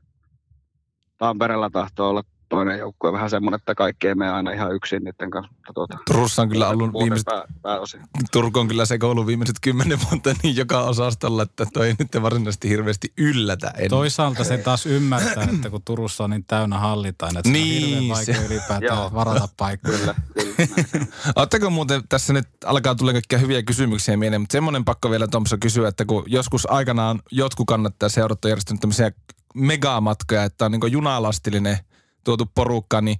Tampereella 1.18 1.70
tahtoo 1.70 2.08
olla 2.10 2.22
toinen 2.52 2.78
joukkue 2.78 3.12
vähän 3.12 3.30
semmoinen, 3.30 3.56
että 3.58 3.74
kaikki 3.74 4.08
ei 4.08 4.14
mene 4.14 4.30
aina 4.30 4.50
ihan 4.50 4.74
yksin 4.74 5.04
niiden 5.04 5.30
kanssa. 5.30 5.52
Tuota, 5.74 5.98
Turussa 6.06 6.42
on 6.42 6.48
kyllä 6.48 6.68
ollut 6.68 6.92
viimeiset, 6.98 7.24
pää, 7.24 7.44
pääosin. 7.62 8.00
Turku 8.32 8.58
on 8.58 8.68
kyllä 8.68 8.86
se 8.86 8.98
koulu 8.98 9.26
viimeiset 9.26 9.56
kymmenen 9.60 9.98
vuotta 10.10 10.34
niin 10.42 10.56
joka 10.56 10.80
osastolla, 10.80 11.42
että 11.42 11.66
toi 11.72 11.86
ei 11.86 11.94
nyt 11.98 12.22
varsinaisesti 12.22 12.68
hirveästi 12.68 13.12
yllätä 13.18 13.72
enää. 13.76 13.88
Toisaalta 13.88 14.44
se 14.44 14.58
taas 14.58 14.86
ymmärtää, 14.86 15.48
että 15.54 15.70
kun 15.70 15.82
Turussa 15.84 16.24
on 16.24 16.30
niin 16.30 16.44
täynnä 16.44 16.78
hallitain, 16.78 17.36
että 17.36 17.50
Niin, 17.50 17.80
se 17.80 17.86
on 17.86 17.90
hirveän 17.90 18.08
vaikea 18.08 18.34
se- 18.34 18.46
ylipäätään 18.46 18.98
Joo. 18.98 19.10
varata 19.14 19.48
paikkoja. 19.56 19.98
Kyllä, 19.98 20.14
kyllä. 20.34 20.54
on. 20.96 21.06
Oletteko 21.36 21.70
muuten, 21.70 22.02
tässä 22.08 22.32
nyt 22.32 22.48
alkaa 22.64 22.94
tulla 22.94 23.12
kaikkia 23.12 23.38
hyviä 23.38 23.62
kysymyksiä 23.62 24.16
mieleen, 24.16 24.40
mutta 24.40 24.52
semmoinen 24.52 24.84
pakko 24.84 25.10
vielä 25.10 25.28
Tomsa 25.28 25.58
kysyä, 25.58 25.88
että 25.88 26.04
kun 26.04 26.24
joskus 26.26 26.70
aikanaan 26.70 27.22
jotkut 27.30 27.66
kannattaa 27.66 28.08
seurat 28.08 28.44
on 28.44 28.48
järjestänyt 28.48 28.80
tämmöisiä 28.80 29.10
megamatkoja, 29.54 30.44
että 30.44 30.64
on 30.64 30.72
niin 30.72 30.92
junalastillinen 30.92 31.78
tuotu 32.24 32.46
porukka, 32.54 33.00
niin 33.00 33.18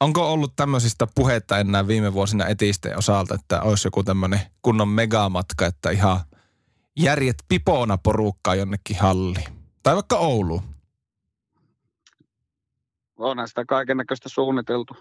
onko 0.00 0.32
ollut 0.32 0.52
tämmöisistä 0.56 1.06
puhetta 1.14 1.58
enää 1.58 1.86
viime 1.86 2.12
vuosina 2.12 2.46
etisten 2.46 2.98
osalta, 2.98 3.34
että 3.34 3.62
olisi 3.62 3.86
joku 3.86 4.02
tämmöinen 4.02 4.40
kunnon 4.62 4.88
megamatka, 4.88 5.66
että 5.66 5.90
ihan 5.90 6.20
järjet 6.96 7.36
pipoona 7.48 7.98
porukkaa 7.98 8.54
jonnekin 8.54 8.98
halliin? 9.00 9.44
Tai 9.82 9.94
vaikka 9.94 10.16
Ouluun. 10.16 10.62
onhan 13.18 13.48
sitä 13.48 13.64
kaiken 13.64 13.96
näköistä 13.96 14.28
suunniteltu. 14.28 14.96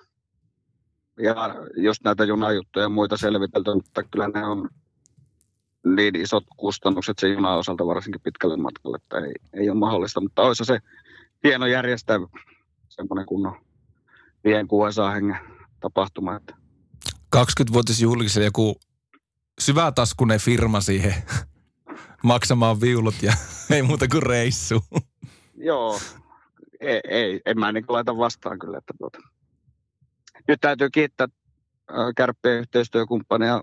Ja 1.20 1.36
just 1.78 2.04
näitä 2.04 2.24
junajuttuja 2.24 2.86
ja 2.86 2.90
muita 2.90 3.18
selvitelty, 3.18 3.74
mutta 3.74 4.04
kyllä 4.04 4.28
ne 4.28 4.46
on 4.46 4.70
niin 5.96 6.16
isot 6.16 6.44
kustannukset 6.58 7.20
sen 7.20 7.34
junan 7.34 7.58
osalta 7.58 7.86
varsinkin 7.86 8.22
pitkälle 8.22 8.58
matkalle, 8.58 8.98
että 8.98 9.18
ei, 9.18 9.34
ei 9.54 9.70
ole 9.70 9.78
mahdollista. 9.78 10.22
Mutta 10.22 10.42
olisi 10.42 10.66
se 10.66 10.80
hieno 11.44 11.66
järjestää 11.66 12.20
semmoinen 12.92 13.26
kunnon 13.26 13.56
5-600 15.10 15.14
hengen 15.14 15.38
tapahtuma. 15.80 16.36
Että 16.36 16.56
20-vuotisjuhliksella 17.36 18.46
joku 18.46 18.76
syvätaskunen 19.60 20.40
firma 20.40 20.82
siihen 20.82 21.14
maksamaan 22.24 22.82
viulut 22.82 23.16
ja 23.22 23.34
ei 23.74 23.82
muuta 23.82 24.08
kuin 24.08 24.24
reissu. 24.24 24.84
joo, 25.70 26.00
ei, 26.80 27.02
ei, 27.08 27.42
en 27.46 27.60
mä 27.60 27.72
niin 27.72 27.86
laita 27.88 28.18
vastaan 28.18 28.60
kyllä. 28.60 28.78
Että 28.78 28.94
tuota. 28.98 29.20
Nyt 30.48 30.62
täytyy 30.62 30.90
kiittää 30.90 31.28
kärppien 32.18 32.60
yhteistyökumppania 32.60 33.62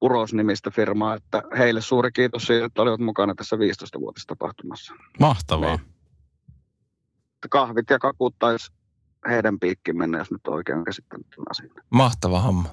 Uros-nimistä 0.00 0.70
firmaa, 0.70 1.14
että 1.14 1.42
heille 1.58 1.80
suuri 1.80 2.12
kiitos 2.12 2.42
siitä, 2.42 2.64
että 2.64 2.82
olivat 2.82 3.00
mukana 3.00 3.34
tässä 3.34 3.56
15-vuotistapahtumassa. 3.56 4.94
Mahtavaa. 5.20 5.74
Että 5.74 5.86
kahvit 7.50 7.90
ja 7.90 7.98
kakut 7.98 8.34
taisi 8.38 8.72
heidän 9.28 9.58
piikkiin 9.58 9.98
mennä, 9.98 10.18
jos 10.18 10.30
nyt 10.30 10.46
oikein 10.46 10.84
käsittänyt 10.84 11.26
tämän 11.30 11.46
asian. 11.50 11.70
Mahtava 11.90 12.40
homma. 12.40 12.68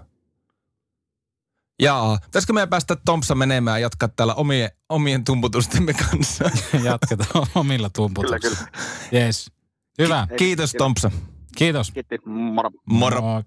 Jaa, 1.79 2.17
pitäisikö 2.25 2.53
meidän 2.53 2.69
päästä 2.69 2.95
Tomsa 3.05 3.35
menemään 3.35 3.79
ja 3.79 3.85
jatkaa 3.85 4.07
täällä 4.07 4.33
omien, 4.33 4.69
omien 4.89 5.23
tumputustemme 5.23 5.93
kanssa? 5.93 6.49
Jatketaan 6.83 7.47
omilla 7.55 7.89
tumputuksilla. 7.89 8.55
Kyllä, 8.55 8.69
kyllä. 9.11 9.25
Yes. 9.25 9.51
Hyvä. 9.99 10.27
Kiitos 10.37 10.73
Tomsa. 10.77 11.11
Kiitos. 11.57 11.91
Kiitti, 11.91 12.17
moro. 12.25 12.69
Moro. 12.85 13.21
Moi. 13.21 13.43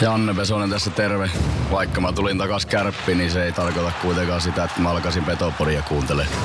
Janne 0.00 0.34
Pesonen 0.34 0.70
tässä 0.70 0.90
terve. 0.90 1.30
Vaikka 1.70 2.00
mä 2.00 2.12
tulin 2.12 2.38
takas 2.38 2.66
kärppiin, 2.66 3.18
niin 3.18 3.30
se 3.30 3.44
ei 3.44 3.52
tarkoita 3.52 3.92
kuitenkaan 4.02 4.40
sitä, 4.40 4.64
että 4.64 4.80
mä 4.80 4.90
alkaisin 4.90 5.24
Petopodia 5.24 5.82
kuuntelemaan. 5.82 6.36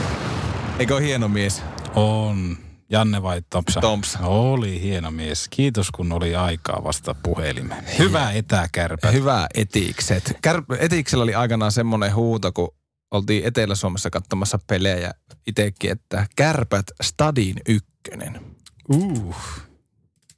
Eikö 0.79 0.95
ole 0.95 1.03
hieno 1.03 1.27
mies? 1.27 1.63
On. 1.95 2.57
Janne 2.89 3.23
vai 3.23 3.41
Topsa? 3.49 3.81
Tompsa. 3.81 4.19
Oli 4.19 4.81
hieno 4.81 5.11
mies. 5.11 5.47
Kiitos 5.49 5.91
kun 5.91 6.11
oli 6.11 6.35
aikaa 6.35 6.83
vasta 6.83 7.15
puhelimeen. 7.23 7.83
Hyvä 7.99 8.31
etäkärpä. 8.31 9.11
Hyvä 9.11 9.47
etikset. 9.53 10.37
Kär- 10.47 10.77
etiksellä 10.79 11.23
oli 11.23 11.35
aikanaan 11.35 11.71
semmoinen 11.71 12.15
huuto, 12.15 12.51
kun 12.51 12.69
oltiin 13.11 13.45
Etelä-Suomessa 13.45 14.09
katsomassa 14.09 14.59
pelejä 14.67 15.11
itsekin, 15.47 15.91
että 15.91 16.25
kärpät 16.35 16.85
stadin 17.03 17.55
ykkönen. 17.67 18.41
Uh. 18.89 19.35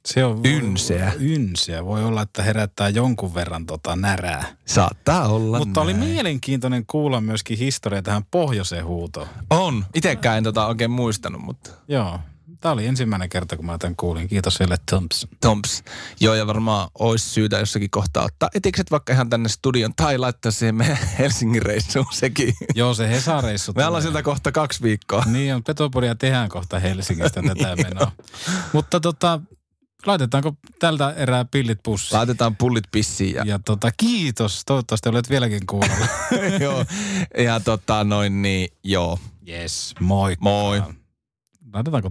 Se 0.08 0.24
on 0.24 0.40
Ynseä. 0.46 1.12
Ynseä. 1.20 1.84
Voi 1.84 2.04
olla, 2.04 2.22
että 2.22 2.42
herättää 2.42 2.88
jonkun 2.88 3.34
verran 3.34 3.66
tota 3.66 3.96
närää. 3.96 4.56
Saattaa 4.66 5.28
olla 5.28 5.58
Mutta 5.58 5.80
oli 5.80 5.92
näin. 5.92 6.04
mielenkiintoinen 6.08 6.84
kuulla 6.86 7.20
myöskin 7.20 7.58
historia 7.58 8.02
tähän 8.02 8.24
pohjoiseen 8.30 8.84
huutoon. 8.84 9.28
On. 9.50 9.84
Itekään 9.94 10.38
en 10.38 10.44
tota 10.44 10.66
oikein 10.66 10.90
muistanut, 10.90 11.42
mutta 11.42 11.70
Joo. 11.88 12.18
Tämä 12.60 12.72
oli 12.72 12.86
ensimmäinen 12.86 13.28
kerta, 13.28 13.56
kun 13.56 13.66
mä 13.66 13.78
tämän 13.78 13.96
kuulin. 13.96 14.28
Kiitos 14.28 14.54
siellä 14.54 14.76
Thompson. 14.90 15.30
Tomps. 15.40 15.82
Joo, 16.20 16.34
ja 16.34 16.46
varmaan 16.46 16.88
olisi 16.98 17.28
syytä 17.28 17.58
jossakin 17.58 17.90
kohtaa 17.90 18.24
ottaa 18.24 18.48
etikset 18.54 18.90
vaikka 18.90 19.12
ihan 19.12 19.30
tänne 19.30 19.48
studion 19.48 19.94
tai 19.96 20.18
laittaa 20.18 20.52
siihen 20.52 20.74
meidän 20.74 20.98
Helsingin 21.18 21.62
reissuun 21.62 22.06
sekin. 22.12 22.54
Joo, 22.74 22.94
se 22.94 23.08
Hesa-reissu. 23.08 23.72
Me 23.76 23.86
ollaan 23.86 24.02
sieltä 24.02 24.22
kohta 24.22 24.52
kaksi 24.52 24.82
viikkoa. 24.82 25.24
Niin 25.26 25.54
on, 25.54 25.64
Petopodia 25.64 26.14
tehdään 26.14 26.48
kohta 26.48 26.78
Helsingistä 26.78 27.42
tätä 27.48 27.76
menoa. 27.76 28.12
Mutta 28.72 29.00
tota, 29.00 29.40
laitetaanko 30.06 30.54
tältä 30.78 31.10
erää 31.16 31.44
pillit 31.44 31.78
pussiin? 31.82 32.18
Laitetaan 32.18 32.56
pullit 32.56 32.84
pissiin 32.92 33.34
ja, 33.34 33.44
Ja 33.46 33.58
tota, 33.58 33.90
kiitos. 33.96 34.62
Toivottavasti 34.66 35.08
olet 35.08 35.30
vieläkin 35.30 35.66
kuulolla. 35.66 36.06
joo. 36.60 36.84
ja 37.38 37.60
tota 37.60 38.04
noin 38.04 38.42
niin, 38.42 38.68
joo. 38.84 39.18
yes, 39.48 39.94
moi. 40.00 40.36
Moi. 40.40 40.82
Laitetaanko 41.72 42.10